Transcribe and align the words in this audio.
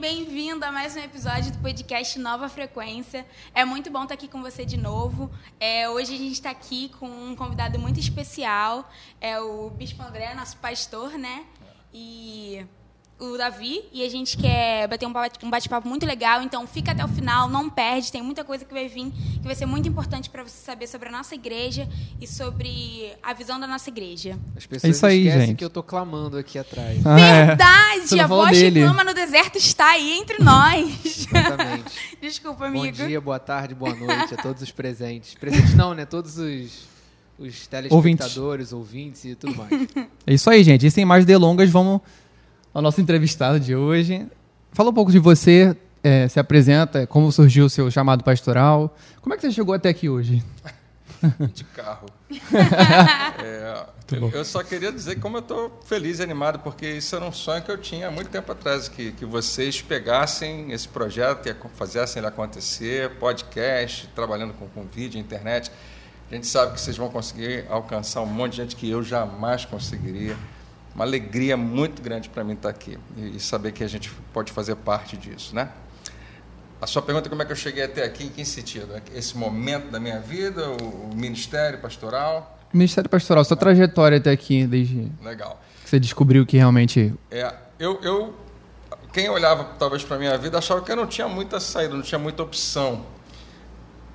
bem-vindo 0.00 0.64
a 0.64 0.72
mais 0.72 0.96
um 0.96 0.98
episódio 0.98 1.52
do 1.52 1.58
podcast 1.58 2.18
Nova 2.18 2.48
Frequência. 2.48 3.26
É 3.54 3.66
muito 3.66 3.90
bom 3.90 4.04
estar 4.04 4.14
aqui 4.14 4.28
com 4.28 4.40
você 4.40 4.64
de 4.64 4.78
novo. 4.78 5.30
É, 5.60 5.90
hoje 5.90 6.14
a 6.14 6.16
gente 6.16 6.32
está 6.32 6.48
aqui 6.48 6.88
com 6.98 7.06
um 7.06 7.36
convidado 7.36 7.78
muito 7.78 8.00
especial, 8.00 8.90
é 9.20 9.38
o 9.38 9.68
Bispo 9.68 10.02
André, 10.02 10.34
nosso 10.34 10.56
pastor, 10.56 11.18
né? 11.18 11.44
E 11.92 12.64
o 13.20 13.36
Davi 13.36 13.82
e 13.92 14.02
a 14.02 14.08
gente 14.08 14.36
quer 14.36 14.88
bater 14.88 15.06
um 15.06 15.50
bate-papo 15.50 15.86
muito 15.86 16.06
legal, 16.06 16.42
então 16.42 16.66
fica 16.66 16.92
até 16.92 17.04
o 17.04 17.08
final, 17.08 17.48
não 17.48 17.68
perde, 17.68 18.10
tem 18.10 18.22
muita 18.22 18.42
coisa 18.42 18.64
que 18.64 18.72
vai 18.72 18.88
vir 18.88 19.10
que 19.10 19.44
vai 19.44 19.54
ser 19.54 19.66
muito 19.66 19.88
importante 19.88 20.28
para 20.28 20.42
você 20.42 20.64
saber 20.64 20.86
sobre 20.86 21.08
a 21.08 21.12
nossa 21.12 21.34
igreja 21.34 21.88
e 22.20 22.26
sobre 22.26 23.12
a 23.22 23.32
visão 23.32 23.60
da 23.60 23.66
nossa 23.66 23.90
igreja. 23.90 24.38
As 24.56 24.66
pessoas 24.66 24.84
é 24.84 24.88
isso 24.88 25.06
aí, 25.06 25.26
esquecem 25.26 25.46
gente. 25.48 25.58
que 25.58 25.64
eu 25.64 25.70
tô 25.70 25.82
clamando 25.82 26.36
aqui 26.38 26.58
atrás. 26.58 27.06
Ah, 27.06 27.20
é. 27.20 27.46
Verdade! 27.46 28.18
É. 28.18 28.22
A 28.22 28.26
voz 28.26 28.58
dele. 28.58 28.80
que 28.80 28.86
clama 28.86 29.04
no 29.04 29.14
deserto 29.14 29.56
está 29.56 29.90
aí 29.90 30.12
entre 30.12 30.42
nós. 30.42 31.04
Exatamente. 31.04 32.16
Desculpa, 32.20 32.66
amigo. 32.66 32.84
Bom 32.84 32.92
dia, 32.92 33.20
boa 33.20 33.38
tarde, 33.38 33.74
boa 33.74 33.94
noite 33.94 34.34
a 34.34 34.36
todos 34.36 34.62
os 34.62 34.70
presentes. 34.70 35.34
Presentes 35.34 35.74
não, 35.74 35.94
né? 35.94 36.04
Todos 36.04 36.38
os 36.38 36.90
os 37.40 37.66
telespectadores, 37.66 38.70
ouvintes. 38.70 38.72
ouvintes 38.74 39.24
e 39.24 39.34
tudo 39.34 39.56
mais. 39.56 39.70
É 40.26 40.34
isso 40.34 40.50
aí, 40.50 40.62
gente. 40.62 40.86
E 40.86 40.90
sem 40.90 41.06
mais 41.06 41.24
delongas, 41.24 41.70
vamos 41.70 42.02
ao 42.72 42.82
nosso 42.82 43.00
entrevistado 43.00 43.58
de 43.58 43.74
hoje. 43.74 44.26
Fala 44.72 44.90
um 44.90 44.94
pouco 44.94 45.10
de 45.10 45.18
você, 45.18 45.76
é, 46.02 46.28
se 46.28 46.38
apresenta, 46.38 47.06
como 47.06 47.30
surgiu 47.30 47.66
o 47.66 47.70
seu 47.70 47.90
chamado 47.90 48.22
pastoral. 48.24 48.96
Como 49.20 49.34
é 49.34 49.36
que 49.36 49.42
você 49.42 49.52
chegou 49.52 49.74
até 49.74 49.88
aqui 49.88 50.08
hoje? 50.08 50.42
De 51.52 51.64
carro. 51.64 52.06
é, 53.44 53.84
eu, 54.12 54.30
eu, 54.30 54.44
só 54.44 54.62
queria 54.62 54.90
dizer 54.90 55.20
como 55.20 55.36
eu 55.36 55.40
estou 55.40 55.80
feliz 55.84 56.18
e 56.18 56.22
animado, 56.22 56.60
porque 56.60 56.86
isso 56.86 57.14
era 57.14 57.24
um 57.24 57.32
sonho 57.32 57.62
que 57.62 57.70
eu 57.70 57.76
tinha 57.76 58.08
há 58.08 58.10
muito 58.10 58.30
tempo 58.30 58.50
atrás, 58.50 58.88
que, 58.88 59.12
que 59.12 59.26
vocês 59.26 59.82
pegassem 59.82 60.72
esse 60.72 60.88
projeto 60.88 61.46
e 61.46 61.54
fizessem 61.78 62.20
ele 62.20 62.26
acontecer, 62.26 63.10
podcast, 63.18 64.08
trabalhando 64.14 64.54
com, 64.54 64.66
com 64.68 64.84
vídeo, 64.84 65.20
internet. 65.20 65.70
A 66.30 66.34
gente 66.34 66.46
sabe 66.46 66.72
que 66.72 66.80
vocês 66.80 66.96
vão 66.96 67.10
conseguir 67.10 67.66
alcançar 67.68 68.22
um 68.22 68.26
monte 68.26 68.52
de 68.52 68.56
gente 68.58 68.76
que 68.76 68.88
eu 68.88 69.02
jamais 69.02 69.66
conseguiria 69.66 70.36
uma 71.00 71.06
alegria 71.06 71.56
muito 71.56 72.02
grande 72.02 72.28
para 72.28 72.44
mim 72.44 72.52
estar 72.52 72.68
aqui 72.68 72.98
e 73.16 73.40
saber 73.40 73.72
que 73.72 73.82
a 73.82 73.88
gente 73.88 74.10
pode 74.34 74.52
fazer 74.52 74.76
parte 74.76 75.16
disso, 75.16 75.54
né? 75.54 75.70
A 76.78 76.86
sua 76.86 77.00
pergunta 77.00 77.26
é 77.26 77.30
como 77.30 77.40
é 77.40 77.46
que 77.46 77.52
eu 77.52 77.56
cheguei 77.56 77.84
até 77.84 78.04
aqui, 78.04 78.24
em 78.24 78.28
que 78.28 78.44
sentido? 78.44 79.00
Esse 79.14 79.34
momento 79.34 79.90
da 79.90 79.98
minha 79.98 80.20
vida, 80.20 80.62
o, 80.70 81.14
ministério 81.14 81.78
pastoral? 81.78 82.58
Ministério 82.70 83.08
pastoral, 83.08 83.42
sua 83.44 83.56
trajetória 83.56 84.18
até 84.18 84.30
aqui, 84.30 84.66
desde 84.66 85.10
Legal. 85.22 85.58
que 85.82 85.88
você 85.88 85.98
descobriu 85.98 86.44
que 86.44 86.58
realmente... 86.58 87.14
É, 87.30 87.54
eu, 87.78 87.98
eu 88.02 88.34
quem 89.10 89.30
olhava 89.30 89.64
talvez 89.78 90.04
para 90.04 90.16
a 90.16 90.18
minha 90.18 90.36
vida 90.36 90.58
achava 90.58 90.82
que 90.82 90.92
eu 90.92 90.96
não 90.96 91.06
tinha 91.06 91.28
muita 91.28 91.58
saída, 91.60 91.94
não 91.94 92.02
tinha 92.02 92.18
muita 92.18 92.42
opção. 92.42 93.06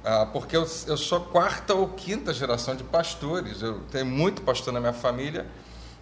Ah, 0.03 0.28
porque 0.31 0.56
eu, 0.56 0.67
eu 0.86 0.97
sou 0.97 1.19
quarta 1.19 1.73
ou 1.73 1.88
quinta 1.88 2.31
geração 2.31 2.75
de 2.75 2.83
pastores, 2.83 3.63
eu 3.63 3.80
tenho 3.91 4.06
muito 4.06 4.44
pastor 4.44 4.72
na 4.72 4.80
minha 4.80 4.94
família, 4.94 5.47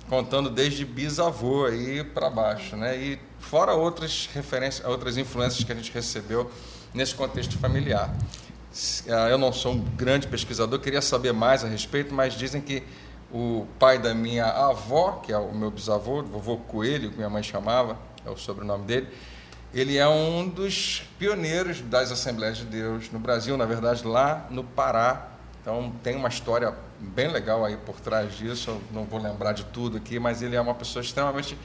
contando 0.09 0.49
desde 0.49 0.85
bisavô 0.85 1.65
aí 1.65 2.03
para 2.03 2.29
baixo, 2.29 2.75
né? 2.75 2.97
E 2.97 3.19
fora 3.39 3.73
outras 3.73 4.29
referências, 4.33 4.87
outras 4.87 5.17
influências 5.17 5.63
que 5.63 5.71
a 5.71 5.75
gente 5.75 5.91
recebeu 5.91 6.51
nesse 6.93 7.15
contexto 7.15 7.57
familiar. 7.57 8.13
Ah, 9.09 9.29
eu 9.29 9.37
não 9.37 9.53
sou 9.53 9.73
um 9.73 9.79
grande 9.79 10.27
pesquisador, 10.27 10.79
queria 10.79 11.01
saber 11.01 11.31
mais 11.31 11.63
a 11.63 11.67
respeito, 11.67 12.13
mas 12.13 12.33
dizem 12.33 12.61
que 12.61 12.83
o 13.31 13.65
pai 13.79 13.97
da 13.97 14.13
minha 14.13 14.45
avó, 14.45 15.21
que 15.23 15.31
é 15.31 15.37
o 15.37 15.53
meu 15.53 15.71
bisavô, 15.71 16.21
vovô 16.21 16.57
Coelho, 16.57 17.09
que 17.09 17.17
minha 17.17 17.29
mãe 17.29 17.41
chamava, 17.41 17.97
é 18.25 18.29
o 18.29 18.37
sobrenome 18.37 18.85
dele, 18.85 19.07
ele 19.73 19.97
é 19.97 20.07
um 20.07 20.47
dos 20.47 21.03
pioneiros 21.17 21.81
das 21.81 22.11
Assembleias 22.11 22.57
de 22.57 22.65
Deus 22.65 23.11
no 23.11 23.17
Brasil, 23.17 23.57
na 23.57 23.65
verdade, 23.65 24.05
lá 24.05 24.45
no 24.51 24.63
Pará. 24.63 25.32
Então, 25.63 25.93
tem 26.03 26.13
uma 26.17 26.27
história 26.27 26.73
bem 26.99 27.31
legal 27.31 27.63
aí 27.63 27.77
por 27.77 27.95
trás 28.01 28.35
disso. 28.35 28.71
Eu 28.71 28.81
não 28.91 29.05
vou 29.05 29.17
lembrar 29.17 29.53
de 29.53 29.63
tudo 29.63 29.95
aqui, 29.95 30.19
mas 30.19 30.41
ele 30.41 30.57
é 30.57 30.61
uma 30.61 30.73
pessoa 30.75 31.01
extremamente 31.01 31.57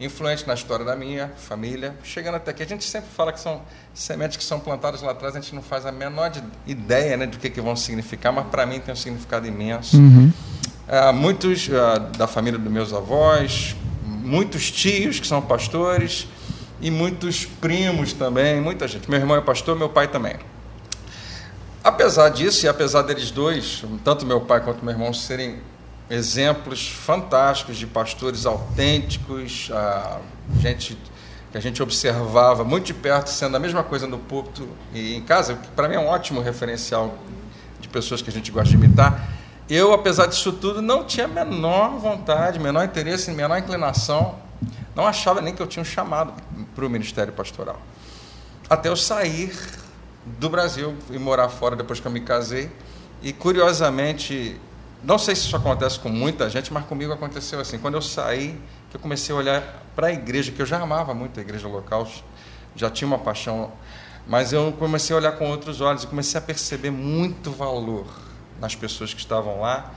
influente 0.00 0.44
na 0.44 0.54
história 0.54 0.84
da 0.84 0.96
minha 0.96 1.28
família. 1.36 1.94
Chegando 2.02 2.34
até 2.34 2.50
aqui, 2.50 2.64
a 2.64 2.66
gente 2.66 2.82
sempre 2.82 3.08
fala 3.14 3.32
que 3.32 3.38
são 3.38 3.62
sementes 3.94 4.36
que 4.36 4.42
são 4.42 4.58
plantadas 4.58 5.02
lá 5.02 5.12
atrás, 5.12 5.36
a 5.36 5.40
gente 5.40 5.54
não 5.54 5.62
faz 5.62 5.86
a 5.86 5.92
menor 5.92 6.32
ideia 6.66 7.16
né, 7.16 7.26
do 7.26 7.38
que, 7.38 7.48
que 7.48 7.60
vão 7.60 7.76
significar, 7.76 8.32
mas 8.32 8.46
para 8.48 8.66
mim 8.66 8.80
tem 8.80 8.92
um 8.92 8.96
significado 8.96 9.46
imenso. 9.46 9.96
Uhum. 9.96 10.32
É, 10.88 11.12
muitos 11.12 11.68
uh, 11.68 12.00
da 12.18 12.26
família 12.26 12.58
dos 12.58 12.72
meus 12.72 12.92
avós, 12.92 13.76
muitos 14.04 14.68
tios 14.68 15.20
que 15.20 15.26
são 15.28 15.40
pastores 15.40 16.26
e 16.80 16.90
muitos 16.90 17.46
primos 17.46 18.12
também, 18.12 18.60
muita 18.60 18.88
gente. 18.88 19.08
Meu 19.08 19.20
irmão 19.20 19.36
é 19.36 19.40
pastor, 19.40 19.76
meu 19.76 19.88
pai 19.88 20.08
também. 20.08 20.34
Apesar 21.84 22.30
disso, 22.30 22.64
e 22.64 22.68
apesar 22.68 23.02
deles 23.02 23.30
dois, 23.30 23.84
tanto 24.02 24.24
meu 24.24 24.40
pai 24.40 24.62
quanto 24.62 24.82
meu 24.82 24.94
irmão, 24.94 25.12
serem 25.12 25.60
exemplos 26.08 26.88
fantásticos 26.88 27.76
de 27.76 27.86
pastores 27.86 28.46
autênticos, 28.46 29.70
a 29.70 30.18
gente 30.60 30.98
que 31.52 31.58
a 31.58 31.60
gente 31.60 31.80
observava 31.80 32.64
muito 32.64 32.86
de 32.86 32.94
perto, 32.94 33.28
sendo 33.28 33.56
a 33.56 33.60
mesma 33.60 33.84
coisa 33.84 34.08
no 34.08 34.18
púlpito 34.18 34.66
e 34.92 35.14
em 35.14 35.20
casa, 35.20 35.54
que 35.54 35.68
para 35.68 35.86
mim 35.86 35.94
é 35.94 36.00
um 36.00 36.08
ótimo 36.08 36.40
referencial 36.40 37.16
de 37.80 37.86
pessoas 37.86 38.20
que 38.20 38.28
a 38.28 38.32
gente 38.32 38.50
gosta 38.50 38.70
de 38.70 38.74
imitar. 38.74 39.28
Eu, 39.70 39.92
apesar 39.92 40.26
disso 40.26 40.52
tudo, 40.52 40.82
não 40.82 41.04
tinha 41.04 41.26
a 41.26 41.28
menor 41.28 41.90
vontade, 41.98 42.58
menor 42.58 42.84
interesse, 42.84 43.30
menor 43.30 43.56
inclinação, 43.58 44.34
não 44.96 45.06
achava 45.06 45.40
nem 45.40 45.54
que 45.54 45.62
eu 45.62 45.66
tinha 45.68 45.82
um 45.82 45.84
chamado 45.84 46.32
para 46.74 46.84
o 46.84 46.90
ministério 46.90 47.32
pastoral. 47.32 47.80
Até 48.68 48.88
eu 48.88 48.96
sair 48.96 49.54
do 50.24 50.48
Brasil 50.48 50.96
e 51.10 51.18
morar 51.18 51.48
fora 51.48 51.76
depois 51.76 52.00
que 52.00 52.06
eu 52.06 52.12
me 52.12 52.20
casei. 52.20 52.70
E 53.22 53.32
curiosamente, 53.32 54.60
não 55.02 55.18
sei 55.18 55.34
se 55.34 55.42
isso 55.42 55.56
acontece 55.56 55.98
com 55.98 56.08
muita 56.08 56.48
gente, 56.48 56.72
mas 56.72 56.84
comigo 56.86 57.12
aconteceu 57.12 57.60
assim. 57.60 57.78
Quando 57.78 57.94
eu 57.94 58.02
saí, 58.02 58.60
que 58.90 58.96
eu 58.96 59.00
comecei 59.00 59.34
a 59.34 59.38
olhar 59.38 59.82
para 59.94 60.08
a 60.08 60.12
igreja, 60.12 60.52
que 60.52 60.60
eu 60.60 60.66
já 60.66 60.80
amava 60.80 61.14
muito 61.14 61.38
a 61.38 61.42
igreja 61.42 61.68
local, 61.68 62.08
já 62.74 62.90
tinha 62.90 63.06
uma 63.06 63.18
paixão, 63.18 63.72
mas 64.26 64.52
eu 64.52 64.72
comecei 64.78 65.14
a 65.14 65.18
olhar 65.18 65.32
com 65.32 65.48
outros 65.50 65.80
olhos 65.80 66.04
e 66.04 66.06
comecei 66.06 66.38
a 66.38 66.42
perceber 66.42 66.90
muito 66.90 67.50
valor 67.50 68.06
nas 68.60 68.74
pessoas 68.74 69.12
que 69.12 69.20
estavam 69.20 69.60
lá. 69.60 69.92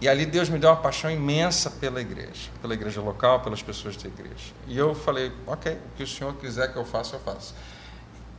E 0.00 0.08
ali 0.08 0.26
Deus 0.26 0.48
me 0.48 0.58
deu 0.58 0.70
uma 0.70 0.76
paixão 0.76 1.10
imensa 1.10 1.70
pela 1.70 2.00
igreja, 2.00 2.50
pela 2.60 2.74
igreja 2.74 3.00
local, 3.00 3.40
pelas 3.40 3.62
pessoas 3.62 3.96
da 3.96 4.08
igreja. 4.08 4.52
E 4.66 4.76
eu 4.76 4.94
falei, 4.94 5.32
ok, 5.46 5.72
o 5.72 5.96
que 5.96 6.02
o 6.02 6.06
Senhor 6.06 6.34
quiser 6.34 6.72
que 6.72 6.78
eu 6.78 6.84
faça, 6.84 7.16
eu 7.16 7.20
faço. 7.20 7.54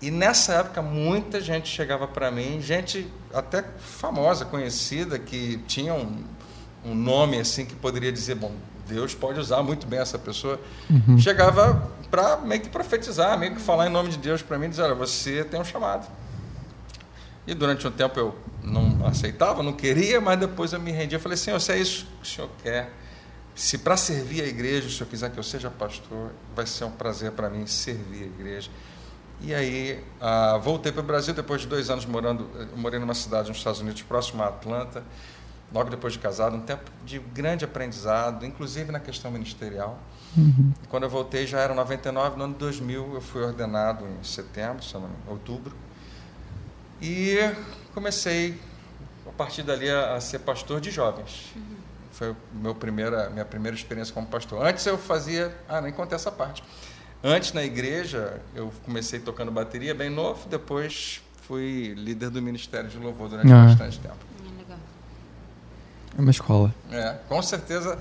E 0.02 0.12
nessa 0.12 0.54
época 0.56 0.82
muita 0.82 1.40
gente 1.40 1.70
chegava 1.70 2.08
para 2.08 2.30
mim, 2.30 2.62
gente 2.62 3.08
até 3.34 3.64
famosa, 3.80 4.46
conhecida, 4.46 5.18
que 5.18 5.58
tinha 5.68 5.94
um, 5.94 6.24
um, 6.86 6.94
nome 6.94 7.40
assim 7.40 7.66
que 7.66 7.76
poderia 7.76 8.12
dizer, 8.12 8.36
bom, 8.36 8.52
Deus 8.88 9.16
pode 9.16 9.40
usar 9.40 9.64
muito 9.64 9.88
bem 9.88 10.00
essa 10.00 10.20
pessoa. 10.20 10.60
Uhum. 10.90 11.18
Chegava 11.18 11.90
para 12.12 12.38
meio 12.38 12.62
que 12.62 12.70
profetizar, 12.70 13.38
meio 13.40 13.56
que 13.56 13.62
falar 13.62 13.88
em 13.88 13.90
nome 13.90 14.10
de 14.10 14.18
Deus 14.18 14.42
para 14.42 14.60
mim, 14.60 14.70
dizer, 14.70 14.84
olha, 14.84 14.96
você 14.96 15.44
tem 15.44 15.60
um 15.60 15.66
chamado. 15.66 16.08
E 17.48 17.54
durante 17.54 17.88
um 17.88 17.92
tempo 17.92 18.20
eu 18.20 18.36
não 18.64 19.06
aceitava, 19.06 19.62
não 19.62 19.74
queria, 19.74 20.20
mas 20.20 20.40
depois 20.40 20.74
eu 20.74 20.80
me 20.80 20.92
rendia. 20.92 21.18
Eu 21.18 21.22
falei, 21.22 21.38
Senhor, 21.38 21.60
se 21.60 21.72
é 21.72 21.78
isso 21.78 22.06
que 22.22 22.28
o 22.28 22.32
Senhor 22.32 22.50
quer, 22.62 22.92
se 23.56 23.78
para 23.78 23.96
servir 23.96 24.42
a 24.42 24.48
igreja 24.48 24.88
o 24.88 24.92
Senhor 24.92 25.08
quiser 25.10 25.32
que 25.32 25.40
eu 25.40 25.44
seja 25.44 25.70
pastor, 25.70 26.32
vai 26.56 26.66
ser 26.66 26.84
um 26.84 26.92
prazer 26.92 27.32
para 27.32 27.50
mim 27.50 27.66
servir 27.66 28.24
a 28.24 28.26
igreja. 28.26 28.70
E 29.42 29.54
aí 29.54 30.04
ah, 30.20 30.58
voltei 30.58 30.92
para 30.92 31.02
o 31.02 31.06
Brasil 31.06 31.34
depois 31.34 31.62
de 31.62 31.68
dois 31.68 31.90
anos 31.90 32.06
morando, 32.06 32.50
morei 32.76 33.00
numa 33.00 33.14
cidade 33.14 33.50
nos 33.50 33.58
Estados 33.58 33.82
Unidos 33.82 34.02
próximo 34.02 34.42
a 34.42 34.48
Atlanta, 34.48 35.04
logo 35.74 35.90
depois 35.90 36.14
de 36.14 36.20
casado, 36.20 36.56
um 36.56 36.62
tempo 36.62 36.90
de 37.06 37.20
grande 37.20 37.66
aprendizado, 37.66 38.46
inclusive 38.46 38.92
na 38.92 39.00
questão 39.00 39.30
ministerial. 39.32 40.00
Uhum. 40.38 40.74
Quando 40.90 41.04
eu 41.04 41.10
voltei 41.10 41.46
já 41.46 41.60
era 41.60 41.74
99, 41.74 42.38
no 42.38 42.44
ano 42.46 42.54
2000 42.56 43.16
eu 43.16 43.22
fui 43.22 43.42
ordenado 43.42 44.06
em 44.08 44.24
setembro, 44.24 44.84
se 44.84 44.94
não, 44.94 45.10
outubro, 45.28 45.76
e 47.02 47.38
comecei 47.94 48.60
a 49.28 49.32
partir 49.32 49.64
dali 49.64 49.90
a, 49.90 50.16
a 50.16 50.22
ser 50.22 50.40
pastor 50.40 50.80
de 50.80 50.92
jovens. 50.92 51.52
Uhum. 51.56 51.76
Foi 52.12 52.36
meu 52.54 52.74
primeira, 52.74 53.30
minha 53.30 53.44
primeira 53.44 53.76
experiência 53.76 54.14
como 54.14 54.26
pastor. 54.28 54.66
Antes 54.66 54.86
eu 54.86 54.98
fazia, 54.98 55.56
ah, 55.68 55.82
nem 55.82 55.92
contei 55.92 56.16
essa 56.16 56.32
parte. 56.32 56.64
Antes, 57.24 57.54
na 57.54 57.64
igreja, 57.64 58.40
eu 58.56 58.72
comecei 58.84 59.20
tocando 59.20 59.52
bateria 59.52 59.96
bem 59.96 60.10
novo, 60.10 60.48
depois 60.48 61.22
fui 61.42 61.94
líder 61.98 62.30
do 62.30 62.42
Ministério 62.42 62.90
de 62.90 62.98
Louvor 62.98 63.30
durante 63.30 63.52
ah. 63.52 63.66
bastante 63.66 64.00
tempo. 64.00 64.18
É 66.18 66.22
uma 66.22 66.32
escola. 66.32 66.74
É, 66.92 67.16
com 67.28 67.42
certeza 67.42 68.00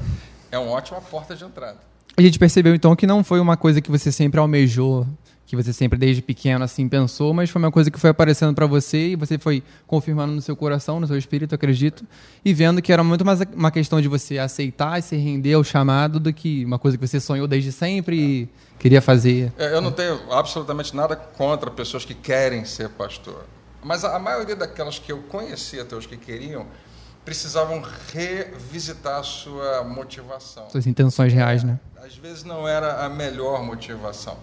é 0.51 0.59
uma 0.59 0.71
ótima 0.71 1.01
porta 1.01 1.35
de 1.35 1.45
entrada. 1.45 1.79
A 2.17 2.23
gente 2.23 2.39
percebeu 2.39 2.75
então 2.75 2.95
que 2.95 3.07
não 3.07 3.25
foi 3.25 3.41
uma 3.41 3.57
coisa 3.57 3.81
que 3.81 3.91
você 3.91 4.13
sempre 4.13 4.39
almejou 4.39 5.07
que 5.47 5.55
você 5.55 5.73
sempre 5.73 5.99
desde 5.99 6.23
pequeno 6.23 6.65
assim 6.65 6.89
pensou, 6.89 7.35
mas 7.35 7.51
foi 7.51 7.61
uma 7.61 7.71
coisa 7.71 7.91
que 7.91 7.99
foi 7.99 8.11
aparecendo 8.11 8.55
para 8.55 8.67
você 8.67 9.09
e 9.09 9.17
você 9.17 9.39
foi 9.39 9.63
confirmando 9.87 10.33
no 10.33 10.41
seu 10.41 10.57
coração, 10.57 10.99
no 10.99 11.07
seu 11.07 11.19
espírito, 11.19 11.55
acredito, 11.55 12.05
e 12.45 12.55
vendo 12.55 12.81
que 12.81 12.93
era 12.93 13.05
muito 13.05 13.25
mais 13.25 13.41
uma 13.55 13.71
questão 13.71 14.01
de 14.01 14.09
você 14.09 14.39
aceitar 14.39 14.99
e 14.99 15.03
se 15.03 15.17
render 15.17 15.55
ao 15.55 15.65
chamado 15.65 16.19
do 16.19 16.33
que 16.33 16.65
uma 16.65 16.79
coisa 16.79 16.97
que 16.97 17.07
você 17.07 17.21
sonhou 17.21 17.47
desde 17.47 17.73
sempre 17.73 18.17
e 18.17 18.49
queria 18.79 19.03
fazer. 19.03 19.53
É, 19.59 19.75
eu 19.75 19.81
não 19.81 19.93
tenho 19.93 20.33
absolutamente 20.33 20.97
nada 20.97 21.15
contra 21.15 21.71
pessoas 21.71 22.05
que 22.05 22.15
querem 22.15 22.65
ser 22.65 22.89
pastor, 22.89 23.45
mas 23.83 24.05
a 24.05 24.19
maioria 24.19 24.57
daquelas 24.57 24.99
que 24.99 25.13
eu 25.13 25.19
conheci 25.29 25.79
até 25.79 25.95
os 25.95 26.07
que 26.07 26.17
queriam 26.17 26.67
precisavam 27.25 27.83
revisitar 28.13 29.21
a 29.21 29.23
sua 29.23 29.83
motivação. 29.85 30.69
Suas 30.71 30.87
intenções 30.87 31.33
reais, 31.33 31.65
né? 31.65 31.81
Às 32.03 32.17
vezes 32.17 32.45
não 32.45 32.69
era 32.69 33.05
a 33.05 33.09
melhor 33.09 33.63
motivação. 33.63 34.37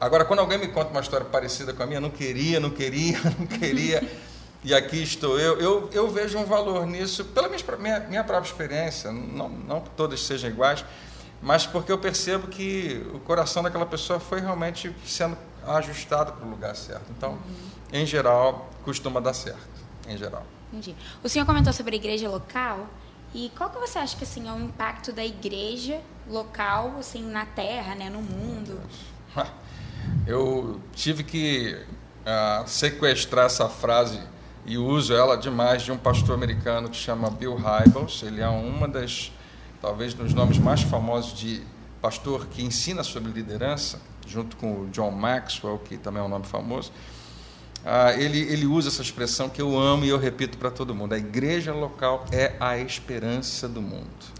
Agora, 0.00 0.24
quando 0.24 0.38
alguém 0.38 0.56
me 0.56 0.68
conta 0.68 0.90
uma 0.90 1.02
história 1.02 1.26
parecida 1.26 1.74
com 1.74 1.82
a 1.82 1.86
minha, 1.86 2.00
não 2.00 2.08
queria, 2.08 2.58
não 2.58 2.70
queria, 2.70 3.20
não 3.38 3.46
queria, 3.46 4.02
e 4.64 4.74
aqui 4.74 5.02
estou 5.02 5.38
eu, 5.38 5.60
eu, 5.60 5.90
eu 5.92 6.10
vejo 6.10 6.38
um 6.38 6.44
valor 6.46 6.86
nisso, 6.86 7.22
pela 7.26 7.48
minha, 7.48 7.62
minha, 7.78 8.00
minha 8.00 8.24
própria 8.24 8.50
experiência, 8.50 9.12
não, 9.12 9.50
não 9.50 9.82
que 9.82 9.90
todas 9.90 10.22
sejam 10.22 10.48
iguais, 10.48 10.82
mas 11.42 11.66
porque 11.66 11.92
eu 11.92 11.98
percebo 11.98 12.48
que 12.48 13.06
o 13.12 13.20
coração 13.20 13.62
daquela 13.62 13.84
pessoa 13.84 14.18
foi 14.18 14.40
realmente 14.40 14.94
sendo 15.04 15.36
ajustado 15.66 16.32
para 16.32 16.46
o 16.46 16.50
lugar 16.50 16.74
certo. 16.74 17.04
Então, 17.10 17.38
em 17.92 18.06
geral, 18.06 18.70
costuma 18.82 19.20
dar 19.20 19.34
certo, 19.34 19.58
em 20.08 20.16
geral. 20.16 20.46
Entendi. 20.72 20.96
O 21.22 21.28
senhor 21.28 21.44
comentou 21.44 21.74
sobre 21.74 21.96
a 21.96 21.98
igreja 21.98 22.26
local, 22.26 22.86
e 23.34 23.52
qual 23.56 23.68
que 23.68 23.78
você 23.78 23.98
acha 23.98 24.16
que 24.16 24.24
assim 24.24 24.48
é 24.48 24.52
o 24.52 24.58
impacto 24.58 25.12
da 25.12 25.24
igreja 25.24 26.00
local 26.26 26.96
assim 26.98 27.22
na 27.22 27.44
terra, 27.44 27.94
né, 27.94 28.08
no 28.08 28.22
mundo? 28.22 28.80
Eu 30.30 30.80
tive 30.94 31.24
que 31.24 31.76
uh, 32.20 32.68
sequestrar 32.68 33.46
essa 33.46 33.68
frase 33.68 34.20
e 34.64 34.78
uso 34.78 35.12
ela 35.12 35.36
demais 35.36 35.82
de 35.82 35.90
um 35.90 35.96
pastor 35.96 36.36
americano 36.36 36.88
que 36.88 36.96
chama 36.96 37.28
Bill 37.28 37.56
Hybels. 37.56 38.22
Ele 38.22 38.40
é 38.40 38.46
uma 38.46 38.86
das, 38.86 39.32
talvez, 39.82 40.14
dos 40.14 40.32
nomes 40.32 40.56
mais 40.56 40.82
famosos 40.82 41.36
de 41.36 41.60
pastor 42.00 42.46
que 42.46 42.62
ensina 42.62 43.02
sobre 43.02 43.32
liderança, 43.32 44.00
junto 44.24 44.56
com 44.56 44.82
o 44.82 44.88
John 44.90 45.10
Maxwell, 45.10 45.80
que 45.80 45.96
também 45.96 46.22
é 46.22 46.24
um 46.24 46.28
nome 46.28 46.46
famoso. 46.46 46.92
Uh, 47.80 48.16
ele, 48.20 48.38
ele 48.38 48.66
usa 48.66 48.88
essa 48.88 49.02
expressão 49.02 49.48
que 49.48 49.60
eu 49.60 49.76
amo 49.76 50.04
e 50.04 50.10
eu 50.10 50.18
repito 50.18 50.58
para 50.58 50.70
todo 50.70 50.94
mundo: 50.94 51.12
a 51.12 51.18
igreja 51.18 51.74
local 51.74 52.24
é 52.30 52.54
a 52.60 52.78
esperança 52.78 53.68
do 53.68 53.82
mundo. 53.82 54.39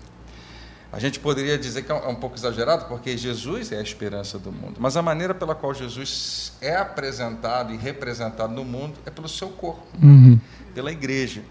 A 0.93 0.99
gente 0.99 1.21
poderia 1.21 1.57
dizer 1.57 1.83
que 1.83 1.93
é, 1.93 1.95
é 1.95 2.09
um 2.09 2.15
pouco 2.15 2.37
exagerado, 2.37 2.87
porque 2.87 3.17
Jesus 3.17 3.71
é 3.71 3.79
a 3.79 3.83
esperança 3.83 4.39
do 4.39 4.51
mundo. 4.51 4.77
Mas 4.79 4.97
a 4.97 5.03
maneira 5.03 5.33
pela 5.35 5.55
qual 5.55 5.73
Jesus 5.73 6.53
é 6.61 6.77
apresentado 6.77 7.73
e 7.73 7.77
representado 7.77 8.53
no 8.53 8.65
mundo 8.65 8.99
é 9.07 9.11
pelo 9.11 9.29
seu 9.29 9.49
corpo, 9.51 9.87
uhum. 10.03 10.39
pela 10.75 10.91
igreja. 10.91 11.43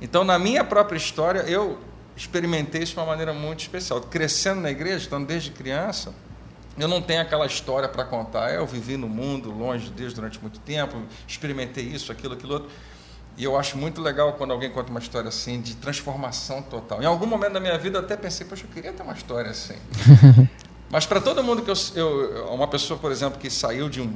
Então, 0.00 0.24
na 0.24 0.38
minha 0.38 0.64
própria 0.64 0.96
história, 0.96 1.40
eu 1.40 1.78
experimentei 2.16 2.82
isso 2.82 2.94
de 2.94 2.98
uma 2.98 3.06
maneira 3.06 3.32
muito 3.32 3.60
especial. 3.60 4.00
Crescendo 4.00 4.60
na 4.60 4.70
igreja, 4.70 5.06
então 5.06 5.22
desde 5.22 5.50
criança, 5.52 6.12
eu 6.76 6.88
não 6.88 7.00
tenho 7.00 7.22
aquela 7.22 7.46
história 7.46 7.88
para 7.88 8.04
contar. 8.04 8.52
Eu 8.52 8.66
vivi 8.66 8.96
no 8.96 9.08
mundo, 9.08 9.52
longe 9.52 9.86
de 9.86 9.92
Deus 9.92 10.12
durante 10.12 10.40
muito 10.40 10.58
tempo, 10.60 11.00
experimentei 11.28 11.84
isso, 11.84 12.10
aquilo, 12.10 12.34
aquilo 12.34 12.54
outro. 12.54 12.70
E 13.36 13.44
eu 13.44 13.58
acho 13.58 13.76
muito 13.76 14.00
legal 14.00 14.34
quando 14.34 14.52
alguém 14.52 14.70
conta 14.70 14.90
uma 14.90 15.00
história 15.00 15.28
assim 15.28 15.60
de 15.60 15.74
transformação 15.74 16.62
total. 16.62 17.02
Em 17.02 17.06
algum 17.06 17.26
momento 17.26 17.54
da 17.54 17.60
minha 17.60 17.76
vida 17.76 17.98
eu 17.98 18.02
até 18.02 18.16
pensei, 18.16 18.46
poxa, 18.46 18.64
eu 18.64 18.70
queria 18.70 18.92
ter 18.92 19.02
uma 19.02 19.14
história 19.14 19.50
assim. 19.50 19.76
Mas 20.88 21.04
para 21.06 21.20
todo 21.20 21.42
mundo 21.42 21.62
que 21.62 21.70
eu, 21.70 21.74
eu, 21.96 22.46
uma 22.52 22.68
pessoa, 22.68 22.98
por 22.98 23.10
exemplo, 23.10 23.40
que 23.40 23.50
saiu 23.50 23.88
de 23.88 24.00
um, 24.00 24.14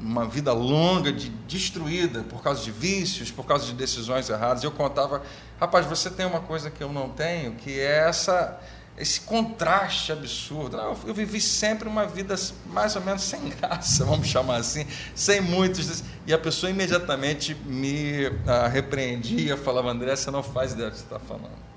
uma 0.00 0.26
vida 0.26 0.52
longa, 0.52 1.12
de, 1.12 1.28
destruída 1.28 2.22
por 2.22 2.40
causa 2.40 2.62
de 2.62 2.70
vícios, 2.70 3.32
por 3.32 3.44
causa 3.44 3.66
de 3.66 3.72
decisões 3.72 4.30
erradas, 4.30 4.62
eu 4.62 4.70
contava, 4.70 5.22
rapaz, 5.60 5.86
você 5.86 6.08
tem 6.08 6.24
uma 6.24 6.40
coisa 6.40 6.70
que 6.70 6.82
eu 6.82 6.92
não 6.92 7.08
tenho, 7.08 7.54
que 7.54 7.80
é 7.80 8.08
essa 8.08 8.60
esse 8.98 9.20
contraste 9.20 10.10
absurdo. 10.10 10.76
Eu, 11.06 11.14
vivi 11.14 11.40
sempre 11.40 11.88
uma 11.88 12.04
vida 12.06 12.34
mais 12.66 12.96
ou 12.96 13.02
menos 13.02 13.22
sem 13.22 13.48
graça, 13.48 14.04
vamos 14.06 14.26
chamar 14.26 14.56
assim, 14.56 14.86
sem 15.14 15.40
muitos. 15.40 16.02
E 16.26 16.32
a 16.32 16.38
pessoa 16.38 16.70
imediatamente 16.70 17.54
me 17.54 18.26
ah, 18.46 18.66
repreendia, 18.66 19.56
falava: 19.56 19.90
André, 19.90 20.14
você 20.16 20.30
não 20.30 20.42
faz 20.42 20.72
ideia 20.72 20.90
do 20.90 20.92
que 20.92 20.98
você 20.98 21.04
está 21.04 21.18
falando. 21.18 21.68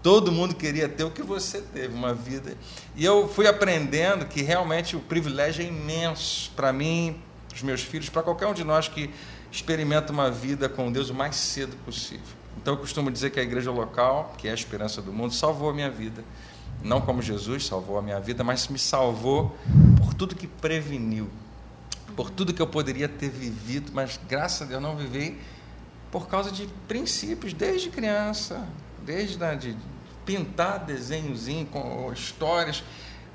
Todo 0.00 0.30
mundo 0.30 0.54
queria 0.54 0.88
ter 0.88 1.02
o 1.02 1.10
que 1.10 1.22
você 1.22 1.60
teve, 1.60 1.92
uma 1.92 2.14
vida. 2.14 2.56
E 2.94 3.04
eu 3.04 3.28
fui 3.28 3.48
aprendendo 3.48 4.26
que 4.26 4.42
realmente 4.42 4.94
o 4.94 5.00
privilégio 5.00 5.64
é 5.64 5.66
imenso 5.66 6.52
para 6.54 6.72
mim, 6.72 7.20
para 7.48 7.56
os 7.56 7.62
meus 7.62 7.82
filhos, 7.82 8.08
para 8.08 8.22
qualquer 8.22 8.46
um 8.46 8.54
de 8.54 8.62
nós 8.62 8.86
que 8.86 9.10
experimenta 9.50 10.12
uma 10.12 10.30
vida 10.30 10.68
com 10.68 10.92
Deus 10.92 11.10
o 11.10 11.14
mais 11.14 11.34
cedo 11.34 11.76
possível. 11.84 12.38
Então 12.56 12.74
eu 12.74 12.78
costumo 12.78 13.10
dizer 13.10 13.30
que 13.30 13.40
a 13.40 13.42
igreja 13.42 13.72
local, 13.72 14.34
que 14.38 14.46
é 14.46 14.52
a 14.52 14.54
esperança 14.54 15.02
do 15.02 15.12
mundo, 15.12 15.34
salvou 15.34 15.70
a 15.70 15.74
minha 15.74 15.90
vida 15.90 16.22
não 16.82 17.00
como 17.00 17.20
Jesus 17.20 17.66
salvou 17.66 17.98
a 17.98 18.02
minha 18.02 18.20
vida, 18.20 18.44
mas 18.44 18.68
me 18.68 18.78
salvou 18.78 19.56
por 19.98 20.14
tudo 20.14 20.34
que 20.34 20.46
preveniu, 20.46 21.28
por 22.14 22.30
tudo 22.30 22.52
que 22.54 22.62
eu 22.62 22.66
poderia 22.66 23.08
ter 23.08 23.30
vivido, 23.30 23.92
mas 23.92 24.18
graças 24.28 24.62
a 24.62 24.64
Deus 24.64 24.82
não 24.82 24.96
vivi 24.96 25.38
por 26.10 26.26
causa 26.26 26.50
de 26.50 26.66
princípios 26.86 27.52
desde 27.52 27.90
criança, 27.90 28.66
desde 29.04 29.38
né, 29.38 29.56
de 29.56 29.76
pintar 30.24 30.84
desenhozinho 30.84 31.66
com 31.66 32.12
histórias 32.12 32.82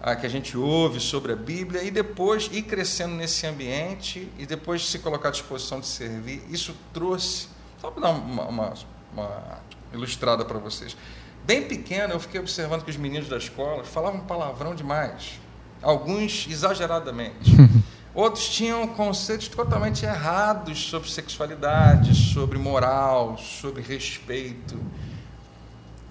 ah, 0.01 0.15
que 0.15 0.25
a 0.25 0.29
gente 0.29 0.57
ouve 0.57 0.99
sobre 0.99 1.31
a 1.31 1.35
Bíblia 1.35 1.83
e 1.83 1.89
depois 1.89 2.49
ir 2.51 2.63
crescendo 2.63 3.15
nesse 3.15 3.47
ambiente 3.47 4.29
e 4.37 4.45
depois 4.45 4.87
se 4.87 4.99
colocar 4.99 5.29
à 5.29 5.31
disposição 5.31 5.79
de 5.79 5.87
servir. 5.87 6.43
Isso 6.49 6.75
trouxe, 6.93 7.47
só 7.79 7.89
para 7.89 8.01
dar 8.01 8.09
uma, 8.09 8.43
uma, 8.43 8.73
uma 9.13 9.59
ilustrada 9.93 10.43
para 10.43 10.59
vocês. 10.59 10.97
Bem 11.45 11.63
pequeno, 11.63 12.13
eu 12.13 12.19
fiquei 12.21 12.39
observando 12.39 12.83
que 12.83 12.89
os 12.89 12.95
meninos 12.95 13.27
da 13.27 13.37
escola 13.37 13.83
falavam 13.83 14.21
palavrão 14.21 14.73
demais. 14.73 15.39
Alguns 15.81 16.47
exageradamente. 16.49 17.51
Outros 18.15 18.47
tinham 18.47 18.87
conceitos 18.87 19.49
totalmente 19.49 20.05
errados 20.05 20.79
sobre 20.79 21.09
sexualidade, 21.09 22.15
sobre 22.15 22.57
moral, 22.57 23.37
sobre 23.37 23.81
respeito. 23.81 24.79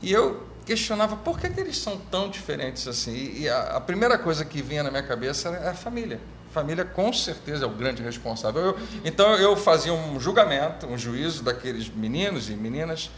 E 0.02 0.12
eu 0.12 0.46
questionava 0.66 1.16
por 1.16 1.38
que, 1.38 1.48
que 1.48 1.60
eles 1.60 1.78
são 1.78 1.96
tão 1.96 2.28
diferentes 2.28 2.86
assim. 2.86 3.32
E 3.36 3.48
a, 3.48 3.76
a, 3.76 3.80
primeira 3.80 4.18
coisa 4.18 4.44
que 4.44 4.60
vinha 4.60 4.82
na 4.82 4.90
minha 4.90 5.02
cabeça 5.02 5.48
era 5.48 5.70
a 5.70 5.74
família. 5.74 6.20
Família, 6.52 6.84
com 6.84 7.10
certeza, 7.12 7.64
é 7.64 7.66
o 7.66 7.70
grande 7.70 8.02
responsável. 8.02 8.60
Eu, 8.60 8.78
então 9.04 9.34
eu 9.36 9.56
fazia 9.56 9.94
um 9.94 10.20
julgamento, 10.20 10.86
um 10.86 10.98
juízo 10.98 11.42
daqueles 11.42 11.88
meninos 11.88 12.50
e 12.50 12.54
meninas 12.54 13.10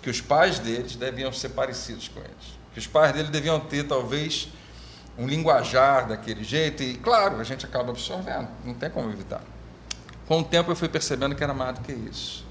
que 0.00 0.10
os 0.10 0.20
pais 0.20 0.58
deles 0.58 0.96
deviam 0.96 1.32
ser 1.32 1.50
parecidos 1.50 2.08
com 2.08 2.20
eles. 2.20 2.58
Que 2.72 2.78
os 2.78 2.86
pais 2.86 3.12
deles 3.12 3.30
deviam 3.30 3.60
ter, 3.60 3.86
talvez, 3.86 4.48
um 5.18 5.26
linguajar 5.26 6.08
daquele 6.08 6.42
jeito. 6.42 6.82
E, 6.82 6.94
claro, 6.94 7.38
a 7.38 7.44
gente 7.44 7.66
acaba 7.66 7.90
absorvendo, 7.90 8.48
não 8.64 8.74
tem 8.74 8.90
como 8.90 9.10
evitar. 9.10 9.42
Com 10.26 10.40
o 10.40 10.44
tempo 10.44 10.70
eu 10.70 10.76
fui 10.76 10.88
percebendo 10.88 11.34
que 11.34 11.44
era 11.44 11.54
mais 11.54 11.78
do 11.78 11.84
que 11.84 11.92
isso. 11.92 12.44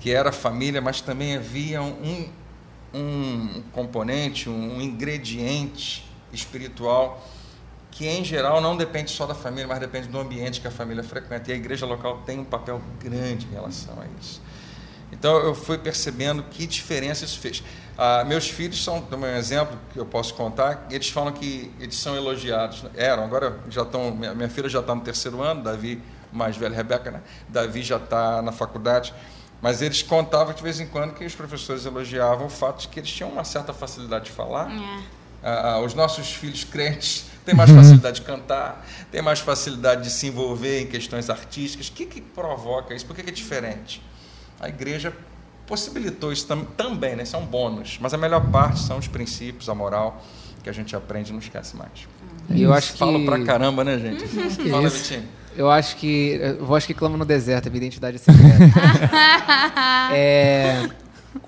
Que 0.00 0.10
era 0.10 0.32
família, 0.32 0.80
mas 0.80 1.00
também 1.00 1.36
havia 1.36 1.82
um, 1.82 2.28
um 2.94 3.62
componente, 3.72 4.48
um 4.48 4.80
ingrediente 4.80 6.08
espiritual 6.32 7.22
que 7.92 8.08
em 8.08 8.24
geral 8.24 8.60
não 8.60 8.74
depende 8.74 9.10
só 9.10 9.26
da 9.26 9.34
família, 9.34 9.68
mas 9.68 9.78
depende 9.78 10.08
do 10.08 10.18
ambiente 10.18 10.60
que 10.60 10.66
a 10.66 10.70
família 10.70 11.04
frequenta. 11.04 11.50
E 11.50 11.52
a 11.52 11.56
igreja 11.56 11.84
local 11.84 12.22
tem 12.24 12.40
um 12.40 12.44
papel 12.44 12.80
grande 12.98 13.46
em 13.46 13.50
relação 13.50 14.00
a 14.00 14.06
isso. 14.18 14.40
Então 15.12 15.36
eu 15.36 15.54
fui 15.54 15.76
percebendo 15.76 16.42
que 16.42 16.66
diferença 16.66 17.24
isso 17.24 17.38
fez. 17.38 17.62
Ah, 17.96 18.24
meus 18.24 18.48
filhos 18.48 18.82
são 18.82 19.02
também 19.02 19.30
um 19.34 19.36
exemplo 19.36 19.78
que 19.92 19.98
eu 19.98 20.06
posso 20.06 20.34
contar. 20.34 20.86
Eles 20.90 21.10
falam 21.10 21.32
que 21.32 21.70
eles 21.78 21.96
são 21.96 22.16
elogiados. 22.16 22.84
Eram, 22.96 23.22
agora 23.22 23.60
já 23.68 23.82
estão. 23.82 24.10
Minha, 24.10 24.34
minha 24.34 24.48
filha 24.48 24.68
já 24.68 24.80
está 24.80 24.94
no 24.94 25.02
terceiro 25.02 25.42
ano, 25.42 25.62
Davi, 25.62 26.02
mais 26.32 26.56
velho, 26.56 26.74
Rebeca, 26.74 27.10
né? 27.10 27.20
Davi 27.48 27.82
já 27.82 27.98
está 27.98 28.40
na 28.40 28.50
faculdade. 28.50 29.12
Mas 29.60 29.80
eles 29.80 30.02
contavam 30.02 30.52
de 30.52 30.62
vez 30.62 30.80
em 30.80 30.86
quando 30.86 31.14
que 31.14 31.24
os 31.24 31.34
professores 31.34 31.86
elogiavam 31.86 32.46
o 32.46 32.50
fato 32.50 32.80
de 32.80 32.88
que 32.88 32.98
eles 32.98 33.10
tinham 33.12 33.30
uma 33.30 33.44
certa 33.44 33.72
facilidade 33.72 34.24
de 34.24 34.30
falar. 34.32 34.68
É. 34.72 35.22
Ah, 35.44 35.80
os 35.84 35.94
nossos 35.94 36.32
filhos 36.32 36.64
crentes 36.64 37.26
têm 37.44 37.54
mais 37.54 37.70
facilidade 37.70 38.20
de 38.20 38.26
cantar, 38.26 38.84
têm 39.10 39.20
mais 39.20 39.40
facilidade 39.40 40.04
de 40.04 40.10
se 40.10 40.26
envolver 40.26 40.80
em 40.80 40.86
questões 40.86 41.28
artísticas. 41.28 41.88
O 41.88 41.92
que, 41.92 42.06
que 42.06 42.20
provoca 42.20 42.94
isso? 42.94 43.04
Por 43.04 43.14
que, 43.14 43.22
que 43.22 43.30
é 43.30 43.32
diferente? 43.32 44.02
A 44.62 44.68
igreja 44.68 45.12
possibilitou 45.66 46.32
isso 46.32 46.46
tam, 46.46 46.64
também, 46.64 47.16
né? 47.16 47.24
Isso 47.24 47.34
é 47.34 47.38
um 47.38 47.44
bônus. 47.44 47.98
Mas 48.00 48.14
a 48.14 48.16
melhor 48.16 48.48
parte 48.50 48.78
são 48.80 48.98
os 48.98 49.08
princípios, 49.08 49.68
a 49.68 49.74
moral 49.74 50.22
que 50.62 50.70
a 50.70 50.72
gente 50.72 50.94
aprende 50.94 51.30
e 51.30 51.32
não 51.32 51.40
esquece 51.40 51.76
mais. 51.76 52.06
eu 52.48 52.72
acho 52.72 52.92
que... 52.92 52.98
Falo 52.98 53.24
pra 53.24 53.44
caramba, 53.44 53.82
né, 53.82 53.98
gente? 53.98 54.24
Fala, 54.70 54.88
Vitinho. 54.88 55.24
Eu 55.54 55.70
acho 55.70 55.96
que. 55.96 56.40
Voz 56.60 56.86
que 56.86 56.94
clama 56.94 57.16
no 57.18 57.26
deserto, 57.26 57.66
a 57.66 57.70
minha 57.70 57.82
identidade 57.82 58.16
é 58.16 58.18
secreta. 58.18 58.80
é, 60.14 60.88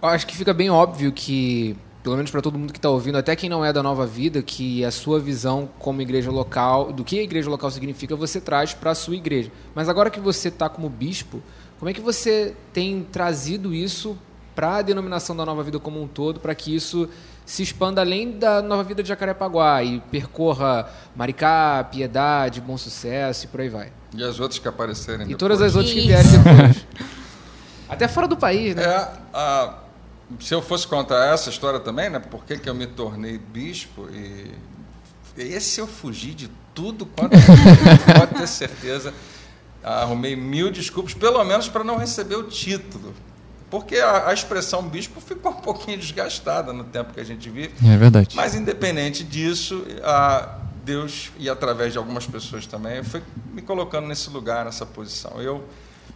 eu 0.02 0.09
acho 0.09 0.26
que 0.26 0.37
fica 0.37 0.52
bem 0.52 0.68
óbvio 0.68 1.11
que 1.11 1.75
pelo 2.04 2.16
menos 2.16 2.30
para 2.30 2.42
todo 2.42 2.59
mundo 2.59 2.71
que 2.71 2.78
está 2.78 2.90
ouvindo, 2.90 3.16
até 3.16 3.35
quem 3.35 3.49
não 3.49 3.64
é 3.64 3.73
da 3.73 3.83
Nova 3.83 4.06
Vida, 4.06 4.42
que 4.42 4.85
a 4.85 4.90
sua 4.90 5.18
visão 5.18 5.66
como 5.78 6.02
igreja 6.02 6.30
local, 6.30 6.92
do 6.92 7.02
que 7.02 7.18
a 7.18 7.23
igreja 7.23 7.49
local 7.49 7.71
significa, 7.71 8.14
você 8.14 8.38
traz 8.38 8.75
para 8.75 8.90
a 8.90 8.94
sua 8.94 9.16
igreja. 9.16 9.50
Mas 9.75 9.88
agora 9.88 10.11
que 10.11 10.21
você 10.21 10.49
está 10.49 10.68
como 10.68 10.90
bispo, 10.90 11.42
como 11.84 11.90
é 11.90 11.92
que 11.92 12.00
você 12.00 12.56
tem 12.72 13.02
trazido 13.02 13.74
isso 13.74 14.16
para 14.54 14.76
a 14.76 14.80
denominação 14.80 15.36
da 15.36 15.44
Nova 15.44 15.62
Vida 15.62 15.78
como 15.78 16.02
um 16.02 16.08
todo, 16.08 16.40
para 16.40 16.54
que 16.54 16.74
isso 16.74 17.10
se 17.44 17.62
expanda 17.62 18.00
além 18.00 18.38
da 18.38 18.62
Nova 18.62 18.82
Vida 18.82 19.02
de 19.02 19.08
Jacarepaguá 19.10 19.84
e 19.84 20.00
percorra 20.10 20.88
Maricá, 21.14 21.86
Piedade, 21.92 22.62
Bom 22.62 22.78
Sucesso 22.78 23.44
e 23.44 23.48
por 23.48 23.60
aí 23.60 23.68
vai? 23.68 23.92
E 24.16 24.24
as 24.24 24.40
outras 24.40 24.58
que 24.58 24.66
aparecerem 24.66 25.26
E 25.26 25.34
depois. 25.34 25.38
todas 25.38 25.60
as 25.60 25.76
outras 25.76 25.92
que 25.92 26.00
vierem 26.00 26.24
depois. 26.32 26.86
Até 27.86 28.08
fora 28.08 28.26
do 28.28 28.36
país, 28.38 28.74
né? 28.74 28.82
É, 28.82 29.08
a, 29.34 29.74
se 30.40 30.54
eu 30.54 30.62
fosse 30.62 30.88
contar 30.88 31.34
essa 31.34 31.50
história 31.50 31.80
também, 31.80 32.08
né? 32.08 32.18
Por 32.18 32.46
que, 32.46 32.56
que 32.56 32.66
eu 32.70 32.74
me 32.74 32.86
tornei 32.86 33.36
bispo 33.36 34.08
e 34.10 34.54
esse 35.36 35.82
eu 35.82 35.86
fugi 35.86 36.32
de 36.32 36.50
tudo 36.74 37.04
quanto 37.04 37.36
pode 38.18 38.40
ter 38.40 38.48
certeza. 38.48 39.12
Arrumei 39.84 40.34
mil 40.34 40.70
desculpas, 40.70 41.12
pelo 41.14 41.44
menos 41.44 41.68
para 41.68 41.84
não 41.84 41.96
receber 41.96 42.36
o 42.36 42.44
título. 42.44 43.14
Porque 43.70 43.96
a, 43.98 44.28
a, 44.28 44.32
expressão 44.32 44.82
bispo 44.82 45.20
ficou 45.20 45.52
um 45.52 45.56
pouquinho 45.56 45.98
desgastada 45.98 46.72
no 46.72 46.84
tempo 46.84 47.12
que 47.12 47.20
a 47.20 47.24
gente 47.24 47.50
vive. 47.50 47.74
É 47.84 47.96
verdade. 47.96 48.34
Mas, 48.36 48.54
independente 48.54 49.24
disso, 49.24 49.84
a 50.02 50.58
Deus, 50.84 51.32
e 51.38 51.50
através 51.50 51.92
de 51.92 51.98
algumas 51.98 52.26
pessoas 52.26 52.66
também, 52.66 53.02
foi 53.02 53.22
me 53.52 53.60
colocando 53.60 54.06
nesse 54.06 54.30
lugar, 54.30 54.64
nessa 54.64 54.86
posição. 54.86 55.42
Eu 55.42 55.64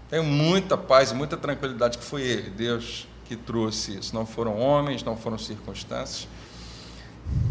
tenho 0.08 0.24
muita 0.24 0.76
paz 0.76 1.10
e 1.10 1.14
muita 1.14 1.36
tranquilidade 1.36 1.98
que 1.98 2.04
foi 2.04 2.22
Ele, 2.22 2.50
Deus, 2.50 3.08
que 3.24 3.34
trouxe 3.34 3.98
isso. 3.98 4.14
Não 4.14 4.24
foram 4.24 4.58
homens, 4.58 5.02
não 5.02 5.16
foram 5.16 5.36
circunstâncias. 5.36 6.28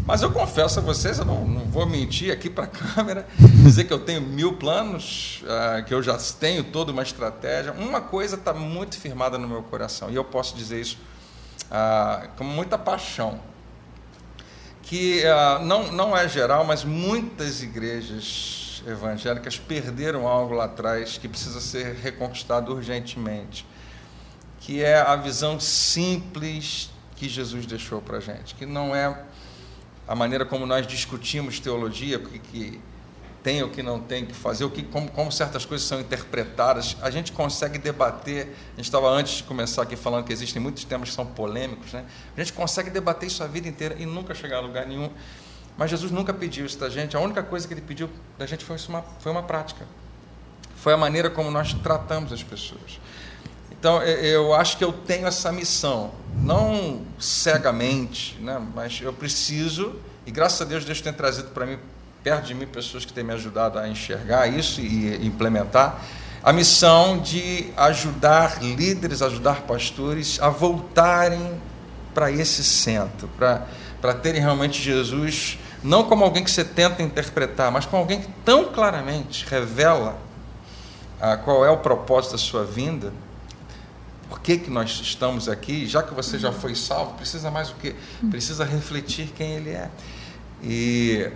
Mas 0.06 0.22
eu 0.22 0.32
confesso 0.32 0.78
a 0.78 0.82
vocês, 0.82 1.18
eu 1.18 1.24
não, 1.24 1.46
não 1.46 1.64
vou 1.66 1.84
mentir 1.86 2.32
aqui 2.32 2.48
para 2.48 2.64
a 2.64 2.66
câmera, 2.94 3.26
dizer 3.62 3.84
que 3.84 3.92
eu 3.92 3.98
tenho 3.98 4.22
mil 4.22 4.54
planos, 4.54 5.42
uh, 5.42 5.84
que 5.84 5.92
eu 5.92 6.02
já 6.02 6.16
tenho 6.40 6.64
toda 6.64 6.92
uma 6.92 7.02
estratégia. 7.02 7.72
Uma 7.72 8.00
coisa 8.00 8.36
está 8.36 8.54
muito 8.54 8.98
firmada 8.98 9.36
no 9.36 9.46
meu 9.46 9.62
coração, 9.62 10.10
e 10.10 10.14
eu 10.14 10.24
posso 10.24 10.56
dizer 10.56 10.80
isso 10.80 10.98
uh, 11.66 12.28
com 12.36 12.44
muita 12.44 12.78
paixão. 12.78 13.40
Que 14.82 15.22
uh, 15.24 15.62
não, 15.64 15.92
não 15.92 16.16
é 16.16 16.26
geral, 16.26 16.64
mas 16.64 16.84
muitas 16.84 17.62
igrejas 17.62 18.82
evangélicas 18.86 19.58
perderam 19.58 20.26
algo 20.26 20.54
lá 20.54 20.64
atrás 20.64 21.18
que 21.18 21.28
precisa 21.28 21.60
ser 21.60 21.94
reconquistado 21.96 22.72
urgentemente 22.72 23.66
que 24.68 24.84
é 24.84 25.00
a 25.00 25.16
visão 25.16 25.58
simples 25.58 26.90
que 27.16 27.26
Jesus 27.26 27.64
deixou 27.64 28.02
para 28.02 28.18
a 28.18 28.20
gente, 28.20 28.54
que 28.54 28.66
não 28.66 28.94
é 28.94 29.24
a 30.08 30.14
maneira 30.14 30.44
como 30.46 30.64
nós 30.64 30.86
discutimos 30.86 31.60
teologia, 31.60 32.16
o 32.16 32.20
que, 32.20 32.38
que 32.38 32.80
tem, 33.42 33.62
o 33.62 33.68
que 33.68 33.82
não 33.82 34.00
tem 34.00 34.24
que 34.24 34.34
fazer, 34.34 34.64
o 34.64 34.70
que, 34.70 34.82
como, 34.82 35.10
como 35.10 35.30
certas 35.30 35.64
coisas 35.64 35.86
são 35.86 36.00
interpretadas. 36.00 36.96
A 37.02 37.10
gente 37.10 37.30
consegue 37.30 37.78
debater. 37.78 38.54
A 38.72 38.76
gente 38.76 38.86
estava 38.86 39.08
antes 39.08 39.38
de 39.38 39.42
começar 39.44 39.82
aqui 39.82 39.96
falando 39.96 40.24
que 40.24 40.32
existem 40.32 40.60
muitos 40.60 40.84
temas 40.84 41.10
que 41.10 41.14
são 41.14 41.26
polêmicos, 41.26 41.92
né? 41.92 42.04
A 42.36 42.40
gente 42.40 42.52
consegue 42.52 42.90
debater 42.90 43.28
isso 43.28 43.42
a 43.44 43.46
vida 43.46 43.68
inteira 43.68 43.96
e 43.98 44.06
nunca 44.06 44.34
chegar 44.34 44.56
a 44.56 44.60
lugar 44.60 44.86
nenhum. 44.86 45.10
Mas 45.76 45.90
Jesus 45.90 46.10
nunca 46.10 46.34
pediu 46.34 46.66
isso 46.66 46.78
da 46.78 46.88
gente. 46.88 47.16
A 47.16 47.20
única 47.20 47.42
coisa 47.42 47.68
que 47.68 47.74
ele 47.74 47.80
pediu 47.80 48.10
da 48.36 48.46
gente 48.46 48.64
foi 48.64 48.76
uma, 48.88 49.02
foi 49.20 49.30
uma 49.30 49.42
prática. 49.42 49.86
Foi 50.76 50.92
a 50.92 50.96
maneira 50.96 51.30
como 51.30 51.50
nós 51.50 51.72
tratamos 51.74 52.32
as 52.32 52.42
pessoas. 52.42 52.98
Então, 53.78 54.02
eu 54.02 54.52
acho 54.54 54.76
que 54.76 54.82
eu 54.82 54.92
tenho 54.92 55.28
essa 55.28 55.52
missão, 55.52 56.10
não 56.34 57.02
cegamente, 57.16 58.36
né? 58.40 58.60
mas 58.74 59.00
eu 59.00 59.12
preciso, 59.12 59.94
e 60.26 60.32
graças 60.32 60.60
a 60.60 60.64
Deus, 60.64 60.84
Deus 60.84 61.00
tem 61.00 61.12
trazido 61.12 61.50
para 61.50 61.64
mim, 61.64 61.78
perto 62.24 62.46
de 62.46 62.54
mim, 62.54 62.66
pessoas 62.66 63.04
que 63.04 63.12
têm 63.12 63.22
me 63.22 63.32
ajudado 63.32 63.78
a 63.78 63.88
enxergar 63.88 64.48
isso 64.48 64.80
e 64.80 65.24
implementar, 65.24 66.02
a 66.42 66.52
missão 66.52 67.20
de 67.20 67.72
ajudar 67.76 68.60
líderes, 68.60 69.22
ajudar 69.22 69.62
pastores 69.62 70.40
a 70.42 70.48
voltarem 70.48 71.60
para 72.12 72.32
esse 72.32 72.64
centro, 72.64 73.28
para, 73.38 73.64
para 74.00 74.12
terem 74.12 74.40
realmente 74.40 74.82
Jesus, 74.82 75.56
não 75.84 76.02
como 76.02 76.24
alguém 76.24 76.42
que 76.42 76.50
você 76.50 76.64
tenta 76.64 77.00
interpretar, 77.00 77.70
mas 77.70 77.86
como 77.86 78.02
alguém 78.02 78.22
que 78.22 78.28
tão 78.44 78.72
claramente 78.72 79.46
revela 79.48 80.18
ah, 81.20 81.36
qual 81.36 81.64
é 81.64 81.70
o 81.70 81.76
propósito 81.76 82.32
da 82.32 82.38
sua 82.38 82.64
vinda 82.64 83.12
por 84.28 84.40
que, 84.40 84.58
que 84.58 84.70
nós 84.70 84.90
estamos 85.00 85.48
aqui? 85.48 85.86
Já 85.86 86.02
que 86.02 86.12
você 86.12 86.38
já 86.38 86.52
foi 86.52 86.74
salvo, 86.74 87.14
precisa 87.14 87.50
mais 87.50 87.70
o 87.70 87.74
quê? 87.76 87.94
Precisa 88.30 88.64
refletir 88.64 89.28
quem 89.34 89.52
ele 89.52 89.70
é. 89.70 89.90
E 90.62 91.30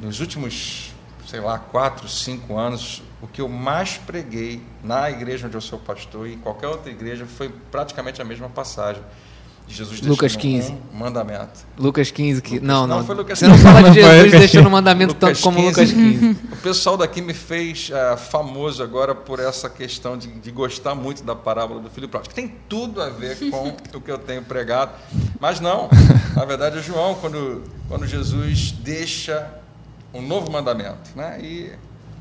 nos 0.00 0.20
últimos, 0.20 0.92
sei 1.26 1.40
lá, 1.40 1.58
quatro, 1.58 2.08
cinco 2.08 2.56
anos, 2.56 3.02
o 3.20 3.26
que 3.26 3.40
eu 3.40 3.48
mais 3.48 3.98
preguei 3.98 4.62
na 4.82 5.10
igreja 5.10 5.46
onde 5.46 5.56
eu 5.56 5.60
sou 5.60 5.78
pastor 5.78 6.26
e 6.26 6.34
em 6.34 6.38
qualquer 6.38 6.68
outra 6.68 6.90
igreja 6.90 7.26
foi 7.26 7.48
praticamente 7.70 8.22
a 8.22 8.24
mesma 8.24 8.48
passagem. 8.48 9.02
Jesus 9.68 10.00
Lucas 10.02 10.36
15. 10.36 10.72
Um 10.92 10.98
mandamento. 10.98 11.60
Lucas 11.78 12.10
15. 12.10 12.42
Que... 12.42 12.54
Lucas, 12.54 12.66
não, 12.68 12.86
não. 12.86 12.98
não 12.98 13.06
foi 13.06 13.14
Lucas 13.14 13.38
Você 13.38 13.48
não 13.48 13.56
fala 13.56 13.90
de 13.90 14.00
Jesus 14.00 14.32
deixando 14.32 14.66
o 14.66 14.70
mandamento 14.70 15.14
tanto 15.14 15.40
como 15.40 15.56
15. 15.56 15.68
Lucas 15.68 15.92
15. 15.92 16.30
O 16.52 16.56
pessoal 16.56 16.96
daqui 16.96 17.22
me 17.22 17.32
fez 17.32 17.90
uh, 17.90 18.16
famoso 18.16 18.82
agora 18.82 19.14
por 19.14 19.40
essa 19.40 19.70
questão 19.70 20.16
de, 20.18 20.28
de, 20.28 20.50
gostar 20.50 20.94
muito 20.94 21.22
da 21.22 21.34
parábola 21.34 21.80
do 21.80 21.88
filho 21.88 22.08
pródigo. 22.08 22.34
Tem 22.34 22.54
tudo 22.68 23.00
a 23.00 23.08
ver 23.08 23.38
com 23.50 23.74
o 23.94 24.00
que 24.00 24.10
eu 24.10 24.18
tenho 24.18 24.42
pregado. 24.42 24.92
Mas 25.40 25.60
não. 25.60 25.88
Na 26.36 26.44
verdade, 26.44 26.78
é 26.78 26.82
João, 26.82 27.14
quando, 27.14 27.62
quando 27.88 28.06
Jesus 28.06 28.72
deixa 28.72 29.50
um 30.12 30.20
novo 30.20 30.50
mandamento. 30.50 31.10
Né? 31.16 31.38
E 31.40 31.72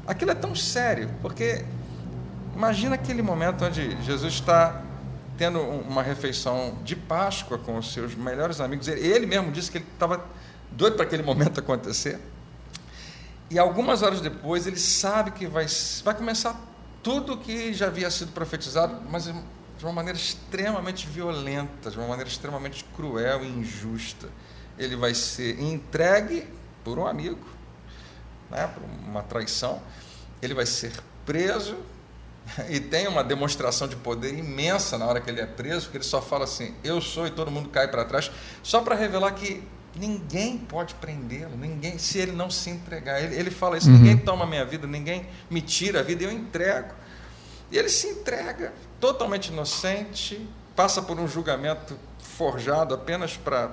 aquilo 0.07 0.31
é 0.31 0.35
tão 0.35 0.55
sério, 0.55 1.09
porque 1.21 1.65
imagina 2.55 2.95
aquele 2.95 3.21
momento 3.21 3.65
onde 3.65 3.97
Jesus 4.03 4.33
está 4.33 4.81
tendo 5.41 5.59
uma 5.59 6.03
refeição 6.03 6.77
de 6.83 6.95
Páscoa 6.95 7.57
com 7.57 7.75
os 7.75 7.91
seus 7.91 8.13
melhores 8.13 8.61
amigos. 8.61 8.87
Ele 8.87 9.25
mesmo 9.25 9.51
disse 9.51 9.71
que 9.71 9.79
ele 9.79 9.87
estava 9.91 10.23
doido 10.69 10.95
para 10.95 11.03
aquele 11.03 11.23
momento 11.25 11.59
acontecer. 11.59 12.19
E 13.49 13.57
algumas 13.57 14.03
horas 14.03 14.21
depois 14.21 14.67
ele 14.67 14.77
sabe 14.77 15.31
que 15.31 15.47
vai, 15.47 15.65
vai 16.03 16.13
começar 16.13 16.61
tudo 17.01 17.33
o 17.33 17.37
que 17.39 17.73
já 17.73 17.87
havia 17.87 18.11
sido 18.11 18.31
profetizado, 18.33 19.01
mas 19.09 19.23
de 19.23 19.83
uma 19.83 19.91
maneira 19.91 20.15
extremamente 20.15 21.07
violenta, 21.07 21.89
de 21.89 21.97
uma 21.97 22.07
maneira 22.07 22.29
extremamente 22.29 22.85
cruel 22.95 23.43
e 23.43 23.47
injusta. 23.47 24.29
Ele 24.77 24.95
vai 24.95 25.15
ser 25.15 25.59
entregue 25.59 26.47
por 26.83 26.99
um 26.99 27.07
amigo, 27.07 27.43
né, 28.47 28.67
por 28.67 28.83
uma 29.09 29.23
traição. 29.23 29.81
Ele 30.39 30.53
vai 30.53 30.67
ser 30.67 30.93
preso, 31.25 31.77
e 32.69 32.79
tem 32.79 33.07
uma 33.07 33.23
demonstração 33.23 33.87
de 33.87 33.95
poder 33.95 34.37
imensa 34.37 34.97
na 34.97 35.05
hora 35.05 35.21
que 35.21 35.29
ele 35.29 35.41
é 35.41 35.45
preso, 35.45 35.89
que 35.89 35.97
ele 35.97 36.03
só 36.03 36.21
fala 36.21 36.45
assim: 36.45 36.73
eu 36.83 37.01
sou 37.01 37.27
e 37.27 37.31
todo 37.31 37.51
mundo 37.51 37.69
cai 37.69 37.87
para 37.87 38.03
trás, 38.05 38.31
só 38.61 38.81
para 38.81 38.95
revelar 38.95 39.31
que 39.31 39.63
ninguém 39.95 40.57
pode 40.57 40.93
prendê-lo, 40.95 41.55
ninguém, 41.57 41.97
se 41.97 42.17
ele 42.17 42.31
não 42.31 42.49
se 42.49 42.69
entregar. 42.69 43.21
Ele, 43.21 43.35
ele 43.35 43.51
fala 43.51 43.77
isso: 43.77 43.89
uhum. 43.89 43.97
ninguém 43.97 44.17
toma 44.17 44.43
a 44.45 44.47
minha 44.47 44.65
vida, 44.65 44.87
ninguém 44.87 45.25
me 45.49 45.61
tira 45.61 45.99
a 45.99 46.03
vida, 46.03 46.23
eu 46.23 46.31
entrego. 46.31 46.93
E 47.71 47.77
ele 47.77 47.89
se 47.89 48.07
entrega, 48.07 48.73
totalmente 48.99 49.47
inocente, 49.47 50.45
passa 50.75 51.01
por 51.01 51.17
um 51.19 51.27
julgamento 51.27 51.97
forjado 52.19 52.93
apenas 52.93 53.37
para 53.37 53.69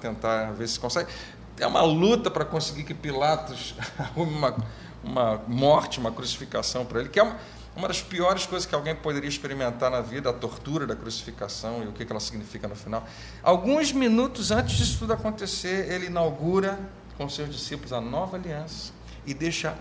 tentar 0.00 0.52
ver 0.52 0.68
se 0.68 0.78
consegue. 0.78 1.10
É 1.58 1.66
uma 1.66 1.82
luta 1.82 2.30
para 2.30 2.44
conseguir 2.44 2.84
que 2.84 2.94
Pilatos 2.94 3.74
arrume 3.98 4.32
uma, 4.32 4.56
uma 5.02 5.42
morte, 5.48 5.98
uma 5.98 6.12
crucificação 6.12 6.84
para 6.84 7.00
ele, 7.00 7.08
que 7.08 7.18
é 7.18 7.22
uma 7.22 7.38
uma 7.78 7.86
das 7.86 8.02
piores 8.02 8.44
coisas 8.44 8.66
que 8.66 8.74
alguém 8.74 8.92
poderia 8.92 9.28
experimentar 9.28 9.88
na 9.88 10.00
vida, 10.00 10.28
a 10.28 10.32
tortura 10.32 10.84
da 10.84 10.96
crucificação 10.96 11.84
e 11.84 11.86
o 11.86 11.92
que 11.92 12.02
ela 12.02 12.18
significa 12.18 12.66
no 12.66 12.74
final. 12.74 13.06
Alguns 13.40 13.92
minutos 13.92 14.50
antes 14.50 14.76
disso 14.76 14.98
tudo 14.98 15.12
acontecer, 15.12 15.88
ele 15.88 16.06
inaugura 16.06 16.76
com 17.16 17.28
seus 17.28 17.48
discípulos 17.48 17.92
a 17.92 18.00
nova 18.00 18.36
aliança 18.36 18.92
e 19.24 19.32
deixa 19.32 19.78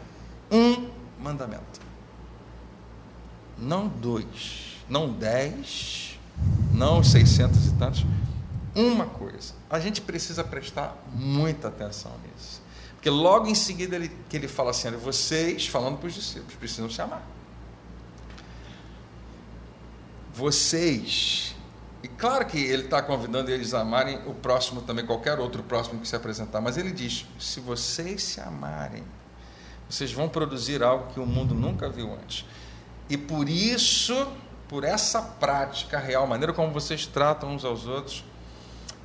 um 0.51 0.91
mandamento. 1.19 1.81
Não 3.57 3.87
dois, 3.87 4.77
não 4.87 5.11
dez, 5.11 6.19
não 6.71 7.03
seiscentos 7.03 7.65
e 7.65 7.73
tantos. 7.73 8.05
Uma 8.75 9.07
coisa. 9.07 9.55
A 9.71 9.79
gente 9.79 10.01
precisa 10.01 10.43
prestar 10.43 10.95
muita 11.15 11.69
atenção 11.69 12.11
nisso. 12.27 12.61
Porque 12.93 13.09
logo 13.09 13.47
em 13.47 13.55
seguida 13.55 13.95
ele, 13.95 14.11
que 14.29 14.37
ele 14.37 14.47
fala 14.47 14.69
assim, 14.69 14.91
vocês, 14.91 15.65
falando 15.65 15.97
para 15.97 16.07
os 16.07 16.13
discípulos, 16.13 16.53
precisam 16.53 16.87
se 16.91 17.01
amar 17.01 17.36
vocês. 20.37 21.55
E 22.03 22.07
claro 22.07 22.45
que 22.45 22.59
ele 22.59 22.83
está 22.83 23.01
convidando 23.01 23.49
eles 23.49 23.73
a 23.73 23.81
amarem 23.81 24.21
o 24.27 24.33
próximo 24.35 24.81
também, 24.83 25.03
qualquer 25.03 25.39
outro 25.39 25.63
próximo 25.63 25.99
que 25.99 26.07
se 26.07 26.15
apresentar, 26.15 26.61
mas 26.61 26.77
ele 26.77 26.91
diz: 26.91 27.25
se 27.39 27.59
vocês 27.59 28.21
se 28.21 28.39
amarem, 28.39 29.03
vocês 29.89 30.13
vão 30.13 30.29
produzir 30.29 30.83
algo 30.83 31.11
que 31.11 31.19
o 31.19 31.25
mundo 31.25 31.55
nunca 31.55 31.89
viu 31.89 32.13
antes. 32.13 32.45
E 33.09 33.17
por 33.17 33.49
isso, 33.49 34.31
por 34.67 34.83
essa 34.83 35.21
prática 35.21 35.97
real, 35.97 36.27
maneira 36.27 36.53
como 36.53 36.71
vocês 36.71 37.07
tratam 37.07 37.55
uns 37.55 37.65
aos 37.65 37.87
outros, 37.87 38.23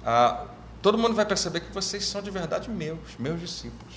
ah, 0.05 0.47
todo 0.83 0.99
mundo 0.99 1.15
vai 1.15 1.25
perceber 1.25 1.61
que 1.61 1.73
vocês 1.73 2.05
são 2.05 2.21
de 2.21 2.31
verdade 2.31 2.69
meus, 2.69 3.17
meus 3.19 3.41
discípulos. 3.41 3.95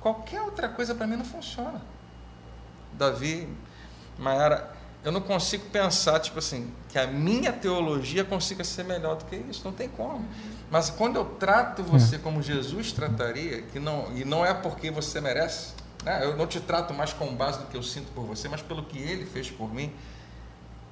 Qualquer 0.00 0.42
outra 0.42 0.68
coisa 0.68 0.94
para 0.94 1.06
mim 1.06 1.16
não 1.16 1.24
funciona. 1.24 1.80
Davi, 2.92 3.48
Mayara, 4.18 4.73
eu 5.04 5.12
não 5.12 5.20
consigo 5.20 5.66
pensar, 5.66 6.18
tipo 6.18 6.38
assim, 6.38 6.72
que 6.88 6.98
a 6.98 7.06
minha 7.06 7.52
teologia 7.52 8.24
consiga 8.24 8.64
ser 8.64 8.84
melhor 8.84 9.16
do 9.16 9.26
que 9.26 9.36
isso. 9.36 9.60
Não 9.62 9.72
tem 9.72 9.86
como. 9.86 10.24
Mas 10.70 10.88
quando 10.88 11.16
eu 11.16 11.26
trato 11.26 11.82
você 11.82 12.16
como 12.16 12.42
Jesus 12.42 12.90
trataria, 12.90 13.60
que 13.62 13.78
não, 13.78 14.10
e 14.16 14.24
não 14.24 14.44
é 14.44 14.54
porque 14.54 14.90
você 14.90 15.20
merece, 15.20 15.74
né? 16.02 16.24
eu 16.24 16.34
não 16.36 16.46
te 16.46 16.58
trato 16.58 16.94
mais 16.94 17.12
com 17.12 17.34
base 17.34 17.60
no 17.60 17.66
que 17.66 17.76
eu 17.76 17.82
sinto 17.82 18.10
por 18.12 18.24
você, 18.24 18.48
mas 18.48 18.62
pelo 18.62 18.82
que 18.82 18.98
ele 18.98 19.26
fez 19.26 19.50
por 19.50 19.72
mim. 19.72 19.92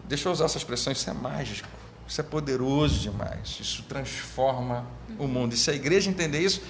Deixa 0.05 0.29
eu 0.29 0.33
usar 0.33 0.45
essa 0.45 0.59
expressão, 0.59 0.93
isso 0.93 1.09
é 1.09 1.15
mágico, 1.15 1.69
isso 2.07 2.21
é 2.21 2.25
poderoso 2.25 3.01
demais, 3.01 3.57
isso 3.61 3.83
transforma 3.85 4.85
o 5.19 5.27
mundo. 5.27 5.55
E 5.55 5.57
se 5.57 5.71
a 5.71 5.75
igreja 5.75 6.11
entender 6.11 6.41
isso, 6.41 6.61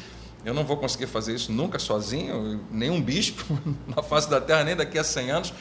eu 0.45 0.55
não 0.55 0.65
vou 0.65 0.77
conseguir 0.77 1.09
fazer 1.09 1.35
isso 1.35 1.51
nunca 1.51 1.79
sozinho, 1.81 2.65
nenhum 2.71 3.03
bispo 3.03 3.59
na 3.89 4.01
face 4.01 4.31
da 4.31 4.41
terra, 4.41 4.63
nem 4.63 4.77
daqui 4.77 4.97
a 4.97 5.03
100 5.03 5.31
anos, 5.31 5.55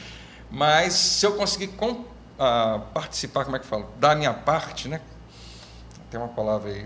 mas 0.52 0.92
se 0.92 1.24
eu 1.24 1.32
conseguir 1.32 1.68
com, 1.68 1.90
uh, 1.92 2.80
participar, 2.92 3.44
como 3.44 3.56
é 3.56 3.58
que 3.58 3.66
falo? 3.66 3.88
Da 3.98 4.14
minha 4.14 4.34
parte, 4.34 4.86
né? 4.86 5.00
Tem 6.10 6.20
uma 6.20 6.28
palavra 6.28 6.70
aí, 6.70 6.84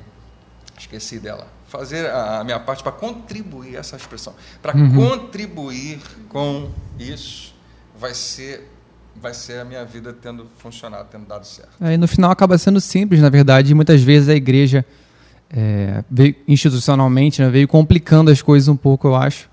esqueci 0.79 1.19
dela. 1.19 1.49
Fazer 1.67 2.09
a 2.09 2.45
minha 2.45 2.61
parte 2.61 2.83
para 2.83 2.93
contribuir, 2.93 3.75
essa 3.75 3.97
expressão, 3.97 4.35
para 4.63 4.77
uhum. 4.77 4.95
contribuir 4.95 6.01
com 6.29 6.71
isso, 6.97 7.53
vai 7.99 8.15
ser 8.15 8.73
vai 9.21 9.33
ser 9.33 9.61
a 9.61 9.65
minha 9.65 9.83
vida 9.83 10.13
tendo 10.13 10.47
funcionado, 10.59 11.09
tendo 11.11 11.27
dado 11.27 11.47
certo. 11.47 11.71
É, 11.81 11.97
no 11.97 12.07
final 12.07 12.31
acaba 12.31 12.59
sendo 12.59 12.81
simples, 12.81 13.21
na 13.21 13.31
verdade, 13.31 13.73
e 13.73 13.75
muitas 13.75 14.03
vezes 14.03 14.29
a 14.29 14.35
igreja 14.35 14.85
é, 15.51 16.05
veio, 16.11 16.37
institucionalmente 16.47 17.41
né, 17.41 17.49
veio 17.49 17.67
complicando 17.67 18.31
as 18.31 18.43
coisas 18.43 18.69
um 18.69 18.77
pouco, 18.77 19.09
eu 19.09 19.17
acho. 19.17 19.49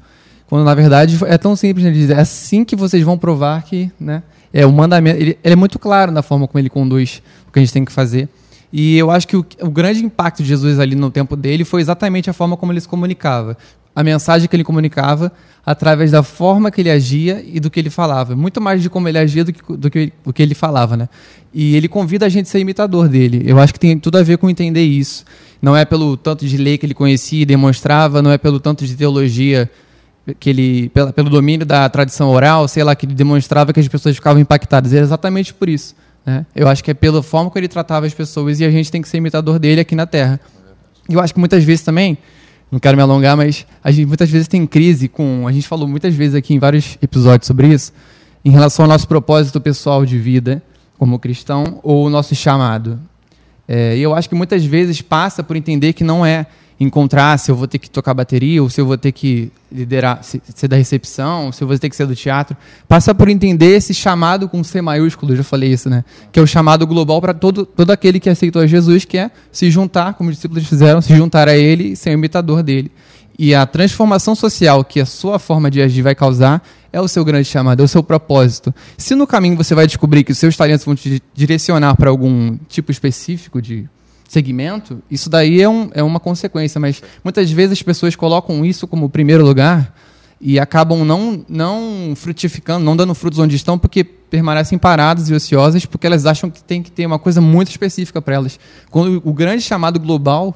Quando 0.54 0.66
na 0.66 0.76
verdade 0.76 1.18
é 1.26 1.36
tão 1.36 1.56
simples, 1.56 1.84
né, 1.84 1.90
dizer, 1.90 2.16
é 2.16 2.20
assim 2.20 2.64
que 2.64 2.76
vocês 2.76 3.04
vão 3.04 3.18
provar 3.18 3.64
que, 3.64 3.90
né, 4.00 4.22
é 4.54 4.64
o 4.68 4.72
mandamento, 4.72 5.20
ele, 5.20 5.36
ele, 5.44 5.54
é 5.54 5.56
muito 5.56 5.80
claro 5.80 6.12
na 6.12 6.22
forma 6.22 6.48
como 6.48 6.60
ele 6.60 6.70
conduz 6.70 7.24
o 7.48 7.52
que 7.52 7.58
a 7.58 7.62
gente 7.64 7.74
tem 7.74 7.84
que 7.84 7.92
fazer. 7.92 8.30
E 8.72 8.96
eu 8.96 9.10
acho 9.10 9.28
que 9.28 9.36
o, 9.36 9.44
o 9.62 9.72
grande 9.72 10.06
impacto 10.06 10.44
de 10.44 10.50
Jesus 10.50 10.80
ali 10.80 10.94
no 10.96 11.10
tempo 11.10 11.36
dele 11.36 11.66
foi 11.66 11.82
exatamente 11.82 12.30
a 12.30 12.34
forma 12.34 12.56
como 12.56 12.72
ele 12.72 12.80
se 12.80 12.88
comunicava 12.88 13.58
a 13.96 14.04
mensagem 14.04 14.48
que 14.48 14.56
ele 14.56 14.64
comunicava 14.64 15.32
através 15.66 16.12
da 16.12 16.24
forma 16.24 16.72
que 16.72 16.82
ele 16.82 16.90
agia 16.90 17.44
e 17.46 17.60
do 17.60 17.70
que 17.70 17.80
ele 17.80 17.90
falava. 17.90 18.36
Muito 18.36 18.60
mais 18.60 18.82
de 18.82 18.90
como 18.90 19.08
ele 19.08 19.18
agia 19.18 19.44
do 19.44 19.54
que, 19.54 19.78
do 19.78 19.90
que, 19.90 20.12
do 20.24 20.34
que 20.34 20.42
ele 20.42 20.56
falava, 20.56 20.98
né? 20.98 21.08
E 21.54 21.76
ele 21.76 21.88
convida 21.88 22.26
a 22.26 22.30
gente 22.30 22.48
a 22.48 22.50
ser 22.50 22.60
imitador 22.60 23.08
dele. 23.08 23.44
Eu 23.46 23.60
acho 23.60 23.72
que 23.72 23.80
tem 23.80 23.98
tudo 23.98 24.18
a 24.18 24.24
ver 24.24 24.38
com 24.38 24.50
entender 24.50 24.84
isso. 24.84 25.24
Não 25.62 25.78
é 25.78 25.86
pelo 25.86 26.18
tanto 26.18 26.46
de 26.46 26.58
lei 26.58 26.78
que 26.78 26.86
ele 26.86 26.94
conhecia 26.94 27.44
e 27.44 27.46
demonstrava, 27.46 28.22
não 28.22 28.32
é 28.32 28.38
pelo 28.38 28.60
tanto 28.60 28.86
de 28.86 28.96
teologia 28.96 29.70
que 30.40 30.50
ele, 30.50 30.90
pelo, 30.90 31.12
pelo 31.12 31.30
domínio 31.30 31.66
da 31.66 31.90
tradição 31.90 32.30
oral, 32.30 32.68
sei 32.68 32.84
lá, 32.84 32.96
que 32.96 33.06
ele 33.06 33.14
demonstrava 33.14 33.74
que 33.74 33.80
as 33.80 33.88
pessoas 33.88 34.16
ficavam 34.16 34.42
impactadas. 34.42 34.94
É 34.94 35.00
exatamente 35.00 35.54
por 35.54 35.68
isso. 35.68 35.96
Né? 36.26 36.46
Eu 36.56 36.68
acho 36.68 36.84
que 36.84 36.92
é 36.92 36.94
pela 36.94 37.22
forma 37.22 37.52
que 37.52 37.58
ele 37.58 37.68
tratava 37.68 38.06
as 38.06 38.14
pessoas 38.14 38.60
e 38.60 38.66
a 38.66 38.72
gente 38.72 38.92
tem 38.92 39.02
que 39.02 39.10
ser 39.10 39.18
imitador 39.18 39.60
dele 39.60 39.82
aqui 39.82 39.96
na 39.96 40.06
Terra. 40.06 40.40
Eu 41.10 41.20
acho 41.20 41.34
que 41.34 41.40
muitas 41.40 41.64
vezes 41.64 41.84
também 41.84 42.18
não 42.72 42.80
quero 42.80 42.96
me 42.96 43.04
alongar, 43.04 43.36
mas 43.36 43.68
a 43.84 43.92
gente 43.92 44.08
muitas 44.08 44.30
vezes 44.30 44.48
tem 44.48 44.66
crise 44.66 45.08
com. 45.08 45.48
A 45.48 45.52
gente 45.52 45.68
falou 45.68 45.88
muitas 45.88 46.16
vezes 46.16 46.34
aqui 46.34 46.54
em 46.54 46.60
vários 46.60 46.98
episódios 47.02 47.46
sobre 47.46 47.68
isso, 47.68 47.92
em 48.44 48.50
relação 48.50 48.86
ao 48.86 48.90
nosso 48.90 49.08
propósito 49.08 49.60
pessoal 49.60 50.06
de 50.06 50.18
vida 50.18 50.64
como 50.98 51.20
cristão 51.20 51.80
ou 51.84 52.08
o 52.08 52.10
nosso 52.10 52.34
chamado. 52.34 53.00
É, 53.68 53.96
e 53.98 54.02
eu 54.02 54.14
acho 54.16 54.28
que 54.28 54.36
muitas 54.36 54.64
vezes 54.66 55.02
passa 55.02 55.44
por 55.44 55.56
entender 55.56 55.94
que 55.94 56.04
não 56.04 56.26
é 56.26 56.48
encontrar 56.84 57.38
se 57.40 57.50
eu 57.50 57.56
vou 57.56 57.68
ter 57.68 57.80
que 57.80 57.90
tocar 57.90 58.14
bateria 58.14 58.62
ou 58.62 58.70
se 58.70 58.80
eu 58.80 58.86
vou 58.86 58.98
ter 58.98 59.12
que 59.12 59.52
liderar, 59.72 60.22
ser 60.24 60.68
da 60.68 60.76
recepção, 60.76 61.52
se 61.52 61.64
eu 61.64 61.68
vou 61.68 61.78
ter 61.80 61.90
que 61.90 61.96
ser 61.96 62.06
do 62.06 62.16
teatro. 62.16 62.56
Passa 62.88 63.16
por 63.16 63.28
entender 63.28 63.76
esse 63.76 63.94
chamado 63.94 64.48
com 64.48 64.64
C 64.64 64.82
maiúsculo, 64.82 65.36
já 65.36 65.44
falei 65.44 65.72
isso, 65.72 65.90
né? 65.90 66.04
Que 66.32 66.40
é 66.40 66.44
o 66.44 66.48
chamado 66.48 66.86
global 66.86 67.20
para 67.20 67.34
todo, 67.34 67.66
todo 67.66 67.92
aquele 67.92 68.20
que 68.20 68.30
aceitou 68.30 68.62
a 68.62 68.68
Jesus, 68.68 69.06
que 69.06 69.18
é 69.18 69.32
se 69.52 69.72
juntar, 69.72 70.14
como 70.14 70.30
os 70.30 70.36
discípulos 70.36 70.68
fizeram, 70.68 71.02
se 71.02 71.16
juntar 71.16 71.48
a 71.48 71.58
ele 71.58 71.94
e 71.94 71.96
ser 71.96 72.12
imitador 72.12 72.62
dele. 72.62 72.92
E 73.38 73.56
a 73.56 73.66
transformação 73.66 74.36
social 74.36 74.84
que 74.84 75.00
a 75.00 75.06
sua 75.06 75.40
forma 75.40 75.72
de 75.72 75.82
agir 75.82 76.04
vai 76.04 76.14
causar 76.14 76.64
é 76.92 77.02
o 77.02 77.08
seu 77.08 77.26
grande 77.26 77.46
chamado, 77.46 77.82
é 77.82 77.84
o 77.84 77.88
seu 77.88 78.04
propósito. 78.04 78.74
Se 78.96 79.16
no 79.16 79.26
caminho 79.26 79.58
você 79.58 79.74
vai 79.74 79.88
descobrir 79.88 80.24
que 80.24 80.32
os 80.32 80.38
seus 80.38 80.56
talentos 80.56 80.86
vão 80.86 80.96
te 80.96 81.22
direcionar 81.34 81.96
para 81.96 82.12
algum 82.12 82.56
tipo 82.70 82.92
específico 82.92 83.60
de 83.60 83.90
segmento, 84.34 85.02
isso 85.10 85.30
daí 85.30 85.62
é, 85.62 85.70
um, 85.70 85.90
é 85.94 86.02
uma 86.02 86.20
consequência, 86.20 86.80
mas 86.80 87.02
muitas 87.24 87.52
vezes 87.52 87.74
as 87.74 87.84
pessoas 87.84 88.16
colocam 88.16 88.66
isso 88.66 88.88
como 88.88 89.08
primeiro 89.08 89.46
lugar 89.46 89.96
e 90.42 90.60
acabam 90.60 91.06
não, 91.06 91.46
não 91.48 92.14
frutificando, 92.16 92.84
não 92.84 92.98
dando 92.98 93.14
frutos 93.14 93.40
onde 93.40 93.56
estão, 93.56 93.78
porque 93.78 94.04
permanecem 94.04 94.78
paradas 94.78 95.30
e 95.30 95.34
ociosas, 95.34 95.86
porque 95.86 96.08
elas 96.08 96.26
acham 96.26 96.50
que 96.50 96.64
tem 96.64 96.82
que 96.82 96.92
ter 96.92 97.06
uma 97.06 97.20
coisa 97.20 97.40
muito 97.40 97.70
específica 97.70 98.22
para 98.22 98.36
elas. 98.36 98.60
Quando 98.90 99.22
o 99.24 99.32
grande 99.32 99.62
chamado 99.62 100.00
global 100.00 100.56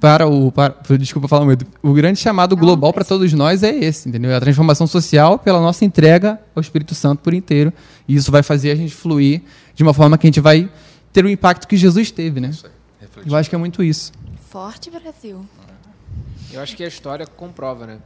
para 0.00 0.26
o 0.26 0.52
para, 0.52 0.74
desculpa 0.98 1.26
falar 1.26 1.44
muito, 1.44 1.66
o 1.82 1.92
grande 1.92 2.20
chamado 2.20 2.56
global 2.56 2.92
para 2.92 3.04
todos 3.04 3.32
nós 3.32 3.62
é 3.62 3.74
esse, 3.74 4.08
entendeu? 4.08 4.30
É 4.30 4.36
a 4.36 4.40
transformação 4.40 4.86
social 4.86 5.38
pela 5.38 5.60
nossa 5.60 5.84
entrega 5.84 6.40
ao 6.54 6.60
Espírito 6.60 6.94
Santo 6.94 7.20
por 7.20 7.34
inteiro, 7.34 7.72
e 8.06 8.14
isso 8.14 8.30
vai 8.30 8.42
fazer 8.42 8.70
a 8.70 8.74
gente 8.76 8.94
fluir 8.94 9.42
de 9.74 9.82
uma 9.82 9.92
forma 9.92 10.16
que 10.16 10.26
a 10.26 10.28
gente 10.28 10.40
vai 10.40 10.70
ter 11.12 11.24
o 11.24 11.28
impacto 11.28 11.66
que 11.66 11.76
Jesus 11.76 12.10
teve, 12.10 12.40
né? 12.40 12.50
Isso 12.50 12.66
aí 12.66 12.83
refletir. 13.14 13.30
Eu 13.30 13.36
acho 13.36 13.48
que 13.48 13.54
é 13.54 13.58
muito 13.58 13.82
isso. 13.82 14.12
Forte 14.48 14.90
Brasil. 14.90 15.46
Eu 16.52 16.60
acho 16.60 16.76
que 16.76 16.84
a 16.84 16.88
história 16.88 17.26
comprova, 17.26 17.86
né? 17.86 18.00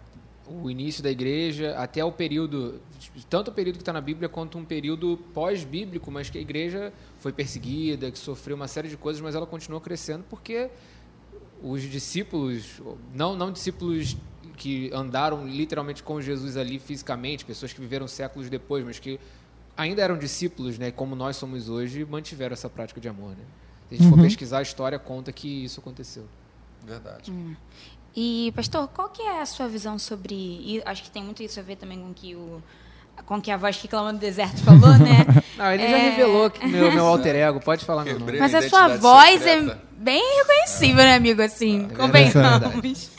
O 0.46 0.70
início 0.70 1.02
da 1.02 1.10
igreja, 1.10 1.76
até 1.76 2.02
o 2.02 2.10
período, 2.10 2.80
tanto 3.28 3.50
o 3.50 3.54
período 3.54 3.76
que 3.76 3.82
está 3.82 3.92
na 3.92 4.00
Bíblia 4.00 4.28
quanto 4.28 4.56
um 4.56 4.64
período 4.64 5.18
pós-bíblico, 5.34 6.10
mas 6.10 6.30
que 6.30 6.38
a 6.38 6.40
igreja 6.40 6.92
foi 7.20 7.32
perseguida, 7.32 8.10
que 8.10 8.18
sofreu 8.18 8.56
uma 8.56 8.68
série 8.68 8.88
de 8.88 8.96
coisas, 8.96 9.20
mas 9.20 9.34
ela 9.34 9.46
continuou 9.46 9.80
crescendo 9.80 10.24
porque 10.30 10.70
os 11.62 11.82
discípulos, 11.82 12.80
não, 13.14 13.36
não 13.36 13.52
discípulos 13.52 14.16
que 14.56 14.90
andaram 14.92 15.46
literalmente 15.46 16.02
com 16.02 16.20
Jesus 16.20 16.56
ali 16.56 16.78
fisicamente, 16.78 17.44
pessoas 17.44 17.72
que 17.72 17.80
viveram 17.80 18.08
séculos 18.08 18.48
depois, 18.48 18.84
mas 18.84 18.98
que 18.98 19.20
ainda 19.76 20.02
eram 20.02 20.16
discípulos, 20.16 20.78
né, 20.78 20.90
como 20.90 21.14
nós 21.14 21.36
somos 21.36 21.68
hoje, 21.68 22.04
mantiveram 22.04 22.54
essa 22.54 22.70
prática 22.70 23.00
de 23.00 23.08
amor. 23.08 23.30
Né? 23.30 23.44
Se 23.88 23.94
a 23.94 23.96
gente 23.96 24.06
uhum. 24.06 24.16
for 24.16 24.22
pesquisar 24.22 24.58
a 24.58 24.62
história, 24.62 24.98
conta 24.98 25.32
que 25.32 25.64
isso 25.64 25.80
aconteceu. 25.80 26.24
Verdade. 26.84 27.30
Hum. 27.30 27.56
E, 28.14 28.52
pastor, 28.54 28.88
qual 28.88 29.08
que 29.08 29.22
é 29.22 29.40
a 29.40 29.46
sua 29.46 29.68
visão 29.68 29.98
sobre... 29.98 30.34
E 30.34 30.82
acho 30.84 31.02
que 31.02 31.10
tem 31.10 31.22
muito 31.22 31.42
isso 31.42 31.58
a 31.58 31.62
ver 31.62 31.76
também 31.76 32.00
com 32.00 32.12
que 32.12 32.34
o 32.34 32.62
com 33.24 33.40
que 33.40 33.50
a 33.50 33.56
voz 33.56 33.76
que 33.76 33.88
clama 33.88 34.12
no 34.12 34.18
deserto 34.18 34.62
falou, 34.62 34.96
né? 34.98 35.26
Não, 35.56 35.72
ele 35.72 35.82
é... 35.82 35.90
já 35.90 35.96
revelou 35.96 36.50
que 36.50 36.66
meu, 36.66 36.92
meu 36.92 37.06
alter 37.06 37.34
ego, 37.34 37.60
pode 37.60 37.84
falar 37.84 38.04
meu 38.04 38.18
nome. 38.18 38.38
Mas 38.38 38.54
a 38.54 38.68
sua 38.68 38.96
voz 38.96 39.44
é 39.44 39.56
secreta. 39.56 39.72
é 39.72 40.02
bem 40.02 40.38
reconhecível, 40.38 41.02
é. 41.02 41.06
né, 41.06 41.14
amigo? 41.16 41.42
Assim, 41.42 41.88
é, 41.90 41.94
convenhamos. 41.94 43.10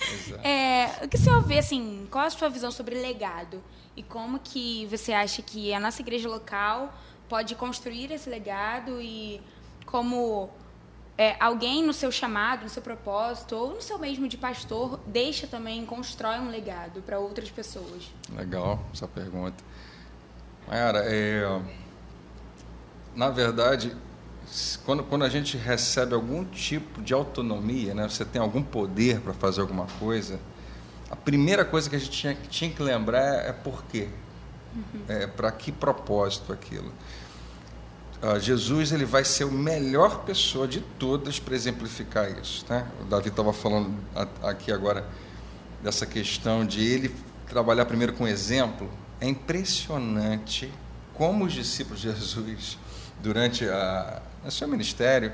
É, 0.43 0.89
o 1.03 1.07
que 1.07 1.17
o 1.17 1.19
senhor 1.19 1.41
vê, 1.43 1.59
assim, 1.59 2.07
qual 2.09 2.25
a 2.25 2.29
sua 2.29 2.49
visão 2.49 2.71
sobre 2.71 2.95
legado? 2.95 3.61
E 3.95 4.03
como 4.03 4.39
que 4.39 4.87
você 4.89 5.11
acha 5.11 5.41
que 5.41 5.73
a 5.73 5.79
nossa 5.79 6.01
igreja 6.01 6.29
local 6.29 6.93
pode 7.27 7.53
construir 7.55 8.11
esse 8.11 8.29
legado 8.29 9.01
e 9.01 9.41
como 9.89 10.49
é, 11.17 11.35
alguém 11.39 11.83
no 11.83 11.91
seu 11.93 12.11
chamado, 12.11 12.63
no 12.63 12.69
seu 12.69 12.81
propósito, 12.81 13.55
ou 13.55 13.73
no 13.73 13.81
seu 13.81 13.97
mesmo 13.97 14.27
de 14.27 14.37
pastor, 14.37 14.99
deixa 15.05 15.47
também, 15.47 15.85
constrói 15.85 16.39
um 16.39 16.49
legado 16.49 17.01
para 17.01 17.19
outras 17.19 17.49
pessoas? 17.49 18.11
Legal 18.35 18.79
essa 18.93 19.07
pergunta. 19.07 19.63
Mayara, 20.67 20.99
é, 21.05 21.59
na 23.15 23.29
verdade, 23.29 23.95
quando, 24.85 25.03
quando 25.03 25.25
a 25.25 25.29
gente 25.29 25.57
recebe 25.57 26.13
algum 26.13 26.45
tipo 26.45 27.01
de 27.01 27.13
autonomia, 27.13 27.95
né, 27.95 28.07
você 28.07 28.23
tem 28.23 28.39
algum 28.39 28.61
poder 28.61 29.19
para 29.21 29.33
fazer 29.33 29.61
alguma 29.61 29.87
coisa, 29.99 30.39
a 31.09 31.15
primeira 31.15 31.65
coisa 31.65 31.89
que 31.89 31.95
a 31.95 31.99
gente 31.99 32.11
tinha, 32.11 32.37
tinha 32.49 32.69
que 32.69 32.83
lembrar 32.83 33.45
é 33.45 33.51
por 33.51 33.83
quê. 33.85 34.07
Uhum. 34.75 35.01
É, 35.07 35.25
para 35.25 35.51
que 35.51 35.71
propósito 35.71 36.53
aquilo. 36.53 36.93
Uh, 38.21 38.37
Jesus 38.37 38.91
ele 38.91 39.05
vai 39.05 39.23
ser 39.23 39.45
a 39.45 39.47
melhor 39.47 40.25
pessoa 40.25 40.67
de 40.67 40.81
todas 40.81 41.39
para 41.39 41.55
exemplificar 41.55 42.29
isso. 42.37 42.65
Né? 42.67 42.85
O 42.99 43.05
Davi 43.05 43.29
estava 43.29 43.53
falando 43.53 43.97
aqui 44.43 44.73
agora 44.73 45.07
dessa 45.81 46.05
questão 46.05 46.65
de 46.65 46.83
ele 46.83 47.15
trabalhar 47.47 47.85
primeiro 47.85 48.11
com 48.11 48.27
exemplo. 48.27 48.89
É 49.21 49.27
impressionante 49.27 50.69
como 51.13 51.45
os 51.45 51.53
discípulos 51.53 52.01
de 52.01 52.13
Jesus, 52.13 52.77
durante 53.23 53.63
o 54.45 54.51
seu 54.51 54.67
ministério, 54.67 55.31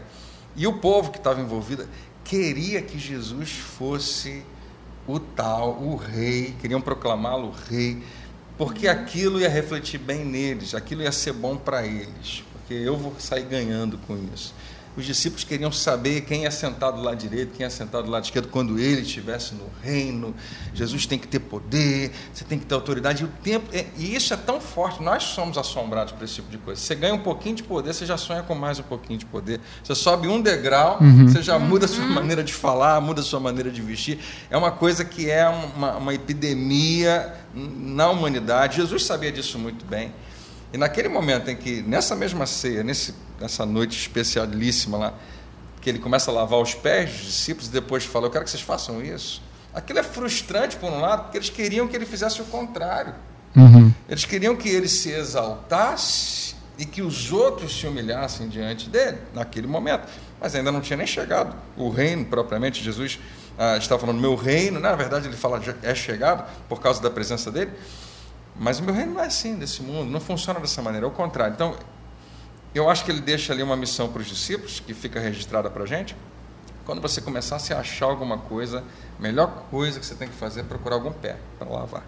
e 0.56 0.68
o 0.68 0.74
povo 0.74 1.12
que 1.12 1.18
estava 1.18 1.42
envolvido, 1.42 1.88
queria 2.24 2.84
que 2.84 3.00
Jesus 3.00 3.52
fosse 3.52 4.44
o 5.08 5.20
tal, 5.20 5.82
o 5.82 5.96
rei, 5.96 6.56
queriam 6.62 6.82
proclamá-lo 6.82 7.52
rei, 7.68 8.04
porque 8.60 8.88
aquilo 8.88 9.40
ia 9.40 9.50
refletir 9.50 10.00
bem 10.00 10.24
neles, 10.24 10.76
aquilo 10.76 11.02
ia 11.02 11.12
ser 11.12 11.34
bom 11.34 11.58
para 11.58 11.86
eles 11.86 12.45
porque 12.66 12.74
eu 12.74 12.98
vou 12.98 13.14
sair 13.20 13.44
ganhando 13.44 13.98
com 14.08 14.18
isso. 14.34 14.52
os 14.98 15.06
discípulos 15.06 15.44
queriam 15.44 15.72
saber 15.72 16.22
quem 16.22 16.46
é 16.46 16.50
sentado 16.50 16.98
do 16.98 17.04
lado 17.04 17.18
direito, 17.18 17.52
quem 17.56 17.66
é 17.66 17.70
sentado 17.70 18.06
do 18.06 18.10
lado 18.10 18.24
esquerdo 18.24 18.48
quando 18.48 18.80
ele 18.80 19.02
estivesse 19.02 19.54
no 19.54 19.66
reino. 19.84 20.34
Jesus 20.74 21.06
tem 21.06 21.20
que 21.20 21.28
ter 21.28 21.40
poder, 21.40 22.12
você 22.34 22.44
tem 22.44 22.58
que 22.58 22.66
ter 22.66 22.74
autoridade. 22.74 23.22
E, 23.22 23.26
o 23.26 23.30
tempo, 23.44 23.68
é, 23.72 23.86
e 23.98 24.16
isso 24.16 24.34
é 24.34 24.38
tão 24.38 24.60
forte, 24.60 25.04
nós 25.04 25.22
somos 25.24 25.60
assombrados 25.60 26.14
por 26.14 26.24
esse 26.24 26.36
tipo 26.36 26.50
de 26.50 26.58
coisa. 26.58 26.82
Você 26.82 26.96
ganha 26.96 27.14
um 27.14 27.20
pouquinho 27.20 27.56
de 27.56 27.62
poder, 27.62 27.94
você 27.94 28.06
já 28.06 28.18
sonha 28.18 28.42
com 28.42 28.56
mais 28.56 28.80
um 28.80 28.84
pouquinho 28.84 29.20
de 29.20 29.26
poder. 29.26 29.60
Você 29.84 29.94
sobe 29.94 30.28
um 30.28 30.42
degrau, 30.42 30.98
uhum. 31.00 31.28
você 31.28 31.44
já 31.44 31.60
muda 31.60 31.86
a 31.86 31.90
sua 31.90 32.06
maneira 32.08 32.44
de 32.44 32.54
falar, 32.54 33.00
muda 33.00 33.22
a 33.22 33.24
sua 33.24 33.40
maneira 33.40 33.70
de 33.70 33.82
vestir. 33.82 34.18
É 34.50 34.58
uma 34.58 34.72
coisa 34.72 35.06
que 35.06 35.30
é 35.30 35.48
uma, 35.48 35.98
uma 35.98 36.14
epidemia 36.16 37.36
na 37.54 38.10
humanidade. 38.10 38.78
Jesus 38.78 39.06
sabia 39.06 39.32
disso 39.32 39.60
muito 39.60 39.86
bem. 39.86 40.14
E 40.74 40.78
naquele 40.78 41.08
momento 41.08 41.50
em 41.50 41.56
que, 41.56 41.82
nessa 41.82 42.16
mesma 42.16 42.46
ceia, 42.46 42.84
nesse, 42.84 43.14
nessa 43.40 43.66
noite 43.66 43.98
especialíssima 43.98 44.98
lá, 44.98 45.14
que 45.82 45.90
ele 45.90 46.00
começa 46.00 46.32
a 46.32 46.34
lavar 46.34 46.60
os 46.60 46.74
pés 46.74 47.12
dos 47.12 47.26
discípulos 47.26 47.68
e 47.70 47.72
depois 47.72 48.04
fala: 48.06 48.26
Eu 48.26 48.32
quero 48.32 48.44
que 48.44 48.50
vocês 48.50 48.64
façam 48.64 49.04
isso. 49.04 49.42
Aquilo 49.74 50.00
é 50.00 50.04
frustrante, 50.04 50.76
por 50.78 50.92
um 50.92 51.00
lado, 51.00 51.24
porque 51.24 51.38
eles 51.38 51.50
queriam 51.50 51.88
que 51.88 51.96
ele 51.96 52.06
fizesse 52.06 52.42
o 52.42 52.46
contrário. 52.46 53.14
Uhum. 53.56 53.94
Eles 54.10 54.26
queriam 54.26 54.56
que 54.56 54.68
ele 54.68 54.88
se 54.88 55.12
exaltasse 55.12 56.56
e 56.78 56.86
que 56.86 57.02
os 57.02 57.32
outros 57.32 57.78
se 57.80 57.86
humilhassem 57.88 58.50
diante 58.50 58.90
dele, 58.90 59.18
naquele 59.34 59.68
momento. 59.68 60.08
Mas 60.42 60.56
ainda 60.56 60.72
não 60.72 60.82
tinha 60.82 60.98
nem 60.98 61.08
chegado 61.08 61.56
o 61.78 61.90
reino 61.90 62.26
propriamente. 62.26 62.84
Jesus 62.84 63.20
ah, 63.58 63.78
estava 63.78 64.02
falando: 64.02 64.20
Meu 64.20 64.36
reino, 64.36 64.80
na 64.80 64.96
verdade, 64.96 65.28
ele 65.28 65.38
fala: 65.38 65.62
É 65.84 65.94
chegado 65.94 66.50
por 66.68 66.82
causa 66.82 67.02
da 67.02 67.10
presença 67.10 67.52
dele. 67.52 67.72
Mas 68.60 68.80
o 68.80 68.84
meu 68.84 68.94
reino 68.94 69.14
não 69.14 69.22
é 69.22 69.28
assim 69.28 69.56
desse 69.56 69.82
mundo, 69.82 70.10
não 70.10 70.20
funciona 70.20 70.60
dessa 70.60 70.82
maneira, 70.82 71.06
é 71.06 71.10
o 71.10 71.12
contrário. 71.12 71.54
Então, 71.54 71.76
eu 72.74 72.90
acho 72.90 73.04
que 73.04 73.12
ele 73.12 73.22
deixa 73.22 73.54
ali 73.54 73.62
uma 73.62 73.76
missão 73.76 74.10
para 74.10 74.22
os 74.22 74.28
discípulos, 74.28 74.80
que 74.80 74.94
fica 74.94 75.20
registrada 75.20 75.70
para 75.70 75.84
a 75.84 75.86
gente. 75.86 76.16
Quando 76.86 77.02
você 77.02 77.20
começar 77.20 77.56
a 77.56 77.60
se 77.60 77.74
achar 77.74 78.06
alguma 78.06 78.38
coisa, 78.38 78.84
a 79.18 79.22
melhor 79.22 79.66
coisa 79.70 80.00
que 80.00 80.06
você 80.06 80.16
tem 80.16 80.28
que 80.28 80.36
fazer 80.36 80.62
é 80.62 80.64
procurar 80.64 80.96
algum 80.96 81.12
pé 81.12 81.38
para 81.58 81.70
lavar. 81.70 82.04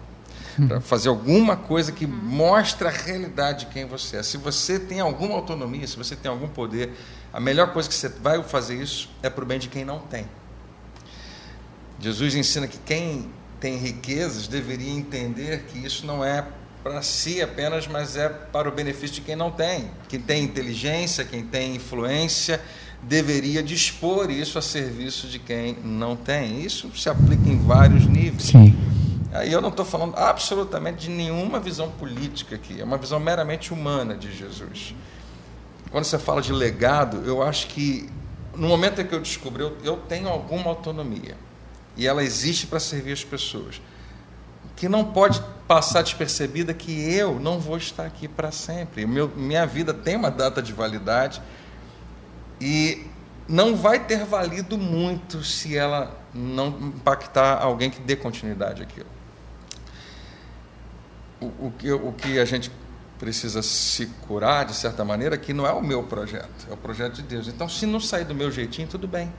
Para 0.66 0.80
fazer 0.80 1.08
alguma 1.08 1.56
coisa 1.56 1.92
que 1.92 2.06
mostre 2.06 2.86
a 2.86 2.90
realidade 2.90 3.66
de 3.66 3.72
quem 3.72 3.86
você 3.86 4.18
é. 4.18 4.22
Se 4.22 4.36
você 4.36 4.78
tem 4.78 5.00
alguma 5.00 5.34
autonomia, 5.34 5.86
se 5.86 5.96
você 5.96 6.16
tem 6.16 6.30
algum 6.30 6.48
poder, 6.48 6.92
a 7.32 7.40
melhor 7.40 7.72
coisa 7.72 7.88
que 7.88 7.94
você 7.94 8.08
vai 8.08 8.42
fazer 8.42 8.74
isso 8.74 9.08
é 9.22 9.30
para 9.30 9.44
o 9.44 9.46
bem 9.46 9.58
de 9.58 9.68
quem 9.68 9.84
não 9.84 10.00
tem. 10.00 10.26
Jesus 12.00 12.34
ensina 12.34 12.66
que 12.66 12.78
quem 12.78 13.30
tem 13.60 13.76
riquezas 13.76 14.46
deveria 14.46 14.90
entender 14.90 15.64
que 15.64 15.78
isso 15.78 16.06
não 16.06 16.24
é 16.24 16.44
para 16.82 17.02
si 17.02 17.42
apenas, 17.42 17.86
mas 17.86 18.16
é 18.16 18.28
para 18.28 18.68
o 18.68 18.72
benefício 18.72 19.16
de 19.16 19.20
quem 19.20 19.36
não 19.36 19.50
tem. 19.50 19.90
Quem 20.08 20.20
tem 20.20 20.44
inteligência, 20.44 21.24
quem 21.24 21.42
tem 21.42 21.74
influência, 21.74 22.60
deveria 23.02 23.62
dispor 23.62 24.30
isso 24.30 24.58
a 24.58 24.62
serviço 24.62 25.26
de 25.26 25.38
quem 25.38 25.76
não 25.84 26.16
tem. 26.16 26.62
Isso 26.62 26.90
se 26.96 27.08
aplica 27.08 27.48
em 27.48 27.58
vários 27.58 28.06
níveis. 28.06 28.44
Sim. 28.44 28.74
Aí 29.32 29.52
eu 29.52 29.60
não 29.60 29.68
estou 29.68 29.84
falando 29.84 30.16
absolutamente 30.16 31.08
de 31.08 31.10
nenhuma 31.10 31.60
visão 31.60 31.90
política 31.90 32.54
aqui, 32.54 32.80
é 32.80 32.84
uma 32.84 32.96
visão 32.96 33.20
meramente 33.20 33.74
humana 33.74 34.16
de 34.16 34.34
Jesus. 34.34 34.94
Quando 35.90 36.04
você 36.04 36.18
fala 36.18 36.40
de 36.40 36.52
legado, 36.52 37.22
eu 37.26 37.42
acho 37.42 37.66
que 37.66 38.08
no 38.56 38.68
momento 38.68 39.00
em 39.00 39.06
que 39.06 39.14
eu 39.14 39.20
descobri, 39.20 39.62
eu, 39.62 39.76
eu 39.84 39.96
tenho 39.96 40.28
alguma 40.28 40.70
autonomia 40.70 41.36
e 41.98 42.06
ela 42.06 42.22
existe 42.22 42.66
para 42.66 42.78
servir 42.78 43.12
as 43.12 43.24
pessoas. 43.24 43.82
Que 44.76 44.88
não 44.88 45.04
pode 45.04 45.42
passar 45.66 46.02
despercebida 46.02 46.72
que 46.72 47.12
eu 47.12 47.40
não 47.40 47.58
vou 47.58 47.76
estar 47.76 48.06
aqui 48.06 48.28
para 48.28 48.52
sempre. 48.52 49.04
Meu, 49.04 49.28
minha 49.28 49.66
vida 49.66 49.92
tem 49.92 50.16
uma 50.16 50.30
data 50.30 50.62
de 50.62 50.72
validade 50.72 51.42
e 52.60 53.04
não 53.48 53.74
vai 53.74 53.98
ter 53.98 54.24
valido 54.24 54.78
muito 54.78 55.42
se 55.42 55.76
ela 55.76 56.16
não 56.32 56.68
impactar 56.68 57.60
alguém 57.60 57.90
que 57.90 58.00
dê 58.00 58.14
continuidade 58.14 58.80
àquilo. 58.80 59.08
O, 61.40 61.46
o, 61.66 61.72
que, 61.76 61.90
o 61.90 62.12
que 62.12 62.38
a 62.38 62.44
gente 62.44 62.70
precisa 63.18 63.62
se 63.62 64.06
curar, 64.26 64.64
de 64.64 64.74
certa 64.74 65.04
maneira, 65.04 65.34
é 65.34 65.38
que 65.38 65.52
não 65.52 65.66
é 65.66 65.72
o 65.72 65.82
meu 65.82 66.04
projeto, 66.04 66.66
é 66.70 66.72
o 66.72 66.76
projeto 66.76 67.16
de 67.16 67.22
Deus. 67.22 67.48
Então, 67.48 67.68
se 67.68 67.84
não 67.86 67.98
sair 67.98 68.24
do 68.24 68.34
meu 68.34 68.50
jeitinho, 68.50 68.86
tudo 68.86 69.08
bem. 69.08 69.32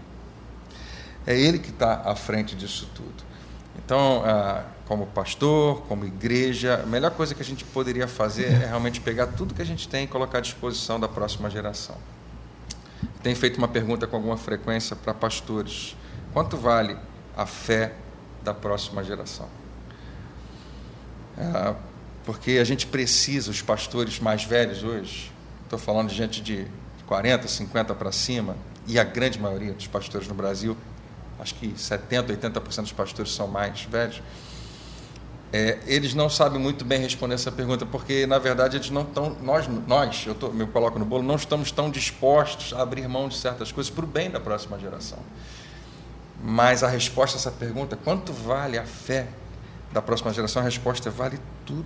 É 1.25 1.37
Ele 1.37 1.59
que 1.59 1.69
está 1.69 2.01
à 2.05 2.15
frente 2.15 2.55
disso 2.55 2.89
tudo. 2.93 3.29
Então, 3.77 4.23
ah, 4.25 4.63
como 4.85 5.05
pastor, 5.07 5.81
como 5.87 6.05
igreja, 6.05 6.81
a 6.83 6.85
melhor 6.85 7.11
coisa 7.11 7.35
que 7.35 7.41
a 7.41 7.45
gente 7.45 7.63
poderia 7.63 8.07
fazer 8.07 8.45
é 8.45 8.65
realmente 8.67 8.99
pegar 8.99 9.27
tudo 9.27 9.53
que 9.53 9.61
a 9.61 9.65
gente 9.65 9.87
tem 9.87 10.05
e 10.05 10.07
colocar 10.07 10.39
à 10.39 10.41
disposição 10.41 10.99
da 10.99 11.07
próxima 11.07 11.49
geração. 11.49 11.95
Tenho 13.21 13.35
feito 13.35 13.57
uma 13.57 13.67
pergunta 13.67 14.07
com 14.07 14.15
alguma 14.15 14.37
frequência 14.37 14.95
para 14.95 15.13
pastores: 15.13 15.95
quanto 16.33 16.57
vale 16.57 16.97
a 17.35 17.45
fé 17.45 17.93
da 18.43 18.53
próxima 18.53 19.03
geração? 19.03 19.47
É, 21.37 21.75
porque 22.25 22.51
a 22.53 22.63
gente 22.63 22.87
precisa, 22.87 23.49
os 23.51 23.61
pastores 23.61 24.19
mais 24.19 24.43
velhos 24.43 24.83
hoje, 24.83 25.31
estou 25.63 25.79
falando 25.79 26.09
de 26.09 26.15
gente 26.15 26.41
de 26.41 26.67
40, 27.05 27.47
50 27.47 27.95
para 27.95 28.11
cima, 28.11 28.55
e 28.87 28.99
a 28.99 29.03
grande 29.03 29.39
maioria 29.39 29.73
dos 29.73 29.87
pastores 29.87 30.27
no 30.27 30.33
Brasil 30.33 30.75
acho 31.39 31.55
que 31.55 31.69
70%, 31.69 32.37
80% 32.37 32.81
dos 32.81 32.91
pastores 32.91 33.33
são 33.33 33.47
mais 33.47 33.83
velhos, 33.83 34.21
é, 35.51 35.79
eles 35.87 36.13
não 36.13 36.29
sabem 36.29 36.59
muito 36.59 36.85
bem 36.85 36.99
responder 36.99 37.33
essa 37.33 37.51
pergunta, 37.51 37.83
porque, 37.85 38.27
na 38.27 38.37
verdade, 38.37 38.77
eles 38.77 38.91
não 38.91 39.01
estão, 39.01 39.35
nós, 39.41 39.67
nós 39.87 40.25
eu 40.27 40.35
tô, 40.35 40.49
me 40.49 40.65
coloco 40.67 40.99
no 40.99 41.05
bolo, 41.05 41.23
não 41.23 41.35
estamos 41.35 41.71
tão 41.71 41.89
dispostos 41.89 42.71
a 42.73 42.83
abrir 42.83 43.07
mão 43.07 43.27
de 43.27 43.35
certas 43.35 43.71
coisas 43.71 43.91
para 43.91 44.05
o 44.05 44.07
bem 44.07 44.29
da 44.29 44.39
próxima 44.39 44.77
geração. 44.77 45.17
Mas 46.43 46.83
a 46.83 46.87
resposta 46.87 47.35
a 47.35 47.39
essa 47.39 47.51
pergunta, 47.51 47.97
quanto 47.97 48.31
vale 48.31 48.77
a 48.77 48.85
fé 48.85 49.27
da 49.91 50.01
próxima 50.01 50.31
geração? 50.31 50.61
A 50.61 50.65
resposta 50.65 51.09
é 51.09 51.11
vale 51.11 51.39
tudo. 51.65 51.85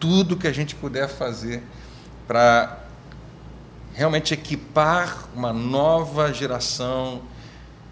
Tudo 0.00 0.36
que 0.36 0.46
a 0.46 0.52
gente 0.52 0.74
puder 0.74 1.08
fazer 1.08 1.62
para 2.26 2.78
realmente 3.92 4.32
equipar 4.32 5.28
uma 5.34 5.52
nova 5.52 6.32
geração 6.32 7.22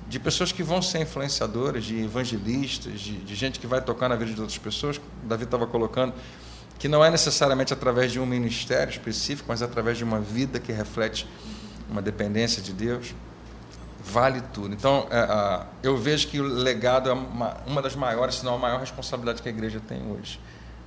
de 0.08 0.18
pessoas 0.20 0.52
que 0.52 0.62
vão 0.62 0.80
ser 0.80 1.00
influenciadoras, 1.00 1.84
de 1.84 2.02
evangelistas, 2.02 3.00
de, 3.00 3.16
de 3.18 3.34
gente 3.34 3.58
que 3.58 3.66
vai 3.66 3.80
tocar 3.80 4.08
na 4.08 4.16
vida 4.16 4.32
de 4.32 4.40
outras 4.40 4.58
pessoas. 4.58 4.98
O 4.98 5.26
Davi 5.26 5.44
estava 5.44 5.66
colocando 5.66 6.14
que 6.78 6.88
não 6.88 7.04
é 7.04 7.10
necessariamente 7.10 7.72
através 7.72 8.12
de 8.12 8.20
um 8.20 8.26
ministério 8.26 8.90
específico, 8.90 9.48
mas 9.48 9.62
através 9.62 9.98
de 9.98 10.04
uma 10.04 10.20
vida 10.20 10.60
que 10.60 10.72
reflete 10.72 11.26
uma 11.90 12.02
dependência 12.02 12.62
de 12.62 12.72
Deus. 12.72 13.14
Vale 14.04 14.40
tudo. 14.52 14.72
Então, 14.72 15.08
é, 15.10 15.66
eu 15.82 15.96
vejo 15.96 16.28
que 16.28 16.38
o 16.38 16.44
legado 16.44 17.10
é 17.10 17.12
uma, 17.12 17.56
uma 17.66 17.82
das 17.82 17.96
maiores, 17.96 18.36
se 18.36 18.44
não 18.44 18.54
a 18.54 18.58
maior 18.58 18.78
responsabilidade 18.78 19.42
que 19.42 19.48
a 19.48 19.52
igreja 19.52 19.80
tem 19.80 20.00
hoje. 20.12 20.38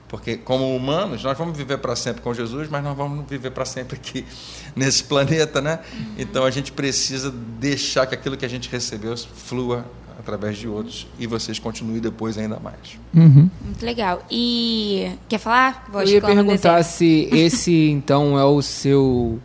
Porque, 0.09 0.35
como 0.35 0.75
humanos, 0.75 1.23
nós 1.23 1.37
vamos 1.37 1.55
viver 1.55 1.77
para 1.77 1.95
sempre 1.95 2.21
com 2.21 2.33
Jesus, 2.33 2.67
mas 2.67 2.83
nós 2.83 2.97
vamos 2.97 3.23
viver 3.29 3.51
para 3.51 3.63
sempre 3.63 3.95
aqui 3.95 4.25
nesse 4.75 5.03
planeta, 5.03 5.61
né? 5.61 5.79
Uhum. 5.93 6.05
Então 6.17 6.43
a 6.43 6.51
gente 6.51 6.71
precisa 6.71 7.31
deixar 7.31 8.07
que 8.07 8.15
aquilo 8.15 8.35
que 8.35 8.43
a 8.43 8.49
gente 8.49 8.67
recebeu 8.69 9.15
flua 9.15 9.85
através 10.17 10.57
de 10.57 10.67
outros 10.67 11.07
e 11.17 11.27
vocês 11.27 11.59
continuem 11.59 12.01
depois 12.01 12.37
ainda 12.39 12.59
mais. 12.59 12.99
Uhum. 13.13 13.49
Muito 13.63 13.85
legal. 13.85 14.23
E 14.29 15.11
quer 15.29 15.37
falar? 15.37 15.85
Vou 15.91 16.01
Eu 16.01 16.07
ia 16.07 16.21
perguntar 16.21 16.83
se 16.83 17.29
esse 17.31 17.71
então 17.89 18.37
é 18.37 18.43
o 18.43 18.61
seu 18.63 19.39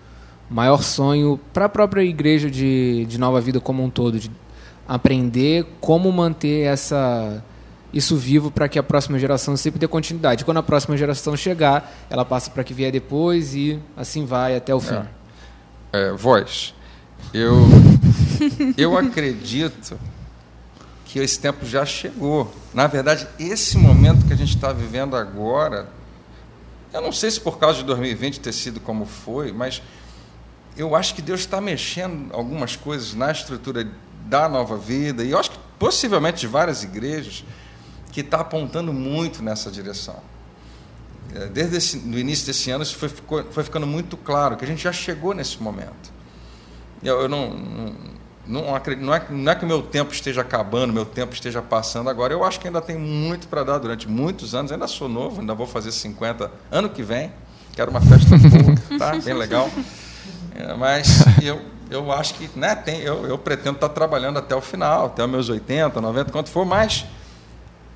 maior 0.50 0.82
sonho 0.82 1.38
para 1.52 1.66
a 1.66 1.68
própria 1.68 2.02
igreja 2.02 2.50
de, 2.50 3.04
de 3.06 3.18
Nova 3.18 3.40
Vida 3.40 3.60
como 3.60 3.84
um 3.84 3.90
todo, 3.90 4.18
de 4.18 4.30
aprender 4.88 5.66
como 5.80 6.10
manter 6.10 6.66
essa 6.66 7.42
isso 7.94 8.16
vivo 8.16 8.50
para 8.50 8.68
que 8.68 8.76
a 8.76 8.82
próxima 8.82 9.16
geração 9.20 9.56
sempre 9.56 9.78
dê 9.78 9.86
continuidade. 9.86 10.44
Quando 10.44 10.56
a 10.56 10.62
próxima 10.62 10.96
geração 10.96 11.36
chegar, 11.36 11.94
ela 12.10 12.24
passa 12.24 12.50
para 12.50 12.64
que 12.64 12.74
vier 12.74 12.90
depois 12.90 13.54
e 13.54 13.80
assim 13.96 14.26
vai 14.26 14.56
até 14.56 14.74
o 14.74 14.80
fim. 14.80 15.00
É, 15.92 16.08
é, 16.08 16.12
voz, 16.12 16.74
eu, 17.32 17.54
eu 18.76 18.98
acredito 18.98 19.96
que 21.04 21.20
esse 21.20 21.38
tempo 21.38 21.64
já 21.64 21.86
chegou. 21.86 22.52
Na 22.74 22.88
verdade, 22.88 23.28
esse 23.38 23.78
momento 23.78 24.26
que 24.26 24.32
a 24.32 24.36
gente 24.36 24.56
está 24.56 24.72
vivendo 24.72 25.14
agora, 25.14 25.88
eu 26.92 27.00
não 27.00 27.12
sei 27.12 27.30
se 27.30 27.40
por 27.40 27.60
causa 27.60 27.78
de 27.78 27.84
2020 27.84 28.40
ter 28.40 28.52
sido 28.52 28.80
como 28.80 29.06
foi, 29.06 29.52
mas 29.52 29.80
eu 30.76 30.96
acho 30.96 31.14
que 31.14 31.22
Deus 31.22 31.40
está 31.40 31.60
mexendo 31.60 32.34
algumas 32.34 32.74
coisas 32.74 33.14
na 33.14 33.30
estrutura 33.30 33.88
da 34.26 34.48
nova 34.48 34.76
vida, 34.76 35.22
e 35.22 35.30
eu 35.30 35.38
acho 35.38 35.52
que 35.52 35.58
possivelmente 35.78 36.40
de 36.40 36.48
várias 36.48 36.82
igrejas 36.82 37.44
que 38.14 38.20
está 38.20 38.38
apontando 38.38 38.92
muito 38.92 39.42
nessa 39.42 39.72
direção. 39.72 40.14
É, 41.34 41.46
desde 41.46 41.98
o 41.98 42.16
início 42.16 42.46
desse 42.46 42.70
ano, 42.70 42.84
isso 42.84 42.96
foi, 42.96 43.08
foi, 43.50 43.64
ficando 43.64 43.88
muito 43.88 44.16
claro, 44.16 44.56
que 44.56 44.64
a 44.64 44.68
gente 44.68 44.84
já 44.84 44.92
chegou 44.92 45.34
nesse 45.34 45.60
momento. 45.60 46.12
Eu, 47.02 47.22
eu 47.22 47.28
não, 47.28 47.50
não, 47.50 47.94
não, 48.46 48.74
acredito, 48.76 49.04
não, 49.04 49.12
é, 49.12 49.26
não 49.28 49.50
é 49.50 49.56
que 49.56 49.64
o 49.64 49.66
meu 49.66 49.82
tempo 49.82 50.12
esteja 50.12 50.42
acabando, 50.42 50.92
meu 50.92 51.04
tempo 51.04 51.34
esteja 51.34 51.60
passando 51.60 52.08
agora. 52.08 52.32
Eu 52.32 52.44
acho 52.44 52.60
que 52.60 52.68
ainda 52.68 52.80
tem 52.80 52.96
muito 52.96 53.48
para 53.48 53.64
dar 53.64 53.78
durante 53.78 54.08
muitos 54.08 54.54
anos. 54.54 54.70
Ainda 54.70 54.86
sou 54.86 55.08
novo, 55.08 55.40
ainda 55.40 55.52
vou 55.52 55.66
fazer 55.66 55.90
50 55.90 56.48
ano 56.70 56.88
que 56.88 57.02
vem. 57.02 57.32
Quero 57.74 57.90
uma 57.90 58.00
festa 58.00 58.38
boa, 58.38 58.76
tá? 58.96 59.16
bem 59.16 59.34
legal. 59.34 59.68
É, 60.54 60.72
mas 60.74 61.24
eu 61.42 61.60
eu 61.90 62.10
acho 62.10 62.34
que 62.34 62.48
né, 62.58 62.74
tem, 62.74 63.00
eu, 63.00 63.26
eu 63.26 63.36
pretendo 63.36 63.74
estar 63.74 63.88
trabalhando 63.90 64.38
até 64.38 64.54
o 64.54 64.60
final, 64.60 65.06
até 65.06 65.22
os 65.24 65.30
meus 65.30 65.48
80, 65.48 66.00
90, 66.00 66.32
quanto 66.32 66.48
for, 66.48 66.64
mas 66.64 67.04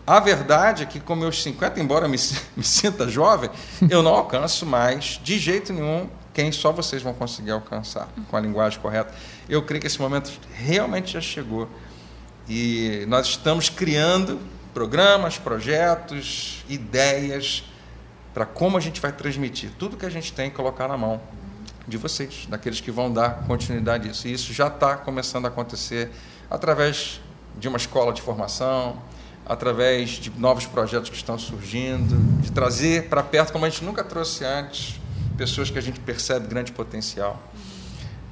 a 0.09 0.21
verdade 0.21 0.85
é 0.85 0.87
que 0.87 0.99
com 0.99 1.15
meus 1.15 1.43
50, 1.43 1.79
embora 1.79 2.09
me, 2.09 2.17
me 2.57 2.65
sinta 2.65 3.07
jovem, 3.09 3.51
eu 3.91 4.03
não 4.03 4.15
alcanço 4.15 4.65
mais 4.65 5.21
de 5.23 5.39
jeito 5.39 5.71
nenhum 5.71 6.09
quem 6.33 6.51
só 6.51 6.73
vocês 6.73 7.03
vão 7.03 7.13
conseguir 7.13 7.51
alcançar 7.51 8.09
com 8.31 8.37
a 8.37 8.41
linguagem 8.41 8.81
correta. 8.81 9.13
Eu 9.49 9.63
creio 9.63 9.83
que 9.83 9.87
esse 9.87 10.01
momento 10.01 10.33
realmente 10.55 11.13
já 11.13 11.21
chegou. 11.21 11.69
E 12.49 13.05
nós 13.07 13.27
estamos 13.27 13.69
criando 13.69 14.41
programas, 14.73 15.37
projetos, 15.37 16.65
ideias 16.69 17.65
para 18.33 18.47
como 18.47 18.79
a 18.79 18.81
gente 18.81 19.01
vai 19.03 19.13
transmitir 19.13 19.71
tudo 19.79 19.97
que 19.97 20.07
a 20.07 20.11
gente 20.11 20.33
tem 20.33 20.47
e 20.47 20.51
colocar 20.51 20.89
na 20.89 20.97
mão 20.97 21.21
de 21.87 21.99
vocês, 21.99 22.47
daqueles 22.49 22.81
que 22.81 22.91
vão 22.91 23.13
dar 23.13 23.45
continuidade 23.47 24.09
a 24.09 24.13
isso. 24.13 24.27
E 24.27 24.33
isso 24.33 24.55
já 24.55 24.69
está 24.69 24.97
começando 24.97 25.45
a 25.45 25.49
acontecer 25.49 26.11
através 26.51 27.21
de 27.59 27.69
uma 27.69 27.77
escola 27.77 28.13
de 28.13 28.23
formação, 28.23 28.97
através 29.49 30.11
de 30.11 30.31
novos 30.39 30.67
projetos 30.67 31.09
que 31.09 31.17
estão 31.17 31.39
surgindo, 31.39 32.17
de 32.43 32.53
trazer 32.53 33.09
para 33.09 33.23
perto, 33.23 33.53
como 33.53 33.65
a 33.65 33.71
gente 33.71 33.83
nunca 33.85 34.05
trouxe 34.05 34.45
antes, 34.45 35.01
pessoas 35.37 35.71
que 35.71 35.79
a 35.79 35.81
gente 35.81 35.99
percebe 36.01 36.47
grande 36.47 36.71
potencial. 36.73 37.41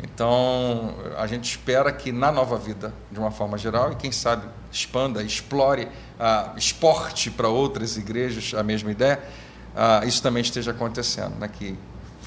Então, 0.02 0.94
a 1.16 1.26
gente 1.26 1.44
espera 1.44 1.90
que 1.90 2.12
na 2.12 2.30
nova 2.30 2.58
vida, 2.58 2.92
de 3.10 3.18
uma 3.18 3.30
forma 3.30 3.56
geral, 3.56 3.92
e 3.92 3.96
quem 3.96 4.12
sabe 4.12 4.46
expanda, 4.70 5.22
explore, 5.22 5.84
uh, 5.84 6.56
esporte 6.58 7.30
para 7.30 7.48
outras 7.48 7.96
igrejas 7.96 8.52
a 8.54 8.62
mesma 8.62 8.90
ideia, 8.90 9.18
uh, 9.74 10.06
isso 10.06 10.22
também 10.22 10.42
esteja 10.42 10.72
acontecendo, 10.72 11.36
né? 11.38 11.48
que 11.48 11.78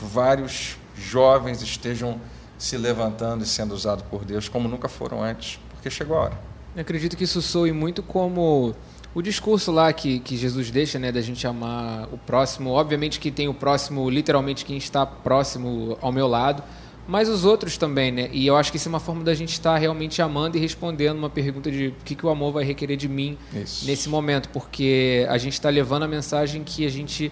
vários 0.01 0.77
jovens 0.97 1.61
estejam 1.61 2.19
se 2.57 2.75
levantando 2.75 3.43
e 3.43 3.47
sendo 3.47 3.73
usados 3.75 4.03
por 4.09 4.25
Deus 4.25 4.49
como 4.49 4.67
nunca 4.67 4.89
foram 4.89 5.23
antes, 5.23 5.59
porque 5.71 5.91
chegou 5.91 6.17
a 6.17 6.21
hora. 6.21 6.48
Eu 6.79 6.83
acredito 6.83 7.17
que 7.17 7.25
isso 7.25 7.41
soe 7.41 7.73
muito 7.73 8.01
como 8.01 8.73
o 9.13 9.21
discurso 9.21 9.69
lá 9.69 9.91
que, 9.91 10.17
que 10.19 10.37
Jesus 10.37 10.71
deixa, 10.71 10.97
né, 10.97 11.11
da 11.11 11.19
gente 11.19 11.45
amar 11.45 12.07
o 12.09 12.17
próximo. 12.17 12.69
Obviamente 12.69 13.19
que 13.19 13.29
tem 13.29 13.49
o 13.49 13.53
próximo, 13.53 14.09
literalmente 14.09 14.63
quem 14.63 14.77
está 14.77 15.05
próximo 15.05 15.97
ao 15.99 16.09
meu 16.09 16.25
lado, 16.25 16.63
mas 17.05 17.27
os 17.27 17.43
outros 17.43 17.77
também, 17.77 18.13
né? 18.13 18.29
E 18.31 18.47
eu 18.47 18.55
acho 18.55 18.71
que 18.71 18.77
isso 18.77 18.87
é 18.87 18.91
uma 18.91 19.01
forma 19.01 19.25
da 19.25 19.33
gente 19.33 19.51
estar 19.51 19.77
realmente 19.77 20.21
amando 20.21 20.55
e 20.55 20.59
respondendo 20.61 21.17
uma 21.17 21.29
pergunta 21.29 21.69
de 21.69 21.87
o 21.87 21.95
que, 22.05 22.15
que 22.15 22.25
o 22.25 22.29
amor 22.29 22.53
vai 22.53 22.63
requerer 22.63 22.95
de 22.95 23.09
mim 23.09 23.37
isso. 23.53 23.85
nesse 23.85 24.07
momento, 24.07 24.47
porque 24.47 25.27
a 25.27 25.37
gente 25.37 25.55
está 25.55 25.69
levando 25.69 26.03
a 26.03 26.07
mensagem 26.07 26.63
que 26.63 26.85
a 26.85 26.89
gente 26.89 27.29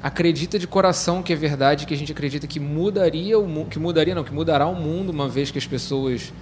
acredita 0.00 0.56
de 0.56 0.68
coração 0.68 1.20
que 1.20 1.32
é 1.32 1.36
verdade, 1.36 1.84
que 1.84 1.94
a 1.94 1.96
gente 1.96 2.12
acredita 2.12 2.46
que 2.46 2.60
mudaria 2.60 3.36
o 3.40 3.48
mundo, 3.48 3.70
que 3.70 3.78
mudaria 3.80 4.14
não, 4.14 4.22
que 4.22 4.32
mudará 4.32 4.68
o 4.68 4.74
mundo 4.76 5.10
uma 5.10 5.28
vez 5.28 5.50
que 5.50 5.58
as 5.58 5.66
pessoas 5.66 6.32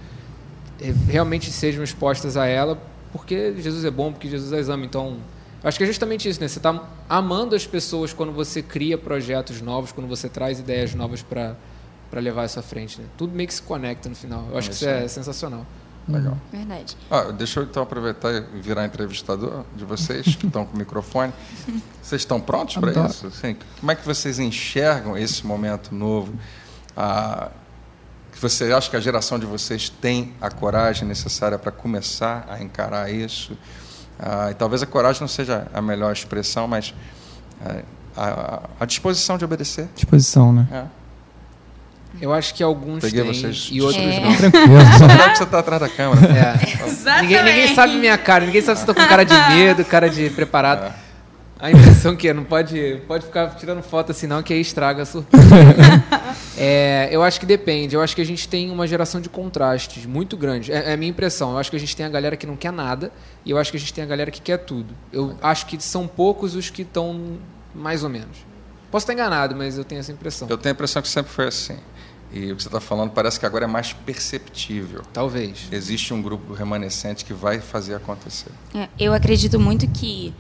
realmente 1.09 1.51
sejam 1.51 1.83
expostas 1.83 2.37
a 2.37 2.47
ela, 2.47 2.79
porque 3.13 3.55
Jesus 3.59 3.85
é 3.85 3.91
bom, 3.91 4.13
porque 4.13 4.29
Jesus 4.29 4.53
as 4.53 4.69
ama. 4.69 4.85
Então, 4.85 5.17
acho 5.63 5.79
que 5.79 5.85
é 5.85 5.87
justamente 5.87 6.29
isso, 6.29 6.41
né? 6.41 6.49
Você 6.49 6.59
está 6.59 6.83
amando 7.09 7.55
as 7.55 7.67
pessoas 7.67 8.13
quando 8.13 8.33
você 8.33 8.63
cria 8.63 8.99
projetos 8.99 9.61
novos, 9.61 9.93
quando 9.93 10.07
você 10.07 10.29
traz 10.29 10.59
ideias 10.59 10.95
novas 10.95 11.23
para 11.23 11.57
para 12.11 12.21
levar 12.21 12.45
isso 12.45 12.59
à 12.59 12.63
frente. 12.63 13.01
Né? 13.01 13.07
Tudo 13.17 13.35
meio 13.35 13.49
que 13.49 13.55
se 13.55 13.63
conecta 13.63 14.09
no 14.09 14.15
final. 14.15 14.47
Eu 14.51 14.59
acho 14.59 14.69
é 14.69 14.71
que 14.71 14.77
isso 14.77 14.89
é 14.89 15.09
sensacional. 15.09 15.67
Legal. 16.09 16.39
Verdade. 16.53 16.97
Ah, 17.11 17.33
deixa 17.33 17.59
eu 17.61 17.65
então 17.65 17.83
aproveitar 17.83 18.33
e 18.33 18.61
virar 18.61 18.85
entrevistador 18.85 19.65
de 19.75 19.85
vocês 19.85 20.37
que 20.37 20.47
estão 20.47 20.65
com 20.65 20.75
o 20.75 20.79
microfone. 20.79 21.33
Vocês 22.01 22.23
estão 22.23 22.41
prontos 22.41 22.77
para 22.77 23.07
isso? 23.07 23.27
Assim, 23.27 23.57
como 23.81 23.91
é 23.91 23.97
que 23.97 24.07
vocês 24.07 24.39
enxergam 24.39 25.19
esse 25.19 25.45
momento 25.45 25.93
novo? 25.93 26.33
Ah, 26.97 27.51
que 28.37 28.43
você 28.43 28.71
acha 28.71 28.91
que 28.91 28.97
a 28.97 29.01
geração 29.01 29.39
de 29.39 29.47
vocês 29.47 29.89
tem 29.89 30.35
a 30.43 30.51
coragem 30.51 31.09
necessária 31.09 31.59
para 31.59 31.73
começar 31.73 32.47
a 32.51 32.63
encarar 32.63 33.11
isso? 33.11 33.57
Ah, 34.21 34.51
e 34.51 34.55
talvez 34.55 34.83
a 34.83 34.87
coragem 34.87 35.23
não 35.23 35.29
seja 35.29 35.67
a 35.73 35.81
melhor 35.81 36.13
expressão, 36.13 36.69
mas 36.69 36.95
ah, 37.65 37.81
a, 38.15 38.61
a, 38.81 38.85
disposição 38.85 39.39
de 39.39 39.45
obedecer. 39.47 39.89
Disposição, 39.95 40.53
né? 40.53 40.69
É. 40.71 40.85
Eu 42.21 42.33
acho 42.33 42.55
que 42.55 42.63
alguns 42.63 43.01
Peguei 43.01 43.23
têm 43.23 43.33
vocês. 43.33 43.69
e 43.73 43.81
outros 43.81 44.05
é. 44.05 44.21
não. 44.21 44.37
Tranquilo. 44.37 44.81
Só 44.99 45.09
que 45.09 45.37
você 45.37 45.45
está 45.45 45.59
atrás 45.59 45.81
da 45.81 45.89
câmera. 45.89 46.27
É. 46.27 47.21
ninguém, 47.23 47.43
ninguém 47.43 47.75
sabe 47.75 47.95
minha 47.95 48.19
cara, 48.19 48.45
ninguém 48.45 48.61
sabe 48.61 48.79
se 48.79 48.83
estou 48.83 48.95
com 48.95 49.09
cara 49.09 49.25
de 49.25 49.35
medo, 49.55 49.83
cara 49.83 50.11
de 50.11 50.29
preparado. 50.29 50.85
É. 50.85 51.06
A 51.59 51.71
impressão 51.71 52.15
que 52.15 52.29
é, 52.29 52.35
não 52.35 52.45
pode, 52.45 53.01
pode 53.09 53.25
ficar 53.25 53.49
tirando 53.57 53.83
foto 53.83 54.13
assim 54.13 54.27
não, 54.27 54.43
que 54.43 54.53
aí 54.53 54.61
estraga 54.61 55.03
a 55.03 55.07
surpresa. 55.07 55.47
é, 56.57 57.09
eu 57.11 57.23
acho 57.23 57.41
que 57.41 57.47
depende. 57.47 57.95
Eu 57.95 58.03
acho 58.03 58.15
que 58.15 58.21
a 58.21 58.27
gente 58.27 58.47
tem 58.47 58.71
uma 58.71 58.87
geração 58.87 59.21
de 59.21 59.29
contrastes 59.29 60.05
muito 60.05 60.37
grande. 60.37 60.71
É, 60.71 60.91
é, 60.91 60.93
a 60.93 60.97
minha 60.97 61.11
impressão. 61.11 61.53
Eu 61.53 61.59
acho 61.59 61.71
que 61.71 61.77
a 61.77 61.81
gente 61.81 61.97
tem 61.97 62.05
a 62.05 62.09
galera 62.11 62.37
que 62.37 62.47
não 62.47 62.57
quer 62.57 62.73
nada 62.73 63.11
e 63.45 63.51
eu 63.51 63.59
acho 63.59 63.71
que 63.71 63.77
a 63.79 63.81
gente 63.81 63.95
tem 63.95 64.05
a 64.05 64.07
galera 64.07 64.31
que 64.31 64.41
quer 64.41 64.59
tudo. 64.59 64.95
Eu 65.11 65.35
acho 65.41 65.67
que 65.67 65.83
são 65.83 66.07
poucos 66.07 66.55
os 66.55 66.69
que 66.69 66.83
estão 66.83 67.39
mais 67.75 68.05
ou 68.05 68.11
menos. 68.11 68.37
Posso 68.91 69.05
estar 69.05 69.15
enganado, 69.15 69.57
mas 69.57 69.79
eu 69.79 69.85
tenho 69.85 70.01
essa 70.01 70.13
impressão. 70.13 70.49
Eu 70.51 70.59
tenho 70.59 70.73
a 70.73 70.75
impressão 70.75 71.01
que 71.01 71.09
sempre 71.09 71.33
foi 71.33 71.47
assim. 71.47 71.79
E 72.33 72.53
o 72.53 72.57
que 72.57 72.63
você 72.63 72.69
está 72.69 72.81
falando 72.81 73.13
parece 73.13 73.41
que 73.41 73.47
agora 73.47 73.65
é 73.65 73.69
mais 73.69 73.93
perceptível. 73.93 75.03
Talvez. 75.13 75.69
Existe 75.73 76.13
um 76.13 76.21
grupo 76.21 76.53
remanescente 76.53 77.25
que 77.25 77.33
vai 77.33 77.61
fazer 77.61 77.95
acontecer. 77.95 78.51
É, 78.75 78.89
eu 78.99 79.15
acredito 79.15 79.59
muito 79.59 79.89
que 79.89 80.35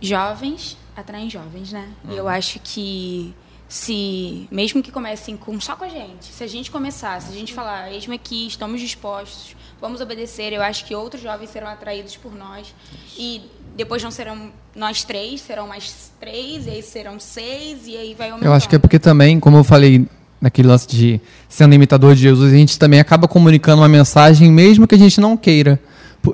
jovens 0.00 0.76
atraem 0.96 1.30
jovens, 1.30 1.72
né? 1.72 1.88
Uhum. 2.04 2.12
E 2.12 2.16
eu 2.16 2.24
uhum. 2.24 2.30
acho 2.30 2.58
que 2.62 3.34
se, 3.68 4.48
mesmo 4.50 4.82
que 4.82 4.90
comecem 4.90 5.36
com, 5.36 5.60
só 5.60 5.76
com 5.76 5.84
a 5.84 5.88
gente, 5.88 6.24
se 6.24 6.42
a 6.42 6.46
gente 6.46 6.70
começar, 6.70 7.20
se 7.20 7.30
a 7.30 7.34
gente 7.34 7.52
falar, 7.52 7.92
eis 7.92 8.08
aqui, 8.10 8.46
estamos 8.46 8.80
dispostos, 8.80 9.54
vamos 9.80 10.00
obedecer, 10.00 10.52
eu 10.52 10.62
acho 10.62 10.84
que 10.84 10.94
outros 10.94 11.22
jovens 11.22 11.50
serão 11.50 11.68
atraídos 11.68 12.16
por 12.16 12.34
nós. 12.34 12.74
E 13.16 13.42
depois 13.76 14.02
não 14.02 14.10
serão 14.10 14.50
nós 14.74 15.04
três, 15.04 15.40
serão 15.40 15.68
mais 15.68 16.10
três, 16.18 16.66
e 16.66 16.70
aí 16.70 16.82
serão 16.82 17.20
seis, 17.20 17.86
e 17.86 17.96
aí 17.96 18.14
vai 18.14 18.30
aumentando. 18.30 18.48
Eu 18.48 18.54
acho 18.54 18.68
que 18.68 18.74
é 18.74 18.78
porque 18.78 18.98
também, 18.98 19.38
como 19.38 19.56
eu 19.56 19.64
falei 19.64 20.06
naquele 20.40 20.68
lance 20.68 20.88
de 20.88 21.20
sendo 21.48 21.74
imitador 21.74 22.14
de 22.14 22.22
Jesus, 22.22 22.52
a 22.52 22.56
gente 22.56 22.78
também 22.78 23.00
acaba 23.00 23.28
comunicando 23.28 23.82
uma 23.82 23.88
mensagem, 23.88 24.50
mesmo 24.50 24.86
que 24.86 24.94
a 24.94 24.98
gente 24.98 25.20
não 25.20 25.36
queira. 25.36 25.80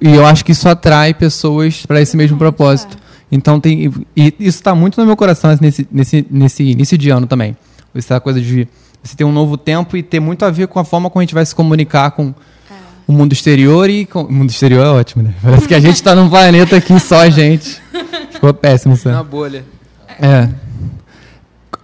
E 0.01 0.15
eu 0.15 0.25
acho 0.25 0.45
que 0.45 0.53
isso 0.53 0.69
atrai 0.69 1.13
pessoas 1.13 1.85
para 1.85 2.01
esse 2.01 2.17
mesmo 2.17 2.39
propósito. 2.39 2.97
Então 3.35 3.59
tem 3.59 3.93
e 4.17 4.35
isso 4.39 4.59
está 4.59 4.77
muito 4.77 5.01
no 5.01 5.05
meu 5.05 5.17
coração 5.17 5.59
nesse 5.61 5.87
nesse 5.91 6.25
nesse 6.31 6.63
início 6.63 6.97
de 6.97 7.11
ano 7.11 7.27
também. 7.27 7.57
Essa 7.93 8.21
coisa 8.21 8.41
de 8.41 8.69
você 9.03 9.17
ter 9.17 9.25
um 9.25 9.33
novo 9.33 9.57
tempo 9.57 9.97
e 9.97 10.03
ter 10.03 10.21
muito 10.21 10.45
a 10.45 10.51
ver 10.51 10.69
com 10.69 10.79
a 10.79 10.85
forma 10.85 11.11
como 11.11 11.21
a 11.21 11.25
gente 11.25 11.35
vai 11.35 11.45
se 11.45 11.55
comunicar 11.55 12.13
com 12.13 12.29
é. 12.29 12.75
o 13.09 13.13
mundo 13.13 13.33
exterior 13.33 13.91
e 13.91 14.07
com, 14.07 14.23
o 14.23 14.33
mundo 14.33 14.51
exterior 14.51 14.87
é 14.87 14.89
ótimo, 14.89 15.25
né? 15.25 15.35
Parece 15.43 15.67
que 15.67 15.75
a 15.75 15.81
gente 15.81 15.97
está 15.97 16.15
num 16.15 16.31
planeta 16.31 16.77
aqui 16.77 16.99
só 17.01 17.23
a 17.23 17.31
gente. 17.31 17.83
Ficou 18.31 18.55
péssimo 18.55 18.95
isso. 18.95 19.09
Na 19.09 19.23
bolha. 19.23 19.65
É 20.21 20.64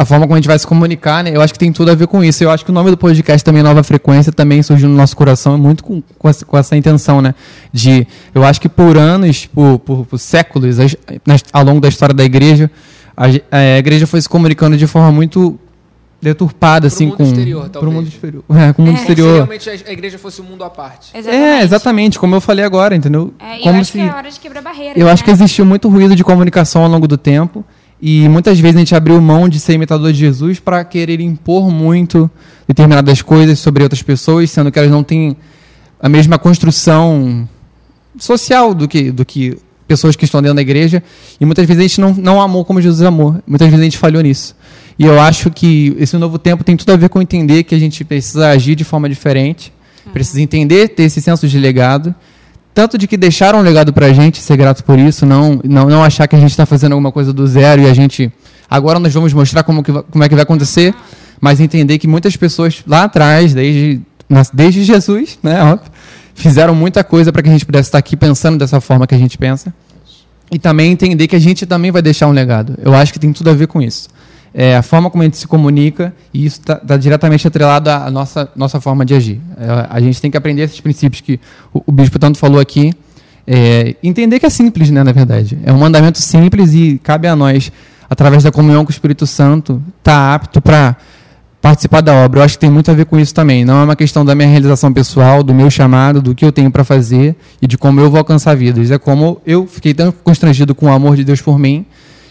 a 0.01 0.05
forma 0.07 0.27
como 0.27 0.35
a 0.35 0.39
gente 0.39 0.49
vai 0.49 0.59
se 0.59 0.67
comunicar, 0.67 1.23
né? 1.23 1.31
Eu 1.35 1.43
acho 1.43 1.53
que 1.53 1.59
tem 1.59 1.71
tudo 1.71 1.91
a 1.91 1.95
ver 1.95 2.07
com 2.07 2.25
isso. 2.25 2.43
Eu 2.43 2.51
acho 2.51 2.65
que 2.65 2.71
o 2.71 2.73
nome 2.75 2.91
do 2.91 2.97
podcast 2.97 3.45
também, 3.45 3.63
Nova 3.63 3.83
Frequência, 3.83 4.33
também 4.33 4.63
surgiu 4.63 4.89
no 4.89 4.97
nosso 4.97 5.15
coração 5.15 5.59
muito 5.59 5.85
com, 5.85 6.03
com, 6.19 6.27
essa, 6.27 6.43
com 6.43 6.57
essa, 6.57 6.75
intenção, 6.75 7.21
né? 7.21 7.35
De, 7.71 8.07
eu 8.35 8.43
acho 8.43 8.59
que 8.63 8.67
por 8.67 8.97
anos, 8.97 9.45
por, 9.45 9.79
por, 9.81 10.07
por 10.07 10.19
séculos, 10.19 10.79
ao 11.53 11.63
longo 11.63 11.83
da 11.83 11.89
história 11.89 12.15
da 12.15 12.25
igreja, 12.25 12.71
a, 13.15 13.27
a, 13.55 13.79
igreja 13.79 14.07
foi 14.07 14.23
se 14.23 14.27
comunicando 14.27 14.75
de 14.75 14.87
forma 14.87 15.13
muito 15.13 15.61
deturpada, 16.19 16.89
pro 16.89 16.97
assim, 16.97 17.05
mundo 17.05 17.17
com 17.19 17.23
exterior, 17.25 17.69
para 17.69 17.87
o 17.87 17.93
mundo 17.93 18.09
exterior. 18.09 18.45
É, 18.57 18.73
com 18.73 18.81
o 18.83 18.87
mundo 18.87 18.97
é. 18.97 19.01
exterior. 19.01 19.35
realmente 19.35 19.69
a 19.69 19.93
igreja 19.93 20.17
fosse 20.17 20.41
um 20.41 20.45
mundo 20.45 20.65
à 20.65 20.71
parte. 20.71 21.11
Exatamente. 21.15 21.45
É, 21.45 21.63
exatamente, 21.63 22.19
como 22.19 22.35
eu 22.35 22.41
falei 22.41 22.65
agora, 22.65 22.97
entendeu? 22.97 23.35
É, 23.39 23.59
como 23.59 23.77
eu 23.77 23.81
acho 23.83 23.93
se... 23.93 23.99
que 23.99 24.09
é 24.09 24.15
hora 24.15 24.31
de 24.31 24.41
quebrar 24.41 24.63
barreiras. 24.63 24.97
Eu 24.97 25.09
né? 25.09 25.13
acho 25.13 25.23
que 25.23 25.31
existiu 25.31 25.67
muito 25.67 25.91
ruído 25.91 26.17
de 26.17 26.25
comunicação 26.25 26.85
ao 26.85 26.89
longo 26.89 27.07
do 27.07 27.19
tempo. 27.19 27.63
E 28.03 28.29
muitas 28.29 28.59
vezes 28.59 28.77
a 28.77 28.79
gente 28.79 28.95
abriu 28.95 29.21
mão 29.21 29.49
de 29.49 29.61
ser 29.61 29.75
imitador 29.75 30.13
de 30.13 30.19
Jesus 30.19 30.59
para 30.59 30.83
querer 30.85 31.21
impor 31.21 31.71
muito 31.71 32.31
determinadas 32.67 33.21
coisas 33.21 33.59
sobre 33.59 33.83
outras 33.83 34.03
pessoas, 34.03 34.51
sendo 34.51 34.73
que 34.73 34.79
elas 34.79 34.91
não 34.91 35.03
têm 35.03 35.37
a 36.01 36.09
mesma 36.09 36.39
construção 36.39 37.47
social 38.19 38.73
do 38.73 38.89
que, 38.89 39.11
do 39.11 39.25
que 39.25 39.59
pessoas 39.87 40.17
que 40.17 40.25
estão 40.25 40.41
dentro 40.41 40.57
da 40.57 40.63
igreja. 40.63 41.03
E 41.39 41.45
muitas 41.45 41.67
vezes 41.67 41.81
a 41.81 41.89
gente 41.89 42.01
não, 42.01 42.15
não 42.15 42.41
amou 42.41 42.65
como 42.65 42.81
Jesus 42.81 43.03
amou. 43.03 43.37
Muitas 43.47 43.69
vezes 43.69 43.81
a 43.81 43.85
gente 43.85 43.99
falhou 43.99 44.23
nisso. 44.23 44.57
E 44.99 45.05
eu 45.05 45.21
acho 45.21 45.51
que 45.51 45.95
esse 45.99 46.17
novo 46.17 46.39
tempo 46.39 46.65
tem 46.65 46.77
tudo 46.77 46.93
a 46.93 46.97
ver 46.97 47.11
com 47.11 47.21
entender 47.21 47.65
que 47.65 47.75
a 47.75 47.79
gente 47.79 48.03
precisa 48.05 48.49
agir 48.49 48.75
de 48.75 48.85
forma 48.85 49.09
diferente, 49.09 49.73
uhum. 50.07 50.13
precisa 50.13 50.41
entender, 50.41 50.89
ter 50.89 51.05
esse 51.05 51.21
senso 51.21 51.47
de 51.47 51.59
legado 51.59 52.15
tanto 52.75 52.97
de 52.97 53.07
que 53.07 53.17
deixaram 53.17 53.59
um 53.59 53.63
legado 53.63 53.93
para 53.93 54.07
a 54.07 54.13
gente, 54.13 54.41
ser 54.41 54.57
grato 54.57 54.85
por 54.85 54.99
isso, 54.99 55.27
não, 55.27 55.61
não, 55.65 55.87
não 55.87 56.05
achar 56.05 56.27
que 56.27 56.37
a 56.37 56.41
gente 56.41 56.51
está 56.51 56.65
fazendo 56.65 56.93
alguma 56.93 57.13
coisa 57.13 57.33
do 57.33 57.47
zero 57.47 57.83
e 57.83 57.87
a 57.87 57.95
gente. 57.95 58.33
Agora 58.69 58.99
nós 58.99 59.13
vamos 59.13 59.33
mostrar 59.33 59.63
como, 59.63 59.83
que, 59.83 59.93
como 59.93 60.23
é 60.23 60.29
que 60.29 60.35
vai 60.35 60.43
acontecer, 60.43 60.95
mas 61.41 61.61
entender 61.61 61.99
que 61.99 62.07
muitas 62.07 62.37
pessoas 62.37 62.83
lá 62.87 63.05
atrás, 63.05 63.53
desde, 63.53 64.01
desde 64.53 64.85
Jesus, 64.85 65.39
né, 65.43 65.63
óbvio, 65.63 65.91
fizeram 66.35 66.75
muita 66.75 67.03
coisa 67.03 67.33
para 67.33 67.43
que 67.43 67.49
a 67.49 67.53
gente 67.53 67.67
pudesse 67.67 67.89
estar 67.89 67.99
aqui 67.99 68.17
pensando 68.17 68.59
dessa 68.59 68.81
forma 68.81 69.07
que 69.07 69.15
a 69.15 69.19
gente 69.19 69.37
pensa. 69.37 69.75
E 70.53 70.59
também 70.59 70.91
entender 70.91 71.29
que 71.29 71.37
a 71.37 71.41
gente 71.41 71.65
também 71.65 71.91
vai 71.91 72.03
deixar 72.03 72.27
um 72.27 72.33
legado. 72.33 72.77
Eu 72.83 72.95
acho 72.95 73.13
que 73.13 73.19
tem 73.19 73.33
tudo 73.33 73.51
a 73.51 73.55
ver 73.55 73.69
com 73.69 73.81
isso. 73.81 74.09
É, 74.53 74.77
a 74.77 74.83
forma 74.83 75.11
como 75.11 75.23
a 75.23 75.27
gente 75.27 75.37
se 75.37 75.47
comunica, 75.47 76.13
e 76.35 76.45
isso 76.45 76.61
está 76.61 76.77
tá 76.77 76.97
diretamente 76.97 77.47
atrelado 77.47 77.89
à 77.89 78.11
nossa, 78.11 78.49
nossa 78.57 78.81
forma 78.81 79.05
de 79.05 79.15
agir. 79.15 79.41
É, 79.57 79.87
a 79.89 80.01
gente 80.01 80.21
tem 80.21 80.31
que 80.31 80.37
aprender 80.37 80.63
esses 80.63 80.81
princípios 80.81 81.21
que 81.21 81.39
o, 81.73 81.83
o 81.87 81.93
bispo 81.93 82.19
tanto 82.19 82.39
falou 82.39 82.61
aqui, 82.61 82.93
é, 83.47 83.97
entender 84.03 84.39
que 84.39 84.47
é 84.47 84.51
simples, 84.51 84.91
né, 84.91 85.03
na 85.03 85.13
verdade. 85.13 85.59
É 85.65 85.73
um 85.73 85.79
mandamento 85.79 86.19
simples 86.21 86.75
e 86.75 87.01
cabe 87.03 87.29
a 87.29 87.37
nós, 87.37 87.73
através 88.09 88.43
da 88.43 88.51
comunhão 88.51 88.85
com 88.85 88.91
o 88.91 88.93
Espírito 88.93 89.27
Santo, 89.27 89.83
estar 89.99 90.13
tá 90.13 90.35
apto 90.35 90.61
para 90.61 90.97
participar 91.61 92.01
da 92.01 92.15
obra. 92.15 92.41
Eu 92.41 92.45
acho 92.45 92.55
que 92.55 92.61
tem 92.61 92.71
muito 92.71 92.91
a 92.91 92.95
ver 92.95 93.05
com 93.05 93.19
isso 93.19 93.35
também. 93.35 93.65
Não 93.65 93.81
é 93.81 93.85
uma 93.85 93.97
questão 93.97 94.25
da 94.25 94.35
minha 94.35 94.49
realização 94.49 94.93
pessoal, 94.93 95.43
do 95.43 95.55
meu 95.55 95.71
chamado, 95.71 96.21
do 96.21 96.35
que 96.35 96.45
eu 96.45 96.51
tenho 96.51 96.71
para 96.71 96.85
fazer 96.85 97.37
e 97.61 97.67
de 97.67 97.77
como 97.77 98.01
eu 98.01 98.11
vou 98.11 98.19
alcançar 98.19 98.57
vidas. 98.57 98.91
É 98.91 98.99
como 98.99 99.41
eu 99.47 99.67
fiquei 99.67 99.95
tão 99.95 100.11
constrangido 100.11 100.75
com 100.75 100.87
o 100.87 100.91
amor 100.91 101.17
de 101.17 101.25
Deus 101.25 101.41
por 101.41 101.59
mim 101.59 101.85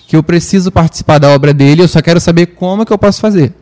que 0.10 0.15
eu 0.15 0.24
preciso 0.24 0.72
participar 0.72 1.19
da 1.19 1.30
obra 1.30 1.54
dele. 1.54 1.84
Eu 1.84 1.88
só 1.88 2.02
quero 2.02 2.19
saber 2.19 2.48
como 2.48 2.82
é 2.82 2.86
que 2.86 2.91
eu 2.91 2.98
posso 2.98 3.22
fazer. 3.22 3.54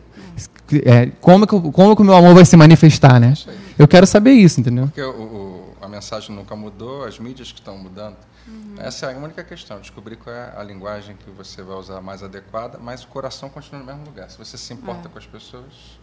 É, 0.82 1.10
como, 1.20 1.46
que, 1.46 1.60
como 1.70 1.94
que 1.94 2.00
o 2.00 2.04
meu 2.06 2.14
amor 2.14 2.34
vai 2.34 2.44
se 2.46 2.56
manifestar, 2.56 3.20
né? 3.20 3.34
Eu 3.78 3.86
quero 3.86 4.06
saber 4.06 4.32
isso, 4.32 4.58
entendeu? 4.58 4.86
Porque 4.86 5.02
o, 5.02 5.10
o, 5.10 5.76
a 5.78 5.86
mensagem 5.86 6.34
nunca 6.34 6.56
mudou, 6.56 7.04
as 7.04 7.18
mídias 7.18 7.52
que 7.52 7.58
estão 7.58 7.76
mudando. 7.76 8.16
Uhum. 8.46 8.76
Essa 8.78 9.10
é 9.10 9.14
a 9.14 9.18
única 9.18 9.44
questão, 9.44 9.78
descobrir 9.78 10.16
qual 10.16 10.34
é 10.34 10.54
a 10.56 10.62
linguagem 10.62 11.16
que 11.22 11.30
você 11.30 11.60
vai 11.60 11.76
usar 11.76 12.00
mais 12.00 12.22
adequada, 12.22 12.78
mas 12.82 13.04
o 13.04 13.08
coração 13.08 13.50
continua 13.50 13.80
no 13.80 13.86
mesmo 13.86 14.06
lugar. 14.06 14.30
Se 14.30 14.38
você 14.38 14.56
se 14.56 14.72
importa 14.72 15.06
é. 15.06 15.10
com 15.10 15.18
as 15.18 15.26
pessoas, 15.26 15.98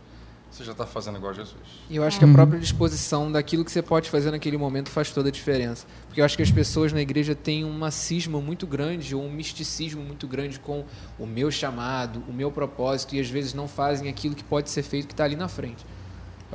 você 0.56 0.64
já 0.64 0.72
está 0.72 0.86
fazendo 0.86 1.18
igual 1.18 1.32
a 1.32 1.36
Jesus. 1.36 1.58
E 1.90 1.98
eu 1.98 2.04
acho 2.04 2.18
que 2.18 2.24
a 2.24 2.28
própria 2.32 2.60
disposição 2.60 3.30
daquilo 3.30 3.66
que 3.66 3.72
você 3.72 3.82
pode 3.82 4.10
fazer 4.10 4.32
naquele 4.32 4.58
momento 4.58 4.90
faz 4.90 5.12
toda 5.12 5.28
a 5.28 5.32
diferença. 5.32 5.86
Porque 6.08 6.22
eu 6.22 6.26
acho 6.26 6.38
que 6.38 6.44
as 6.44 6.52
pessoas 6.52 6.94
na 6.94 7.02
igreja 7.02 7.36
têm 7.36 7.66
uma 7.66 7.92
cisma 7.92 8.40
muito 8.40 8.66
grande, 8.66 9.14
ou 9.14 9.22
um 9.22 9.32
misticismo 9.32 10.02
muito 10.02 10.28
grande 10.28 10.58
com 10.60 10.86
o 11.20 11.26
meu 11.26 11.52
chamado, 11.52 12.24
o 12.30 12.34
meu 12.34 12.52
propósito, 12.52 13.16
e 13.16 13.20
às 13.20 13.30
vezes 13.30 13.54
não 13.54 13.68
fazem 13.68 14.08
aquilo 14.08 14.34
que 14.34 14.44
pode 14.44 14.70
ser 14.70 14.84
feito 14.84 15.08
que 15.08 15.14
está 15.14 15.26
ali 15.26 15.36
na 15.36 15.50
frente. 15.50 15.86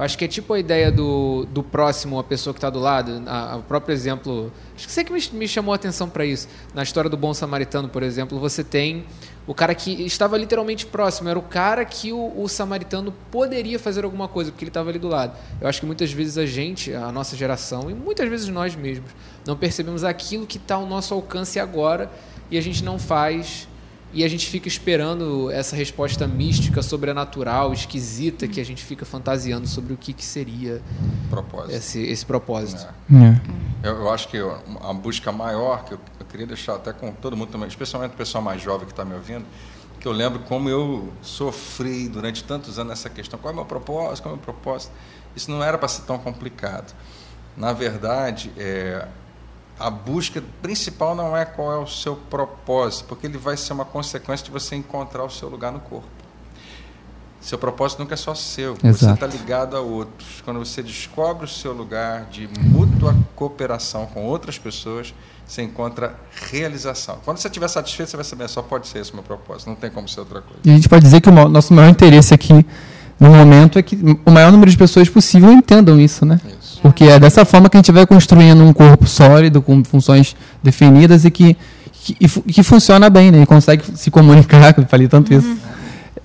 Eu 0.01 0.05
acho 0.05 0.17
que 0.17 0.25
é 0.25 0.29
tipo 0.29 0.55
a 0.55 0.59
ideia 0.59 0.91
do, 0.91 1.47
do 1.51 1.63
próximo, 1.63 2.19
a 2.19 2.25
pessoa 2.25 2.55
que 2.55 2.59
está 2.59 2.71
do 2.71 2.79
lado. 2.79 3.23
A, 3.27 3.53
a, 3.53 3.57
o 3.59 3.63
próprio 3.63 3.93
exemplo. 3.93 4.51
Acho 4.75 4.87
que 4.87 4.93
você 4.95 5.05
que 5.05 5.13
me, 5.13 5.21
me 5.35 5.47
chamou 5.47 5.75
a 5.75 5.77
atenção 5.77 6.09
para 6.09 6.25
isso. 6.25 6.49
Na 6.73 6.83
história 6.83 7.11
do 7.11 7.19
bom 7.19 7.35
samaritano, 7.35 7.87
por 7.87 8.03
exemplo, 8.03 8.41
você 8.41 8.65
tem 8.65 9.05
o 9.47 9.53
cara 9.53 9.75
que 9.75 9.91
estava 10.07 10.39
literalmente 10.39 10.87
próximo. 10.87 11.29
Era 11.29 11.39
o 11.39 11.43
cara 11.43 11.85
que 11.85 12.15
o, 12.15 12.33
o 12.35 12.49
samaritano 12.49 13.13
poderia 13.31 13.79
fazer 13.79 14.07
alguma 14.07 14.27
coisa, 14.27 14.51
porque 14.51 14.65
ele 14.65 14.71
estava 14.71 14.89
ali 14.89 14.99
do 14.99 15.07
lado. 15.07 15.37
Eu 15.61 15.69
acho 15.69 15.81
que 15.81 15.87
muitas 15.87 16.11
vezes 16.11 16.39
a 16.39 16.47
gente, 16.47 16.95
a 16.95 17.13
nossa 17.13 17.37
geração, 17.37 17.91
e 17.91 17.95
muitas 17.95 18.27
vezes 18.27 18.49
nós 18.49 18.75
mesmos, 18.75 19.11
não 19.47 19.55
percebemos 19.55 20.03
aquilo 20.03 20.47
que 20.47 20.57
está 20.57 20.77
ao 20.77 20.87
nosso 20.87 21.13
alcance 21.13 21.61
agora 21.61 22.11
e 22.51 22.57
a 22.57 22.63
gente 22.63 22.83
não 22.83 22.99
faz 22.99 23.69
e 24.13 24.25
a 24.25 24.29
gente 24.29 24.47
fica 24.47 24.67
esperando 24.67 25.51
essa 25.51 25.77
resposta 25.77 26.27
mística, 26.27 26.83
sobrenatural, 26.83 27.73
esquisita, 27.73 28.49
que 28.49 28.61
a 28.61 28.65
gente 28.65 28.85
fica 28.85 29.05
fantasiando 29.05 29.69
sobre 29.69 29.93
o 29.93 29.97
que, 29.97 30.13
que 30.13 30.25
seria 30.25 30.83
propósito. 31.29 31.75
Esse, 31.75 32.03
esse 32.03 32.27
propósito. 32.27 32.87
É. 33.11 33.25
É. 33.85 33.89
Eu, 33.89 33.97
eu, 33.97 34.11
acho 34.11 34.29
que 34.29 34.37
a 34.37 34.93
busca 34.93 35.31
maior, 35.31 35.85
que 35.85 35.95
eu, 35.95 36.01
eu, 36.19 36.27
queria 36.27 36.47
deixar 36.47 36.75
até 36.75 36.93
com 36.93 37.13
todo 37.13 37.37
mundo 37.37 37.51
também, 37.51 37.69
especialmente 37.69 38.13
o 38.13 38.17
pessoal 38.17 38.43
mais 38.43 38.61
jovem 38.61 38.87
que 38.87 38.93
está 38.93 39.05
me 39.05 39.15
ouvindo, 39.15 39.47
que 40.01 40.09
eu 40.09 40.13
lembro 40.13 40.41
como 40.41 40.69
eu 40.69 41.13
sofri 41.23 42.09
durante 42.09 42.43
tantos 42.43 42.79
anos 42.79 42.93
essa 42.93 43.09
questão: 43.09 43.39
qual 43.39 43.51
é 43.51 43.53
o 43.53 43.57
meu 43.57 43.65
propósito? 43.65 44.23
Qual 44.25 44.35
é 44.35 44.35
o 44.35 44.37
meu 44.37 44.45
propósito? 44.45 44.93
Isso 45.37 45.51
não 45.51 45.63
era 45.63 45.79
para 45.79 45.89
ser 45.89 46.03
tão 46.03 46.19
complicado. 46.19 46.93
Na 47.57 47.73
verdade, 47.73 48.51
é, 48.57 49.07
a 49.81 49.89
busca 49.89 50.43
principal 50.61 51.15
não 51.15 51.35
é 51.35 51.45
qual 51.47 51.73
é 51.73 51.79
o 51.79 51.87
seu 51.87 52.15
propósito, 52.15 53.07
porque 53.09 53.27
ele 53.27 53.39
vai 53.39 53.57
ser 53.57 53.73
uma 53.73 53.85
consequência 53.85 54.45
de 54.45 54.51
você 54.51 54.77
encontrar 54.77 55.25
o 55.25 55.31
seu 55.31 55.49
lugar 55.49 55.73
no 55.73 55.81
corpo. 55.81 56.07
Seu 57.41 57.57
propósito 57.57 58.01
nunca 58.01 58.13
é 58.13 58.17
só 58.19 58.35
seu, 58.35 58.77
Exato. 58.85 58.99
você 58.99 59.11
está 59.13 59.27
ligado 59.27 59.75
a 59.75 59.81
outros. 59.81 60.43
Quando 60.45 60.59
você 60.59 60.83
descobre 60.83 61.47
o 61.47 61.49
seu 61.49 61.73
lugar 61.73 62.27
de 62.27 62.47
mútua 62.59 63.17
cooperação 63.35 64.05
com 64.05 64.27
outras 64.27 64.59
pessoas, 64.59 65.15
você 65.47 65.63
encontra 65.63 66.15
realização. 66.51 67.19
Quando 67.25 67.39
você 67.39 67.49
estiver 67.49 67.67
satisfeito, 67.69 68.11
você 68.11 68.17
vai 68.17 68.25
saber, 68.25 68.47
só 68.49 68.61
pode 68.61 68.87
ser 68.87 68.99
esse 68.99 69.13
o 69.13 69.15
meu 69.15 69.25
propósito, 69.25 69.69
não 69.69 69.75
tem 69.75 69.91
como 69.91 70.07
ser 70.07 70.21
outra 70.21 70.43
coisa. 70.43 70.61
E 70.63 70.71
a 70.71 70.75
gente 70.75 70.89
pode 70.89 71.03
dizer 71.03 71.23
que 71.23 71.31
o 71.31 71.49
nosso 71.49 71.73
maior 71.73 71.89
interesse 71.89 72.35
aqui 72.35 72.67
no 73.21 73.29
momento 73.29 73.79
é 73.79 73.83
que 73.83 73.99
o 74.25 74.31
maior 74.31 74.51
número 74.51 74.71
de 74.71 74.77
pessoas 74.79 75.07
possível 75.11 75.53
entendam 75.53 76.01
isso, 76.01 76.25
né? 76.25 76.41
Isso. 76.61 76.81
Porque 76.81 77.05
é 77.05 77.19
dessa 77.19 77.45
forma 77.45 77.69
que 77.69 77.77
a 77.77 77.79
gente 77.81 77.93
vai 77.93 78.07
construindo 78.07 78.65
um 78.65 78.73
corpo 78.73 79.07
sólido, 79.07 79.61
com 79.61 79.85
funções 79.85 80.35
definidas 80.63 81.27
e 81.27 81.31
que, 81.31 81.55
que, 81.93 82.15
que 82.15 82.63
funciona 82.63 83.11
bem, 83.11 83.31
né? 83.31 83.43
E 83.43 83.47
consegue 83.47 83.85
se 83.95 84.11
comunicar, 84.11 84.73
eu 84.79 84.87
falei 84.87 85.07
tanto 85.07 85.35
isso, 85.35 85.47
uhum. 85.47 85.59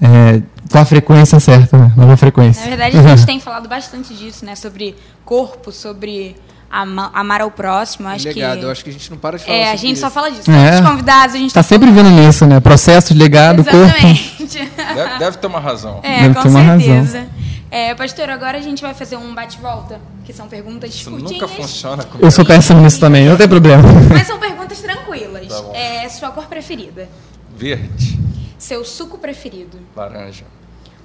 é, 0.01 0.41
com 0.71 0.77
a 0.77 0.85
frequência 0.85 1.37
certa, 1.37 1.77
né? 1.77 1.91
nova 1.97 2.15
frequência. 2.15 2.63
Na 2.63 2.69
verdade, 2.69 2.97
a 2.97 3.15
gente 3.15 3.25
tem 3.27 3.41
falado 3.41 3.67
bastante 3.67 4.13
disso, 4.13 4.45
né? 4.45 4.55
Sobre 4.55 4.95
corpo, 5.25 5.73
sobre 5.73 6.37
amar 6.81 7.41
ao 7.41 7.51
próximo. 7.51 8.07
Acho 8.07 8.27
legado, 8.27 8.59
que... 8.59 8.65
eu 8.65 8.71
acho 8.71 8.83
que 8.83 8.89
a 8.89 8.93
gente 8.93 9.09
não 9.09 9.17
para 9.17 9.37
de 9.37 9.45
falar 9.45 9.57
É, 9.57 9.71
a 9.71 9.75
gente 9.75 9.93
isso. 9.93 10.01
só 10.01 10.09
fala 10.09 10.29
disso. 10.29 10.49
É. 10.51 10.79
Os 10.79 10.89
convidados, 10.89 11.35
a 11.35 11.37
gente 11.37 11.47
está 11.47 11.61
tá 11.61 11.67
sempre 11.67 11.91
vendo 11.91 12.09
nisso, 12.09 12.45
né? 12.45 12.59
Processo, 12.59 13.13
legado, 13.13 13.61
Exatamente. 13.61 14.29
corpo. 14.37 14.45
Deve, 14.95 15.19
deve 15.19 15.37
ter 15.37 15.47
uma 15.47 15.59
razão. 15.59 15.99
É, 16.03 16.21
deve 16.21 16.35
com 16.35 16.41
ter 16.43 16.47
uma 16.47 16.77
certeza. 16.77 17.17
razão. 17.19 17.29
É, 17.71 17.93
pastor, 17.93 18.29
agora 18.29 18.57
a 18.57 18.61
gente 18.61 18.81
vai 18.81 18.93
fazer 18.93 19.17
um 19.17 19.33
bate-volta, 19.35 19.99
que 20.23 20.31
são 20.31 20.47
perguntas 20.47 20.93
Isso 20.93 21.09
curtinhas. 21.09 21.31
nunca 21.33 21.47
funciona 21.47 22.03
comigo. 22.03 22.25
Eu 22.25 22.31
sou 22.31 22.45
péssimo 22.45 22.81
nisso 22.81 22.99
também, 22.99 23.25
não 23.25 23.35
tem 23.35 23.49
problema. 23.49 23.83
Mas 24.09 24.27
são 24.27 24.39
perguntas 24.39 24.79
tranquilas. 24.79 25.47
Tá 25.47 25.77
é, 25.77 26.07
sua 26.07 26.31
cor 26.31 26.45
preferida? 26.45 27.09
Verde. 27.53 28.17
Seu 28.57 28.85
suco 28.85 29.17
preferido? 29.17 29.77
Laranja. 29.95 30.45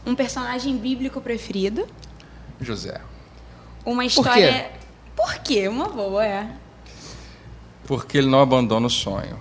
Um 0.07 0.15
personagem 0.15 0.77
bíblico 0.77 1.21
preferido? 1.21 1.87
José. 2.61 3.01
Uma 3.85 4.05
história. 4.05 4.53
Por 4.53 4.59
quê? 4.59 4.65
Por 5.21 5.35
quê? 5.41 5.69
Uma 5.69 5.87
boa, 5.87 6.25
é. 6.25 6.51
Porque 7.87 8.17
ele 8.17 8.27
não 8.27 8.41
abandona 8.41 8.87
o 8.87 8.91
sonho. 8.91 9.39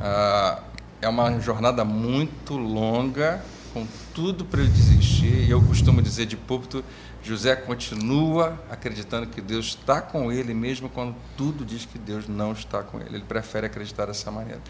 Ah, 0.00 0.60
é 1.02 1.08
uma 1.08 1.40
jornada 1.40 1.84
muito 1.84 2.56
longa, 2.56 3.42
com 3.74 3.84
tudo 4.14 4.44
para 4.44 4.60
ele 4.60 4.70
desistir. 4.70 5.44
E 5.48 5.50
eu 5.50 5.60
costumo 5.60 6.00
dizer 6.00 6.26
de 6.26 6.36
púlpito: 6.36 6.84
José 7.20 7.56
continua 7.56 8.62
acreditando 8.70 9.26
que 9.26 9.40
Deus 9.40 9.66
está 9.66 10.00
com 10.00 10.30
ele, 10.30 10.54
mesmo 10.54 10.88
quando 10.88 11.16
tudo 11.36 11.64
diz 11.64 11.84
que 11.84 11.98
Deus 11.98 12.28
não 12.28 12.52
está 12.52 12.84
com 12.84 13.00
ele. 13.00 13.16
Ele 13.16 13.24
prefere 13.24 13.66
acreditar 13.66 14.06
dessa 14.06 14.30
maneira. 14.30 14.62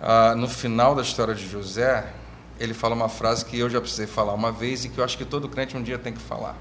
Ah, 0.00 0.36
no 0.36 0.46
final 0.46 0.94
da 0.94 1.02
história 1.02 1.34
de 1.34 1.48
José, 1.48 2.06
ele 2.60 2.72
fala 2.72 2.94
uma 2.94 3.08
frase 3.08 3.44
que 3.44 3.58
eu 3.58 3.68
já 3.68 3.80
precisei 3.80 4.06
falar 4.06 4.32
uma 4.32 4.52
vez 4.52 4.84
e 4.84 4.90
que 4.90 4.98
eu 4.98 5.04
acho 5.04 5.18
que 5.18 5.24
todo 5.24 5.48
crente 5.48 5.76
um 5.76 5.82
dia 5.82 5.98
tem 5.98 6.12
que 6.12 6.22
falar. 6.22 6.56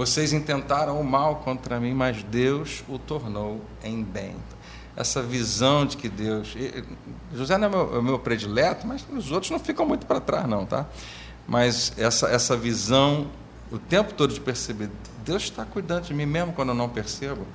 Vocês 0.00 0.32
intentaram 0.32 0.98
o 0.98 1.04
mal 1.04 1.42
contra 1.44 1.78
mim, 1.78 1.92
mas 1.92 2.22
Deus 2.22 2.82
o 2.88 2.98
tornou 2.98 3.60
em 3.84 4.02
bem. 4.02 4.34
Essa 4.96 5.20
visão 5.20 5.84
de 5.84 5.98
que 5.98 6.08
Deus. 6.08 6.56
José 7.34 7.58
não 7.58 7.66
é 7.66 7.70
meu, 7.70 7.98
é 7.98 8.02
meu 8.02 8.18
predileto, 8.18 8.86
mas 8.86 9.04
os 9.14 9.30
outros 9.30 9.50
não 9.50 9.58
ficam 9.58 9.84
muito 9.84 10.06
para 10.06 10.18
trás, 10.18 10.48
não, 10.48 10.64
tá? 10.64 10.86
Mas 11.46 11.92
essa, 11.98 12.28
essa 12.28 12.56
visão, 12.56 13.26
o 13.70 13.76
tempo 13.76 14.14
todo 14.14 14.32
de 14.32 14.40
perceber, 14.40 14.88
Deus 15.22 15.42
está 15.42 15.66
cuidando 15.66 16.04
de 16.04 16.14
mim 16.14 16.24
mesmo 16.24 16.54
quando 16.54 16.70
eu 16.70 16.74
não 16.74 16.88
percebo. 16.88 17.46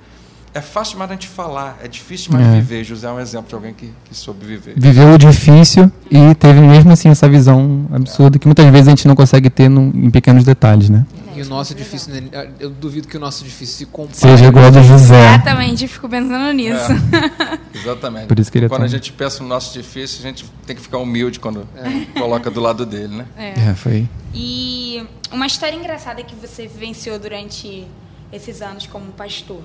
É 0.54 0.60
fácil 0.60 0.92
demais 0.92 1.10
a 1.10 1.14
gente 1.14 1.26
falar, 1.26 1.76
é 1.82 1.88
difícil 1.88 2.30
demais 2.30 2.46
é. 2.46 2.60
viver. 2.60 2.84
José 2.84 3.08
é 3.08 3.10
um 3.10 3.18
exemplo 3.18 3.48
de 3.48 3.56
alguém 3.56 3.74
que, 3.74 3.92
que 4.04 4.14
soube 4.14 4.46
viver. 4.46 4.74
Viveu 4.76 5.14
o 5.14 5.18
difícil 5.18 5.90
e 6.08 6.32
teve 6.36 6.60
mesmo 6.60 6.92
assim 6.92 7.08
essa 7.08 7.28
visão 7.28 7.88
absurda 7.92 8.36
é. 8.36 8.38
que 8.38 8.46
muitas 8.46 8.66
vezes 8.66 8.86
a 8.86 8.90
gente 8.90 9.08
não 9.08 9.16
consegue 9.16 9.50
ter 9.50 9.68
no, 9.68 9.90
em 9.92 10.10
pequenos 10.12 10.44
detalhes, 10.44 10.88
né? 10.88 11.04
E 11.38 11.42
o 11.42 11.46
nosso 11.46 11.74
difícil, 11.74 12.14
né? 12.14 12.50
eu 12.58 12.70
duvido 12.70 13.08
que 13.08 13.16
o 13.16 13.20
nosso 13.20 13.44
difícil 13.44 13.76
se 13.76 13.86
compare. 13.86 14.16
Seja 14.16 14.46
igual 14.46 14.66
ao 14.66 14.70
do 14.70 14.82
José. 14.82 15.34
Exatamente, 15.34 15.88
fico 15.88 16.08
pensando 16.08 16.52
nisso. 16.52 16.92
É, 16.92 17.78
exatamente. 17.78 18.26
Por 18.26 18.38
isso 18.38 18.50
que 18.50 18.58
ele 18.58 18.66
é 18.66 18.68
quando 18.68 18.80
tão... 18.80 18.86
a 18.86 18.88
gente 18.88 19.12
pensa 19.12 19.42
no 19.42 19.48
nosso 19.48 19.72
difícil, 19.72 20.20
a 20.20 20.22
gente 20.22 20.44
tem 20.66 20.74
que 20.74 20.82
ficar 20.82 20.98
humilde 20.98 21.38
quando 21.38 21.68
é. 21.76 22.18
coloca 22.18 22.50
do 22.50 22.60
lado 22.60 22.86
dele, 22.86 23.16
né? 23.16 23.26
É. 23.36 23.74
foi. 23.74 24.08
E 24.34 25.06
uma 25.30 25.46
história 25.46 25.76
engraçada 25.76 26.22
que 26.22 26.34
você 26.34 26.66
vivenciou 26.66 27.18
durante 27.18 27.86
esses 28.32 28.62
anos 28.62 28.86
como 28.86 29.12
pastor? 29.12 29.62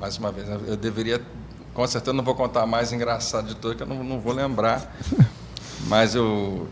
mais 0.00 0.18
uma 0.18 0.32
vez, 0.32 0.48
eu 0.48 0.76
deveria, 0.76 1.20
com 1.72 1.86
certeza 1.86 2.12
não 2.12 2.24
vou 2.24 2.34
contar 2.34 2.66
mais 2.66 2.92
engraçado 2.92 3.48
de 3.48 3.54
tudo, 3.54 3.76
que 3.76 3.82
eu 3.82 3.86
não, 3.86 4.02
não 4.02 4.20
vou 4.20 4.32
lembrar. 4.32 4.94
Mas 5.86 6.14
eu, 6.14 6.68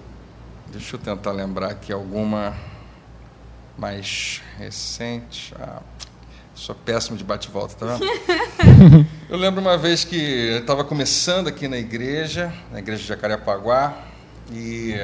deixa 0.70 0.96
eu 0.96 1.00
tentar 1.00 1.32
lembrar 1.32 1.70
aqui 1.70 1.92
alguma 1.92 2.54
mais 3.76 4.40
recente. 4.58 5.54
Ah, 5.58 5.80
sou 6.54 6.74
péssimo 6.74 7.16
de 7.16 7.24
bate-volta, 7.24 7.74
tá 7.74 7.86
vendo? 7.96 9.06
eu 9.28 9.36
lembro 9.36 9.60
uma 9.60 9.76
vez 9.76 10.04
que 10.04 10.16
eu 10.16 10.58
estava 10.58 10.84
começando 10.84 11.48
aqui 11.48 11.66
na 11.68 11.78
igreja, 11.78 12.52
na 12.70 12.78
igreja 12.78 13.02
de 13.02 13.08
Jacarepaguá, 13.08 13.96
e 14.52 14.94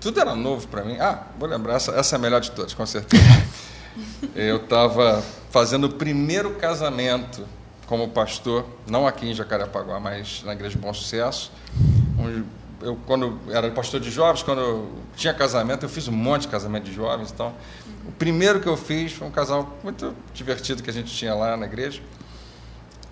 tudo 0.00 0.20
era 0.20 0.34
novo 0.34 0.66
para 0.68 0.82
mim. 0.84 0.96
Ah, 0.98 1.22
vou 1.38 1.48
lembrar, 1.48 1.74
essa, 1.74 1.92
essa 1.92 2.14
é 2.14 2.18
a 2.18 2.20
melhor 2.20 2.40
de 2.40 2.50
todas, 2.50 2.72
com 2.74 2.86
certeza. 2.86 3.22
Eu 4.34 4.56
estava 4.58 5.22
fazendo 5.50 5.84
o 5.84 5.90
primeiro 5.90 6.54
casamento 6.54 7.44
como 7.86 8.08
pastor, 8.08 8.64
não 8.86 9.06
aqui 9.06 9.26
em 9.28 9.34
Jacarepaguá, 9.34 9.98
mas 9.98 10.42
na 10.44 10.52
Igreja 10.52 10.76
de 10.76 10.80
Bom 10.80 10.92
Sucesso. 10.94 11.50
um- 12.18 12.44
eu 12.80 12.98
quando 13.06 13.38
era 13.50 13.70
pastor 13.70 14.00
de 14.00 14.10
jovens, 14.10 14.42
quando 14.42 14.88
tinha 15.16 15.34
casamento, 15.34 15.84
eu 15.84 15.88
fiz 15.88 16.08
um 16.08 16.12
monte 16.12 16.42
de 16.42 16.48
casamento 16.48 16.84
de 16.84 16.92
jovens. 16.94 17.30
Então, 17.30 17.54
o 18.06 18.12
primeiro 18.12 18.60
que 18.60 18.68
eu 18.68 18.76
fiz 18.76 19.12
foi 19.12 19.26
um 19.26 19.30
casal 19.30 19.76
muito 19.82 20.14
divertido 20.32 20.82
que 20.82 20.90
a 20.90 20.92
gente 20.92 21.14
tinha 21.14 21.34
lá 21.34 21.56
na 21.56 21.66
igreja. 21.66 22.00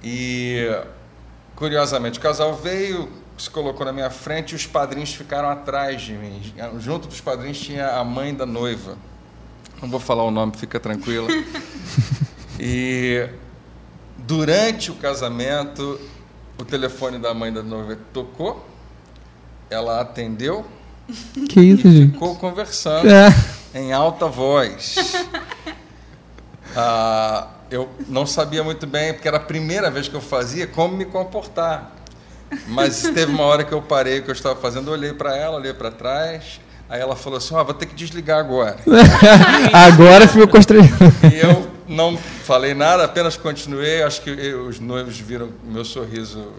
E 0.02 0.68
curiosamente, 1.54 2.18
o 2.18 2.22
casal 2.22 2.54
veio, 2.54 3.08
se 3.36 3.50
colocou 3.50 3.84
na 3.84 3.92
minha 3.92 4.10
frente 4.10 4.52
e 4.52 4.54
os 4.54 4.66
padrinhos 4.66 5.14
ficaram 5.14 5.48
atrás 5.48 6.02
de 6.02 6.12
mim. 6.12 6.40
Junto 6.78 7.08
dos 7.08 7.20
padrinhos 7.20 7.58
tinha 7.58 7.88
a 7.88 8.04
mãe 8.04 8.34
da 8.34 8.46
noiva. 8.46 8.96
Não 9.82 9.90
vou 9.90 10.00
falar 10.00 10.24
o 10.24 10.30
nome, 10.30 10.52
fica 10.56 10.78
tranquila. 10.80 11.28
E 12.58 13.28
durante 14.16 14.90
o 14.90 14.94
casamento, 14.94 16.00
o 16.58 16.64
telefone 16.64 17.18
da 17.18 17.34
mãe 17.34 17.52
da 17.52 17.62
noiva 17.62 17.98
tocou, 18.12 18.66
ela 19.70 20.00
atendeu 20.00 20.64
Que 21.48 21.60
isso, 21.60 21.86
e 21.88 21.92
gente? 21.92 22.12
ficou 22.12 22.34
conversando 22.36 23.08
É. 23.10 23.34
em 23.74 23.92
alta 23.92 24.26
voz. 24.26 24.96
Ah, 26.78 27.46
eu 27.70 27.88
não 28.06 28.26
sabia 28.26 28.62
muito 28.62 28.86
bem, 28.86 29.14
porque 29.14 29.26
era 29.26 29.38
a 29.38 29.40
primeira 29.40 29.90
vez 29.90 30.08
que 30.08 30.14
eu 30.14 30.20
fazia, 30.20 30.66
como 30.66 30.94
me 30.96 31.04
comportar. 31.06 31.90
Mas 32.68 33.00
teve 33.02 33.32
uma 33.32 33.44
hora 33.44 33.64
que 33.64 33.72
eu 33.72 33.82
parei 33.82 34.18
o 34.18 34.22
que 34.22 34.30
eu 34.30 34.34
estava 34.34 34.54
fazendo, 34.60 34.90
olhei 34.90 35.12
para 35.12 35.34
ela, 35.36 35.56
olhei 35.56 35.72
para 35.72 35.90
trás, 35.90 36.60
aí 36.88 37.00
ela 37.00 37.16
falou 37.16 37.38
assim: 37.38 37.54
Ó, 37.54 37.64
vou 37.64 37.74
ter 37.74 37.86
que 37.86 37.94
desligar 37.94 38.38
agora. 38.38 38.76
Agora 39.72 40.28
ficou 40.28 40.46
constrangido. 40.48 40.96
E 41.32 41.38
eu 41.40 41.66
não 41.88 42.16
falei 42.16 42.74
nada, 42.74 43.04
apenas 43.04 43.36
continuei. 43.36 44.02
Acho 44.02 44.20
que 44.22 44.30
os 44.30 44.78
noivos 44.78 45.18
viram 45.18 45.48
o 45.66 45.72
meu 45.72 45.84
sorriso 45.84 46.52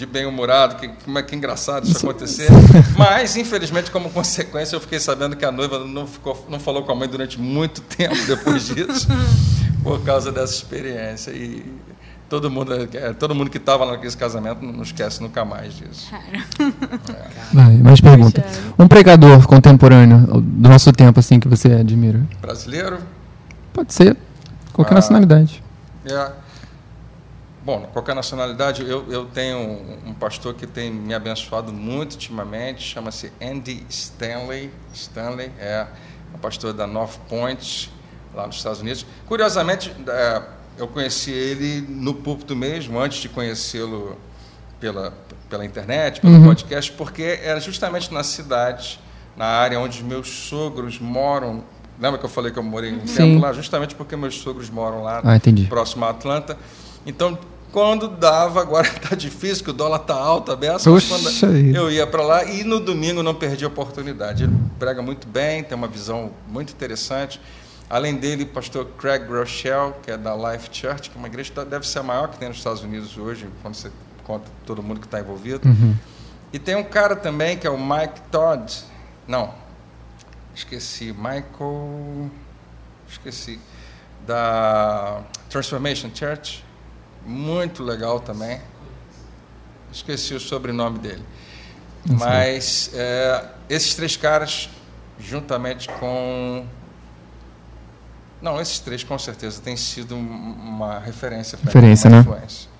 de 0.00 0.06
bem-humorado, 0.06 0.76
que 0.76 0.88
como 1.04 1.18
é 1.18 1.22
que 1.22 1.36
engraçado 1.36 1.86
isso 1.86 2.08
acontecer. 2.08 2.48
Mas, 2.96 3.36
infelizmente, 3.36 3.90
como 3.90 4.08
consequência, 4.08 4.74
eu 4.74 4.80
fiquei 4.80 4.98
sabendo 4.98 5.36
que 5.36 5.44
a 5.44 5.52
noiva 5.52 5.78
não, 5.80 6.06
ficou, 6.06 6.46
não 6.48 6.58
falou 6.58 6.82
com 6.84 6.92
a 6.92 6.94
mãe 6.94 7.06
durante 7.06 7.38
muito 7.38 7.82
tempo 7.82 8.16
depois 8.26 8.64
disso, 8.66 9.06
por 9.84 10.02
causa 10.02 10.32
dessa 10.32 10.54
experiência. 10.54 11.32
E 11.32 11.62
todo 12.30 12.50
mundo, 12.50 12.72
é, 12.94 13.12
todo 13.12 13.34
mundo 13.34 13.50
que 13.50 13.58
estava 13.58 13.84
naquele 13.84 14.16
casamento 14.16 14.62
não 14.64 14.82
esquece 14.82 15.22
nunca 15.22 15.44
mais 15.44 15.74
disso. 15.74 16.10
Vai, 17.52 17.76
mais 17.76 18.00
pergunta. 18.00 18.42
Um 18.78 18.88
pregador 18.88 19.46
contemporâneo 19.46 20.40
do 20.40 20.68
nosso 20.68 20.90
tempo, 20.94 21.20
assim, 21.20 21.38
que 21.38 21.46
você 21.46 21.72
admira. 21.72 22.26
Brasileiro? 22.40 23.00
Pode 23.74 23.92
ser. 23.92 24.16
Qualquer 24.72 24.94
Ah. 24.94 24.96
nacionalidade. 24.96 25.62
É. 26.06 26.30
Bom, 27.70 27.82
qualquer 27.92 28.16
nacionalidade, 28.16 28.82
eu, 28.82 29.04
eu 29.12 29.26
tenho 29.26 29.56
um, 30.04 30.12
pastor 30.12 30.54
que 30.54 30.66
tem 30.66 30.90
me 30.90 31.14
abençoado 31.14 31.72
muito 31.72 32.14
ultimamente, 32.14 32.82
chama-se 32.82 33.30
Andy 33.40 33.86
Stanley. 33.88 34.72
Stanley 34.92 35.52
é 35.56 35.86
um 36.34 36.38
pastor 36.38 36.72
da 36.72 36.84
North 36.84 37.16
Point, 37.28 37.88
lá 38.34 38.48
nos 38.48 38.56
Estados 38.56 38.80
Unidos. 38.80 39.06
Curiosamente, 39.28 39.94
é, 40.08 40.42
eu 40.78 40.88
conheci 40.88 41.30
ele 41.30 41.80
no 41.88 42.12
púlpito 42.12 42.56
mesmo, 42.56 42.98
antes 42.98 43.18
de 43.18 43.28
conhecê-lo 43.28 44.18
pela, 44.80 45.14
pela 45.48 45.64
internet, 45.64 46.20
pelo 46.20 46.38
Uhum. 46.38 46.46
podcast, 46.46 46.90
porque 46.90 47.38
era 47.40 47.60
justamente 47.60 48.12
na 48.12 48.24
cidade, 48.24 48.98
na 49.36 49.46
área 49.46 49.78
onde 49.78 50.02
meus 50.02 50.28
sogros 50.28 50.98
moram. 50.98 51.62
Lembra 52.00 52.18
que 52.18 52.24
eu 52.26 52.30
falei 52.30 52.50
que 52.50 52.58
eu 52.58 52.64
morei 52.64 52.92
um 52.92 52.98
tempo 52.98 53.40
lá? 53.40 53.52
Justamente 53.52 53.94
porque 53.94 54.16
meus 54.16 54.34
sogros 54.40 54.68
moram 54.68 55.04
lá 55.04 55.22
Ah, 55.24 55.68
próximo 55.68 56.04
a 56.04 56.10
Atlanta. 56.10 56.58
Então, 57.06 57.38
quando 57.72 58.08
dava, 58.08 58.60
agora 58.60 58.86
está 58.86 59.14
difícil, 59.16 59.64
que 59.64 59.70
o 59.70 59.72
dólar 59.72 60.00
está 60.00 60.14
alto, 60.14 60.52
aberto, 60.52 60.80
vida. 61.48 61.78
eu 61.78 61.90
ia 61.90 62.06
para 62.06 62.22
lá 62.22 62.44
e 62.44 62.64
no 62.64 62.80
domingo 62.80 63.22
não 63.22 63.34
perdi 63.34 63.64
a 63.64 63.68
oportunidade. 63.68 64.44
Ele 64.44 64.56
prega 64.78 65.02
muito 65.02 65.26
bem, 65.26 65.62
tem 65.62 65.76
uma 65.76 65.88
visão 65.88 66.32
muito 66.48 66.72
interessante. 66.72 67.40
Além 67.88 68.14
dele, 68.16 68.44
pastor 68.44 68.86
Craig 68.98 69.26
Rochelle, 69.26 69.94
que 70.02 70.10
é 70.10 70.16
da 70.16 70.34
Life 70.34 70.68
Church, 70.72 71.10
que 71.10 71.16
é 71.16 71.18
uma 71.18 71.26
igreja 71.26 71.50
que 71.52 71.64
deve 71.64 71.86
ser 71.86 71.98
a 71.98 72.02
maior 72.02 72.28
que 72.28 72.38
tem 72.38 72.48
nos 72.48 72.58
Estados 72.58 72.82
Unidos 72.82 73.18
hoje, 73.18 73.48
quando 73.62 73.74
você 73.74 73.90
conta 74.24 74.48
todo 74.64 74.82
mundo 74.82 75.00
que 75.00 75.06
está 75.06 75.18
envolvido. 75.18 75.68
Uhum. 75.68 75.96
E 76.52 76.58
tem 76.58 76.76
um 76.76 76.84
cara 76.84 77.16
também 77.16 77.56
que 77.56 77.66
é 77.66 77.70
o 77.70 77.78
Mike 77.78 78.20
Todd. 78.30 78.72
Não, 79.26 79.54
esqueci. 80.54 81.12
Michael. 81.12 82.30
Esqueci. 83.08 83.58
Da 84.26 85.22
Transformation 85.48 86.10
Church. 86.14 86.64
Muito 87.26 87.82
legal 87.82 88.20
também. 88.20 88.60
Esqueci 89.92 90.34
o 90.34 90.40
sobrenome 90.40 90.98
dele. 90.98 91.22
Mas 92.08 92.90
é, 92.94 93.44
esses 93.68 93.94
três 93.94 94.16
caras, 94.16 94.70
juntamente 95.18 95.88
com. 95.98 96.64
Não, 98.40 98.58
esses 98.60 98.78
três 98.78 99.04
com 99.04 99.18
certeza 99.18 99.60
têm 99.60 99.76
sido 99.76 100.14
um- 100.16 100.18
uma 100.18 100.98
referência 100.98 101.58
para 101.58 101.66
Referência, 101.66 102.08
mim, 102.08 102.16
uma 102.16 102.22
né? 102.24 102.28
influência. 102.30 102.70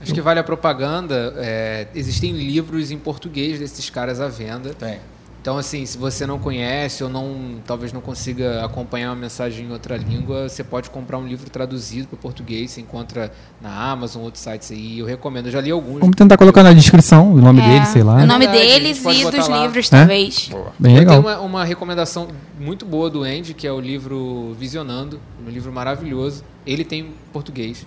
Acho 0.00 0.14
que 0.14 0.20
vale 0.20 0.40
a 0.40 0.44
propaganda. 0.44 1.34
é, 1.36 1.88
existem 1.94 2.32
livros 2.32 2.90
em 2.90 2.98
português 2.98 3.58
desses 3.58 3.90
caras 3.90 4.20
à 4.20 4.28
venda. 4.28 4.72
Tem. 4.74 5.00
Então, 5.44 5.58
assim, 5.58 5.84
se 5.84 5.98
você 5.98 6.26
não 6.26 6.38
conhece 6.38 7.04
ou 7.04 7.10
não, 7.10 7.56
talvez 7.66 7.92
não 7.92 8.00
consiga 8.00 8.64
acompanhar 8.64 9.10
uma 9.10 9.16
mensagem 9.16 9.66
em 9.66 9.70
outra 9.70 9.94
língua, 9.94 10.48
você 10.48 10.64
pode 10.64 10.88
comprar 10.88 11.18
um 11.18 11.26
livro 11.26 11.50
traduzido 11.50 12.08
para 12.08 12.16
português. 12.16 12.70
Você 12.70 12.80
encontra 12.80 13.30
na 13.60 13.68
Amazon, 13.90 14.22
outros 14.22 14.42
sites 14.42 14.70
aí. 14.72 14.98
Eu 15.00 15.04
recomendo. 15.04 15.44
Eu 15.48 15.52
já 15.52 15.60
li 15.60 15.70
alguns. 15.70 16.00
Vamos 16.00 16.16
tentar 16.16 16.38
colocar 16.38 16.62
na 16.62 16.72
descrição 16.72 17.30
o 17.30 17.42
nome 17.42 17.60
É, 17.60 17.68
dele, 17.68 17.84
sei 17.84 18.02
lá. 18.02 18.22
O 18.22 18.26
nome 18.26 18.46
Verdade, 18.46 18.56
a 18.56 18.78
deles 18.78 19.04
e 19.04 19.30
dos 19.30 19.48
lá. 19.48 19.62
livros, 19.66 19.92
É? 19.92 19.98
talvez. 19.98 20.48
Boa. 20.50 20.72
Bem 20.78 20.94
Eu 20.94 20.98
legal. 21.00 21.22
tenho 21.22 21.34
uma, 21.34 21.40
uma 21.46 21.64
recomendação 21.66 22.28
muito 22.58 22.86
boa 22.86 23.10
do 23.10 23.22
Andy, 23.22 23.52
que 23.52 23.66
é 23.66 23.72
o 23.72 23.80
livro 23.80 24.56
Visionando, 24.58 25.20
um 25.46 25.50
livro 25.50 25.70
maravilhoso. 25.70 26.42
Ele 26.66 26.86
tem 26.86 27.00
em 27.00 27.14
português. 27.34 27.86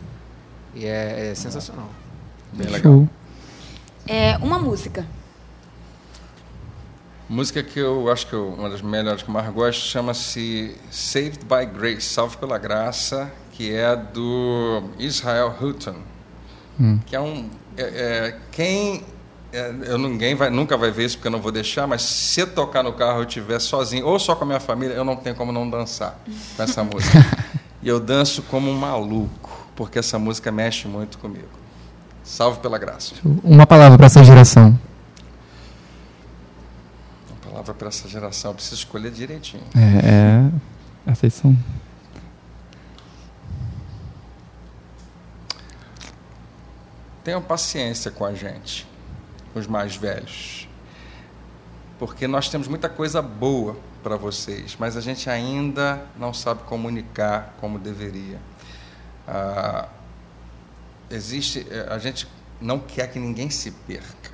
E 0.75 0.85
é, 0.85 1.31
é 1.31 1.33
sensacional. 1.33 1.89
Bem 2.53 2.67
legal. 2.67 2.93
Show. 2.93 3.09
É, 4.05 4.37
uma 4.43 4.59
música. 4.59 5.07
Música 7.29 7.61
que 7.61 7.79
eu 7.79 8.09
acho 8.09 8.25
que 8.27 8.33
eu, 8.33 8.47
uma 8.57 8.69
das 8.69 8.81
melhores 8.81 9.21
que 9.21 9.29
eu 9.29 9.33
mais 9.33 9.49
gosto 9.53 9.81
chama-se 9.81 10.75
Saved 10.89 11.39
by 11.43 11.65
Grace, 11.65 12.01
Salvo 12.03 12.37
pela 12.37 12.57
Graça, 12.57 13.29
que 13.51 13.73
é 13.73 13.95
do 13.95 14.83
Israel 14.97 15.53
Houghton, 15.61 15.95
Hum. 16.79 16.99
que 17.05 17.15
é 17.15 17.19
um 17.19 17.49
é, 17.75 17.81
é, 17.81 18.35
quem 18.51 19.03
é, 19.51 19.73
eu 19.87 19.97
ninguém 19.97 20.35
vai 20.35 20.49
nunca 20.51 20.77
vai 20.77 20.91
ver 20.91 21.05
isso 21.05 21.17
porque 21.17 21.27
eu 21.27 21.31
não 21.31 21.41
vou 21.41 21.51
deixar, 21.51 21.87
mas 21.87 22.03
se 22.03 22.39
eu 22.41 22.47
tocar 22.47 22.83
no 22.83 22.93
carro 22.93 23.19
eu 23.21 23.23
estiver 23.23 23.59
sozinho 23.59 24.05
ou 24.05 24.19
só 24.19 24.35
com 24.35 24.43
a 24.43 24.47
minha 24.47 24.59
família, 24.59 24.93
eu 24.93 25.03
não 25.03 25.15
tenho 25.15 25.35
como 25.35 25.51
não 25.51 25.67
dançar 25.69 26.19
com 26.55 26.63
essa 26.63 26.83
música. 26.85 27.17
e 27.81 27.87
eu 27.89 27.99
danço 27.99 28.43
como 28.43 28.69
um 28.69 28.77
maluco, 28.77 29.67
porque 29.75 29.97
essa 29.99 30.19
música 30.19 30.51
mexe 30.51 30.87
muito 30.87 31.17
comigo. 31.17 31.47
Salvo 32.23 32.59
pela 32.59 32.77
Graça. 32.77 33.13
Uma 33.43 33.65
palavra 33.65 33.97
para 33.97 34.05
essa 34.05 34.23
geração. 34.23 34.77
Palavra 37.67 37.73
para 37.73 37.87
essa 37.89 38.07
geração, 38.07 38.51
eu 38.51 38.55
preciso 38.55 38.75
escolher 38.75 39.11
direitinho. 39.11 39.63
É, 39.75 40.51
é 41.05 41.11
essas 41.11 41.33
são. 41.33 41.57
Tenham 47.23 47.41
paciência 47.41 48.09
com 48.09 48.25
a 48.25 48.33
gente, 48.33 48.87
os 49.53 49.67
mais 49.67 49.97
velhos. 49.97 50.69
Porque 51.99 52.25
nós 52.27 52.47
temos 52.47 52.69
muita 52.69 52.87
coisa 52.87 53.21
boa 53.21 53.75
para 54.01 54.15
vocês, 54.15 54.77
mas 54.79 54.95
a 54.95 55.01
gente 55.01 55.29
ainda 55.29 56.05
não 56.17 56.33
sabe 56.33 56.63
comunicar 56.63 57.55
como 57.59 57.77
deveria. 57.77 58.39
Ah, 59.27 59.89
existe, 61.09 61.67
eh, 61.69 61.87
a 61.89 61.97
gente 61.97 62.27
não 62.61 62.79
quer 62.79 63.11
que 63.11 63.19
ninguém 63.19 63.49
se 63.49 63.71
perca, 63.71 64.26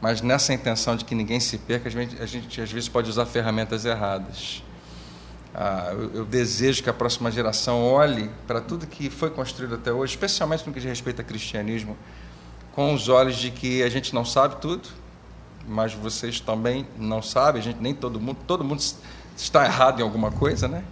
mas 0.00 0.20
nessa 0.20 0.52
intenção 0.52 0.96
de 0.96 1.04
que 1.04 1.14
ninguém 1.14 1.40
se 1.40 1.58
perca, 1.58 1.88
a 1.88 1.92
gente, 1.92 2.22
a 2.22 2.26
gente 2.26 2.60
às 2.60 2.70
vezes 2.70 2.88
pode 2.88 3.08
usar 3.08 3.26
ferramentas 3.26 3.84
erradas. 3.84 4.62
Ah, 5.54 5.90
eu, 5.92 6.10
eu 6.12 6.24
desejo 6.24 6.82
que 6.82 6.90
a 6.90 6.92
próxima 6.92 7.30
geração 7.30 7.82
olhe 7.82 8.30
para 8.46 8.60
tudo 8.60 8.86
que 8.86 9.08
foi 9.08 9.30
construído 9.30 9.74
até 9.74 9.90
hoje, 9.90 10.12
especialmente 10.12 10.66
no 10.66 10.72
que 10.72 10.80
diz 10.80 10.88
respeito 10.88 11.20
ao 11.20 11.26
cristianismo, 11.26 11.96
com 12.72 12.92
os 12.92 13.08
olhos 13.08 13.36
de 13.36 13.50
que 13.50 13.82
a 13.82 13.88
gente 13.88 14.14
não 14.14 14.24
sabe 14.24 14.56
tudo, 14.56 14.88
mas 15.66 15.94
vocês 15.94 16.40
também 16.40 16.86
não 16.98 17.22
sabem, 17.22 17.60
a 17.60 17.64
gente 17.64 17.80
nem 17.80 17.94
todo 17.94 18.20
mundo, 18.20 18.38
todo 18.46 18.62
mundo 18.62 18.82
está 19.34 19.64
errado 19.64 20.00
em 20.00 20.02
alguma 20.02 20.30
coisa, 20.30 20.68
né? 20.68 20.84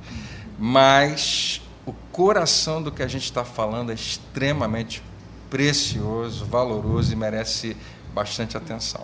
Mas 0.58 1.60
o 1.84 1.92
coração 2.10 2.82
do 2.82 2.90
que 2.90 3.02
a 3.02 3.06
gente 3.06 3.24
está 3.24 3.44
falando 3.44 3.90
é 3.90 3.94
extremamente 3.94 5.02
precioso, 5.50 6.44
valoroso 6.46 7.12
e 7.12 7.16
merece 7.16 7.76
bastante 8.14 8.56
atenção. 8.56 9.02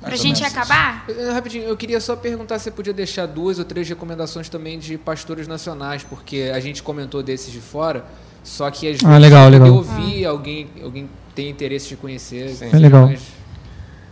Mais 0.00 0.12
ou 0.14 0.20
gente 0.26 0.44
isso. 0.44 0.46
acabar, 0.56 1.04
Eh, 1.08 1.30
Rapidinho, 1.32 1.64
eu 1.64 1.76
queria 1.76 2.00
só 2.00 2.14
perguntar 2.14 2.58
se 2.58 2.64
você 2.64 2.70
podia 2.70 2.92
deixar 2.92 3.26
duas 3.26 3.58
ou 3.58 3.64
três 3.64 3.88
recomendações 3.88 4.48
também 4.48 4.78
de 4.78 4.96
pastores 4.96 5.48
nacionais, 5.48 6.04
porque 6.04 6.52
a 6.54 6.60
gente 6.60 6.82
comentou 6.84 7.20
desses 7.22 7.52
de 7.52 7.60
fora, 7.60 8.04
só 8.44 8.70
que 8.70 8.88
às 8.88 9.02
Ah, 9.02 9.08
vezes 9.08 9.22
legal, 9.22 9.44
eu 9.46 9.50
legal. 9.50 9.72
ouvir 9.72 10.24
alguém, 10.24 10.68
alguém 10.84 11.10
tem 11.34 11.48
interesse 11.50 11.88
de 11.88 11.96
conhecer. 11.96 12.50
Sim. 12.50 12.70
É 12.72 12.76
legal. 12.78 13.06
mas 13.08 13.20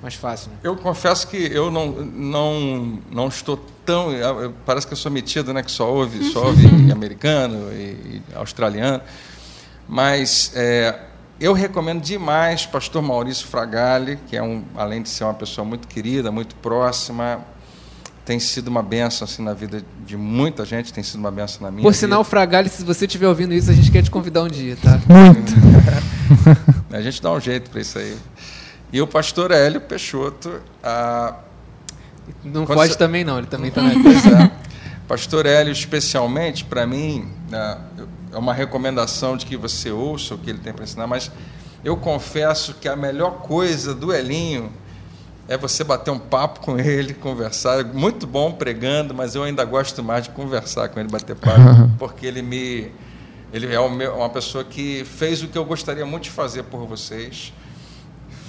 mais 0.03 0.15
fácil, 0.15 0.51
né? 0.51 0.57
Eu 0.63 0.77
confesso 0.77 1.27
que 1.29 1.37
eu 1.37 1.71
não, 1.71 1.87
não, 1.89 2.99
não 3.11 3.29
estou 3.29 3.57
tão. 3.85 4.09
Parece 4.65 4.87
que 4.87 4.93
eu 4.93 4.97
sou 4.97 5.11
metido, 5.11 5.53
né? 5.55 5.63
Que 5.63 5.71
só 5.71 5.89
ouve, 5.93 6.23
só 6.33 6.47
ouve 6.47 6.67
americano 6.93 7.73
e, 7.73 7.77
e 7.77 8.23
australiano. 8.35 9.01
Mas 9.89 10.53
é, 10.55 10.99
eu 11.41 11.53
recomendo 11.53 12.01
demais 12.03 12.65
Pastor 12.67 13.03
Maurício 13.03 13.47
Fragali, 13.47 14.19
que 14.29 14.37
é 14.37 14.43
um, 14.43 14.63
além 14.77 15.03
de 15.03 15.09
ser 15.09 15.25
uma 15.25 15.35
pessoa 15.35 15.65
muito 15.65 15.87
querida, 15.89 16.31
muito 16.33 16.55
próxima, 16.57 17.41
tem 18.25 18.41
sido 18.41 18.69
uma 18.69 18.83
benção 18.83 19.25
assim, 19.25 19.43
na 19.43 19.55
vida 19.55 19.83
de 20.05 20.17
muita 20.17 20.65
gente, 20.65 20.93
tem 20.93 21.05
sido 21.05 21.21
uma 21.21 21.31
benção 21.31 21.63
na 21.63 21.71
minha 21.71 21.83
Por 21.83 21.93
vida. 21.93 22.01
sinal, 22.01 22.25
Fragali, 22.25 22.69
se 22.69 22.83
você 22.83 23.05
estiver 23.07 23.29
ouvindo 23.29 23.55
isso, 23.55 23.71
a 23.71 23.75
gente 23.75 23.91
quer 23.91 24.03
te 24.03 24.11
convidar 24.11 24.43
um 24.43 24.49
dia, 24.49 24.77
tá? 24.83 24.99
Muito. 25.09 25.53
A 26.91 27.01
gente 27.03 27.21
dá 27.23 27.31
um 27.31 27.39
jeito 27.41 27.71
para 27.71 27.81
isso 27.81 27.99
aí. 27.99 28.17
E 28.93 29.01
o 29.03 29.07
pastor 29.07 29.51
Hélio 29.51 29.81
Peixoto, 29.81 30.61
ah, 30.83 31.35
Não 32.43 32.65
pode 32.65 32.93
você- 32.93 32.99
também 32.99 33.23
não, 33.23 33.39
ele 33.39 33.47
também 33.47 33.71
tá 33.71 33.83
na 33.83 33.93
é. 33.93 34.51
Pastor 35.07 35.47
Hélio, 35.47 35.73
especialmente, 35.73 36.65
para 36.65 36.87
mim, 36.87 37.29
né, 37.49 37.79
é 38.37 38.39
uma 38.39 38.53
recomendação 38.53 39.35
de 39.35 39.47
que 39.47 39.57
você 39.57 39.91
ouça 39.91 40.35
o 40.35 40.39
que 40.39 40.51
ele 40.51 40.59
tem 40.59 40.71
para 40.71 40.85
ensinar, 40.85 41.07
mas 41.07 41.31
eu 41.83 41.97
confesso 41.97 42.75
que 42.75 42.87
a 42.87 42.95
melhor 42.95 43.39
coisa 43.39 43.95
do 43.95 44.13
Elinho 44.13 44.71
é 45.49 45.57
você 45.57 45.83
bater 45.83 46.11
um 46.11 46.19
papo 46.19 46.61
com 46.61 46.79
ele, 46.79 47.15
conversar. 47.15 47.83
Muito 47.83 48.27
bom 48.27 48.53
pregando, 48.53 49.15
mas 49.15 49.35
eu 49.35 49.43
ainda 49.43 49.65
gosto 49.65 50.03
mais 50.03 50.25
de 50.25 50.31
conversar 50.31 50.91
com 50.91 51.01
ele, 51.01 51.09
bater 51.09 51.35
papo, 51.35 51.91
porque 51.99 52.27
ele 52.27 52.43
me. 52.43 52.93
Ele 53.55 53.73
é 53.73 53.81
uma 53.81 54.29
pessoa 54.29 54.63
que 54.65 55.03
fez 55.05 55.43
o 55.43 55.49
que 55.49 55.57
eu 55.57 55.65
gostaria 55.65 56.05
muito 56.05 56.25
de 56.25 56.31
fazer 56.31 56.65
por 56.65 56.87
vocês 56.87 57.55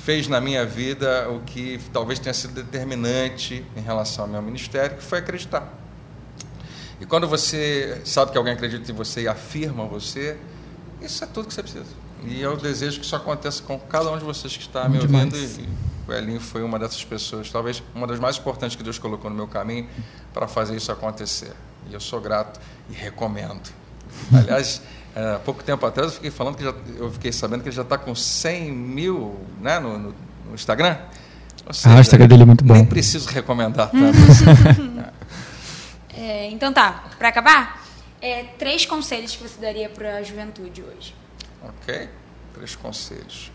fez 0.04 0.28
na 0.30 0.40
minha 0.40 0.66
vida 0.66 1.30
o 1.30 1.42
que 1.42 1.80
talvez 1.92 2.18
tenha 2.18 2.34
sido 2.34 2.54
determinante 2.54 3.66
em 3.76 3.82
relação 3.82 4.24
ao 4.24 4.32
meu 4.32 4.42
ministério, 4.42 4.96
que 4.96 5.04
foi 5.04 5.20
acreditar. 5.20 5.87
E 7.00 7.06
quando 7.06 7.28
você 7.28 8.02
sabe 8.06 8.32
que 8.32 8.38
alguém 8.38 8.54
acredita 8.54 8.92
em 8.92 8.96
você 8.96 9.22
e 9.22 9.28
afirma 9.28 9.86
você, 9.86 10.38
isso 11.02 11.24
é 11.24 11.28
tudo 11.28 11.48
que 11.48 11.54
você 11.54 11.62
precisa. 11.62 11.86
E 12.26 12.42
eu 12.42 12.58
desejo 12.58 13.00
que 13.00 13.06
isso 13.06 13.16
aconteça 13.16 13.62
com 13.64 13.78
cada 13.80 14.12
um 14.12 14.18
de 14.18 14.24
vocês 14.24 14.56
que 14.58 14.64
está 14.64 14.90
me 14.90 14.98
ouvindo. 15.00 15.36
E 15.38 15.68
o 16.08 16.14
Elinho 16.14 16.40
foi 16.40 16.64
uma 16.64 16.80
dessas 16.80 17.04
pessoas, 17.04 17.52
talvez 17.52 17.84
uma 17.94 18.08
das 18.08 18.20
mais 18.20 18.38
importantes 18.38 18.76
que 18.76 18.82
Deus 18.84 18.98
colocou 18.98 19.30
no 19.30 19.36
meu 19.36 19.48
caminho 19.48 19.88
para 20.34 20.48
fazer 20.48 20.76
isso 20.76 20.92
acontecer. 20.92 21.52
E 21.90 21.94
eu 21.94 22.00
sou 22.00 22.20
grato 22.20 22.60
e 22.90 22.94
recomendo. 22.94 23.70
Aliás, 24.34 24.82
é, 25.16 25.36
há 25.36 25.40
pouco 25.40 25.64
tempo 25.64 25.86
atrás 25.86 26.08
eu 26.10 26.14
fiquei 26.16 26.32
falando 26.32 26.56
que 26.56 26.64
já, 26.64 26.74
eu 26.98 27.12
fiquei 27.12 27.32
sabendo 27.32 27.62
que 27.62 27.70
ele 27.70 27.76
já 27.76 27.84
está 27.84 27.98
com 27.98 28.16
100 28.16 28.72
mil 28.72 29.36
né, 29.62 29.80
no, 29.80 30.00
no- 30.00 30.16
no 30.50 30.56
Instagram. 30.56 30.98
Ou 31.66 31.72
Ah, 31.86 31.98
o 31.98 32.00
Instagram 32.00 32.28
dele 32.28 32.42
é 32.44 32.46
muito 32.46 32.66
Nem 32.66 32.84
bom. 32.84 32.86
preciso 32.90 33.30
recomendar 33.30 33.92
tanto. 33.92 34.18
É, 36.28 36.50
então 36.50 36.74
tá, 36.74 37.06
para 37.18 37.30
acabar, 37.30 37.88
é, 38.22 38.44
três 38.60 38.86
conselhos 38.86 39.34
que 39.34 39.42
você 39.42 39.62
daria 39.62 39.88
para 39.88 40.18
a 40.18 40.24
juventude 40.24 40.84
hoje. 40.84 41.16
Ok? 41.64 42.10
Três 42.54 42.76
conselhos. 42.76 43.50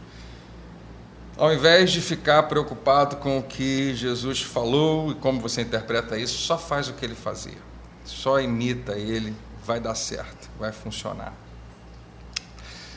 Ao 1.36 1.52
invés 1.52 1.90
de 1.90 2.00
ficar 2.00 2.44
preocupado 2.44 3.16
com 3.16 3.38
o 3.38 3.42
que 3.42 3.94
Jesus 3.94 4.40
falou 4.40 5.12
e 5.12 5.14
como 5.16 5.38
você 5.38 5.60
interpreta 5.60 6.16
isso, 6.16 6.38
só 6.38 6.56
faz 6.56 6.88
o 6.88 6.94
que 6.94 7.04
ele 7.04 7.14
fazia. 7.14 7.58
Só 8.06 8.40
imita 8.40 8.96
ele, 8.96 9.36
vai 9.62 9.78
dar 9.78 9.94
certo, 9.94 10.48
vai 10.58 10.72
funcionar. 10.72 11.34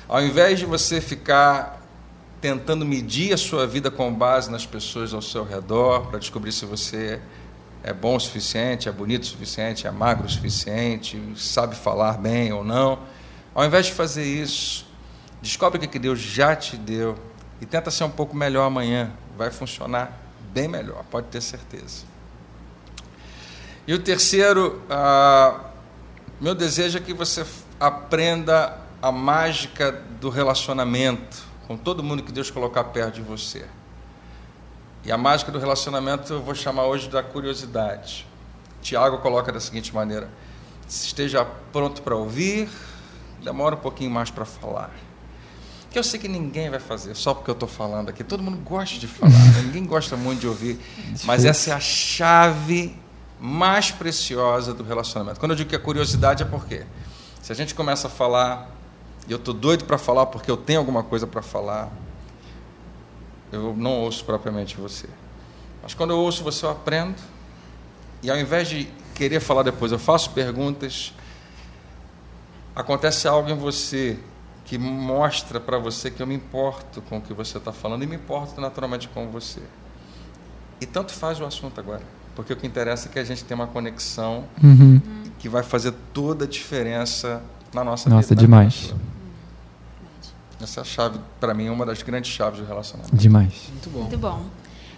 Ao 0.08 0.24
invés 0.24 0.58
de 0.58 0.66
você 0.66 1.02
ficar 1.02 1.82
tentando 2.40 2.86
medir 2.86 3.34
a 3.34 3.38
sua 3.38 3.68
vida 3.68 3.92
com 3.92 4.14
base 4.14 4.50
nas 4.50 4.66
pessoas 4.66 5.14
ao 5.14 5.22
seu 5.22 5.44
redor 5.44 6.08
para 6.08 6.20
descobrir 6.20 6.54
se 6.54 6.66
você 6.66 7.20
é 7.86 7.94
bom 7.94 8.16
o 8.16 8.20
suficiente, 8.20 8.90
é 8.90 8.92
bonito 8.92 9.22
o 9.22 9.26
suficiente, 9.28 9.86
é 9.86 9.92
magro 9.92 10.26
o 10.26 10.30
suficiente, 10.30 11.22
sabe 11.38 11.76
falar 11.76 12.18
bem 12.18 12.52
ou 12.52 12.64
não, 12.64 12.98
ao 13.54 13.64
invés 13.64 13.86
de 13.86 13.92
fazer 13.92 14.26
isso, 14.26 14.88
descobre 15.40 15.86
o 15.86 15.88
que 15.88 16.00
Deus 16.00 16.20
já 16.20 16.56
te 16.56 16.78
deu 16.78 17.16
e 17.62 17.66
tenta 17.66 17.92
ser 17.92 18.04
um 18.04 18.10
pouco 18.10 18.36
melhor 18.36 18.66
amanhã. 18.66 19.12
Vai 19.38 19.52
funcionar 19.52 20.20
bem 20.52 20.68
melhor, 20.68 21.04
pode 21.12 21.28
ter 21.28 21.42
certeza. 21.42 22.06
E 23.88 23.94
o 23.94 24.00
terceiro, 24.00 24.82
ah, 24.90 25.66
meu 26.42 26.56
desejo 26.56 26.98
é 26.98 27.02
que 27.02 27.14
você 27.14 27.46
aprenda 27.80 28.80
a 29.00 29.12
mágica 29.12 29.92
do 30.20 30.32
relacionamento 30.32 31.44
com 31.68 31.78
todo 31.78 32.02
mundo 32.02 32.24
que 32.24 32.32
Deus 32.32 32.50
colocar 32.50 32.86
perto 32.86 33.14
de 33.14 33.22
você. 33.22 33.64
E 35.06 35.12
a 35.12 35.18
mágica 35.18 35.52
do 35.52 35.60
relacionamento 35.60 36.34
eu 36.34 36.42
vou 36.42 36.56
chamar 36.56 36.86
hoje 36.86 37.08
da 37.08 37.22
curiosidade. 37.22 38.26
Tiago 38.82 39.20
coloca 39.20 39.52
da 39.52 39.60
seguinte 39.60 39.94
maneira: 39.94 40.28
esteja 40.90 41.46
pronto 41.72 42.02
para 42.02 42.16
ouvir, 42.16 42.68
demora 43.44 43.76
um 43.76 43.80
pouquinho 43.80 44.10
mais 44.10 44.32
para 44.32 44.46
falar. 44.46 44.90
Que 45.92 46.00
eu 46.00 46.04
sei 46.04 46.20
que 46.20 46.28
ninguém 46.28 46.72
vai 46.72 46.80
fazer, 46.80 47.16
só 47.16 47.36
porque 47.36 47.50
eu 47.50 47.54
estou 47.54 47.70
falando 47.70 48.10
aqui. 48.10 48.24
Todo 48.24 48.42
mundo 48.42 48.58
gosta 48.58 48.98
de 48.98 49.08
falar, 49.08 49.32
né? 49.32 49.62
ninguém 49.66 49.86
gosta 49.86 50.18
muito 50.18 50.42
de 50.42 50.48
ouvir. 50.48 50.80
Mas 51.24 51.46
essa 51.46 51.70
é 51.70 51.74
a 51.74 51.80
chave 51.80 52.98
mais 53.40 53.92
preciosa 53.92 54.74
do 54.74 54.84
relacionamento. 54.84 55.40
Quando 55.40 55.52
eu 55.52 55.56
digo 55.56 55.70
que 55.70 55.76
a 55.76 55.80
curiosidade 55.80 56.42
é 56.42 56.46
porque 56.46 56.84
se 57.44 57.52
a 57.52 57.56
gente 57.56 57.76
começa 57.76 58.08
a 58.08 58.10
falar 58.10 58.72
e 59.28 59.32
eu 59.32 59.38
estou 59.38 59.54
doido 59.54 59.86
para 59.86 60.00
falar 60.00 60.26
porque 60.26 60.50
eu 60.50 60.58
tenho 60.58 60.80
alguma 60.80 61.04
coisa 61.04 61.28
para 61.28 61.44
falar, 61.44 61.92
eu 63.56 63.74
não 63.78 63.92
ouço 64.02 64.24
propriamente 64.26 64.78
você. 64.78 65.08
Mas 65.82 65.94
quando 65.94 66.12
eu 66.12 66.18
ouço 66.20 66.44
você, 66.44 66.66
eu 66.66 66.70
aprendo. 66.70 67.16
E 68.24 68.30
ao 68.30 68.38
invés 68.40 68.68
de 68.68 68.88
querer 69.14 69.40
falar 69.40 69.64
depois, 69.64 69.92
eu 69.92 70.00
faço 70.00 70.32
perguntas. 70.32 71.14
Acontece 72.76 73.28
algo 73.28 73.50
em 73.50 73.56
você 73.56 74.20
que 74.66 74.78
mostra 74.78 75.60
para 75.60 75.78
você 75.78 76.10
que 76.10 76.22
eu 76.22 76.28
me 76.28 76.34
importo 76.36 77.02
com 77.04 77.18
o 77.20 77.22
que 77.22 77.34
você 77.34 77.58
está 77.58 77.72
falando 77.72 78.04
e 78.04 78.08
me 78.08 78.16
importo 78.16 78.60
naturalmente 78.60 79.08
com 79.10 79.28
você. 79.30 79.62
E 80.82 80.86
tanto 80.86 81.14
faz 81.14 81.40
o 81.40 81.46
assunto 81.46 81.80
agora, 81.80 82.02
porque 82.36 82.52
o 82.52 82.56
que 82.58 82.66
interessa 82.68 83.08
é 83.08 83.12
que 83.12 83.20
a 83.20 83.24
gente 83.24 83.44
tenha 83.46 83.56
uma 83.60 83.68
conexão 83.68 84.44
Uhum. 84.62 85.00
que 85.40 85.48
vai 85.48 85.64
fazer 85.64 85.94
toda 86.14 86.46
a 86.46 86.48
diferença 86.48 87.42
na 87.74 87.84
nossa 87.84 88.10
Nossa, 88.10 88.30
vida. 88.30 88.42
demais. 88.42 88.94
Essa 90.66 90.80
é 90.80 90.82
a 90.82 90.84
chave, 90.84 91.20
para 91.40 91.54
mim, 91.54 91.68
é 91.68 91.72
uma 91.72 91.86
das 91.86 92.02
grandes 92.02 92.32
chaves 92.32 92.60
do 92.60 92.66
relacionamento. 92.66 93.16
Demais. 93.16 93.54
Muito 93.70 93.90
bom. 93.92 94.00
Muito 94.00 94.18
bom. 94.18 94.42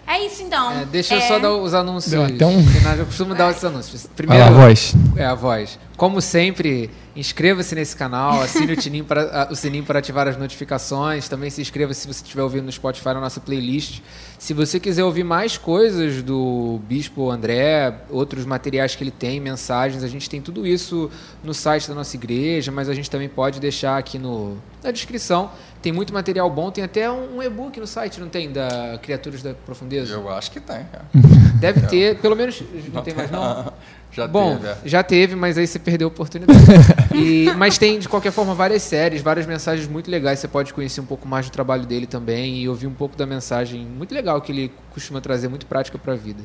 É 0.07 0.25
isso 0.25 0.41
então. 0.41 0.71
É, 0.71 0.85
deixa 0.85 1.15
eu 1.15 1.19
É, 1.19 1.27
só 1.27 1.37
dar 1.37 1.53
os 1.53 1.73
anúncios. 1.73 2.11
Deu 2.13 2.23
até 2.23 2.45
um-. 2.45 2.63
Eu 2.97 3.05
costumo 3.05 3.35
dar 3.35 3.53
os 3.53 3.63
anúncios. 3.63 4.07
Primeiro, 4.15 4.41
lá, 4.45 4.49
voz. 4.51 4.95
É 5.17 5.25
a 5.25 5.35
voz. 5.35 5.77
Como 5.97 6.21
sempre, 6.21 6.89
inscreva-se 7.15 7.73
nesse 7.75 7.95
canal, 7.95 8.39
assine 8.41 8.71
o, 8.71 8.81
sininho 8.81 9.03
para, 9.03 9.21
a- 9.43 9.51
o 9.51 9.55
sininho 9.55 9.83
para 9.83 9.99
ativar 9.99 10.27
as 10.27 10.37
notificações. 10.37 11.27
Também 11.27 11.49
se 11.49 11.61
inscreva 11.61 11.93
se 11.93 12.07
você 12.07 12.23
estiver 12.23 12.41
ouvindo 12.41 12.65
no 12.65 12.71
Spotify 12.71 13.09
na 13.09 13.19
nossa 13.19 13.41
playlist. 13.41 13.99
Se 14.39 14.53
você 14.53 14.79
quiser 14.79 15.03
ouvir 15.03 15.23
mais 15.25 15.57
coisas 15.57 16.21
do 16.23 16.79
Bispo 16.87 17.29
André, 17.29 17.93
outros 18.09 18.45
materiais 18.45 18.95
que 18.95 19.03
ele 19.03 19.11
tem, 19.11 19.41
mensagens, 19.41 20.03
a 20.03 20.07
gente 20.07 20.29
tem 20.29 20.39
tudo 20.41 20.65
isso 20.65 21.09
no 21.43 21.53
site 21.53 21.87
da 21.89 21.95
nossa 21.95 22.15
igreja, 22.15 22.71
mas 22.71 22.87
a 22.87 22.93
gente 22.93 23.09
também 23.09 23.27
pode 23.27 23.59
deixar 23.59 23.97
aqui 23.97 24.17
no, 24.17 24.55
na 24.81 24.91
descrição. 24.91 25.49
Tem 25.81 25.91
muito 25.91 26.13
material 26.13 26.49
bom, 26.49 26.71
tem 26.71 26.83
até 26.83 27.09
um, 27.09 27.37
um 27.37 27.43
e-book 27.43 27.79
no 27.79 27.87
site, 27.87 28.19
não 28.19 28.27
tem? 28.29 28.51
Da 28.51 28.99
Criaturas 29.01 29.41
da 29.43 29.53
Profundeza? 29.53 30.13
Eu 30.13 30.29
acho 30.29 30.51
que 30.51 30.59
tem. 30.59 30.77
é. 30.77 30.85
Deve 31.59 31.81
ter, 31.87 32.17
pelo 32.19 32.35
menos. 32.35 32.61
Não 32.93 33.01
tem 33.01 33.13
mais 33.13 33.29
não? 33.31 33.71
Já 34.09 34.25
Bom, 34.25 34.55
teve. 34.55 34.67
é. 34.69 34.77
já 34.85 35.03
teve, 35.03 35.35
mas 35.35 35.57
aí 35.59 35.67
você 35.67 35.77
perdeu 35.77 36.07
a 36.07 36.09
oportunidade. 36.09 36.57
E- 37.13 37.51
mas 37.57 37.77
tem, 37.77 37.99
de 37.99 38.07
qualquer 38.09 38.31
forma, 38.31 38.55
várias 38.55 38.81
séries, 38.81 39.21
várias 39.21 39.45
mensagens 39.45 39.87
muito 39.87 40.09
legais. 40.09 40.39
Você 40.39 40.47
pode 40.47 40.73
conhecer 40.73 41.01
um 41.01 41.05
pouco 41.05 41.27
mais 41.27 41.45
do 41.47 41.51
trabalho 41.51 41.85
dele 41.85 42.07
também 42.07 42.61
e 42.63 42.69
ouvir 42.69 42.87
um 42.87 42.93
pouco 42.93 43.15
da 43.17 43.25
mensagem 43.27 43.85
muito 43.85 44.15
legal 44.15 44.41
que 44.41 44.51
ele 44.51 44.71
costuma 44.91 45.19
trazer, 45.21 45.49
muito 45.49 45.65
prática 45.67 45.97
para 45.99 46.13
a 46.13 46.15
vida. 46.15 46.41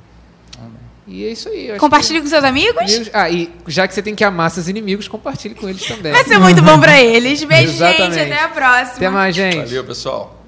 E 1.06 1.24
é 1.26 1.30
isso 1.32 1.48
aí. 1.48 1.76
Compartilhe 1.78 2.20
com 2.20 2.26
seus 2.28 2.44
amigos. 2.44 2.74
que- 2.84 2.94
Amigos- 2.94 3.10
Ah, 3.12 3.28
e 3.28 3.50
já 3.66 3.88
que 3.88 3.94
você 3.94 4.02
tem 4.02 4.14
que 4.14 4.22
amar 4.22 4.50
seus 4.50 4.68
inimigos, 4.68 5.08
compartilhe 5.08 5.54
com 5.54 5.68
eles 5.68 5.84
também. 5.84 6.12
Vai 6.12 6.24
ser 6.24 6.38
muito 6.38 6.62
bom 6.62 6.78
pra 6.78 7.00
eles. 7.00 7.42
Beijo, 7.44 7.72
gente. 7.72 7.76
Exatamente. 8.02 8.32
Até 8.32 8.42
a 8.44 8.48
próxima. 8.48 8.96
Até 8.96 9.08
mais, 9.10 9.34
gente. 9.34 9.56
Valeu, 9.56 9.84
pessoal. 9.84 10.41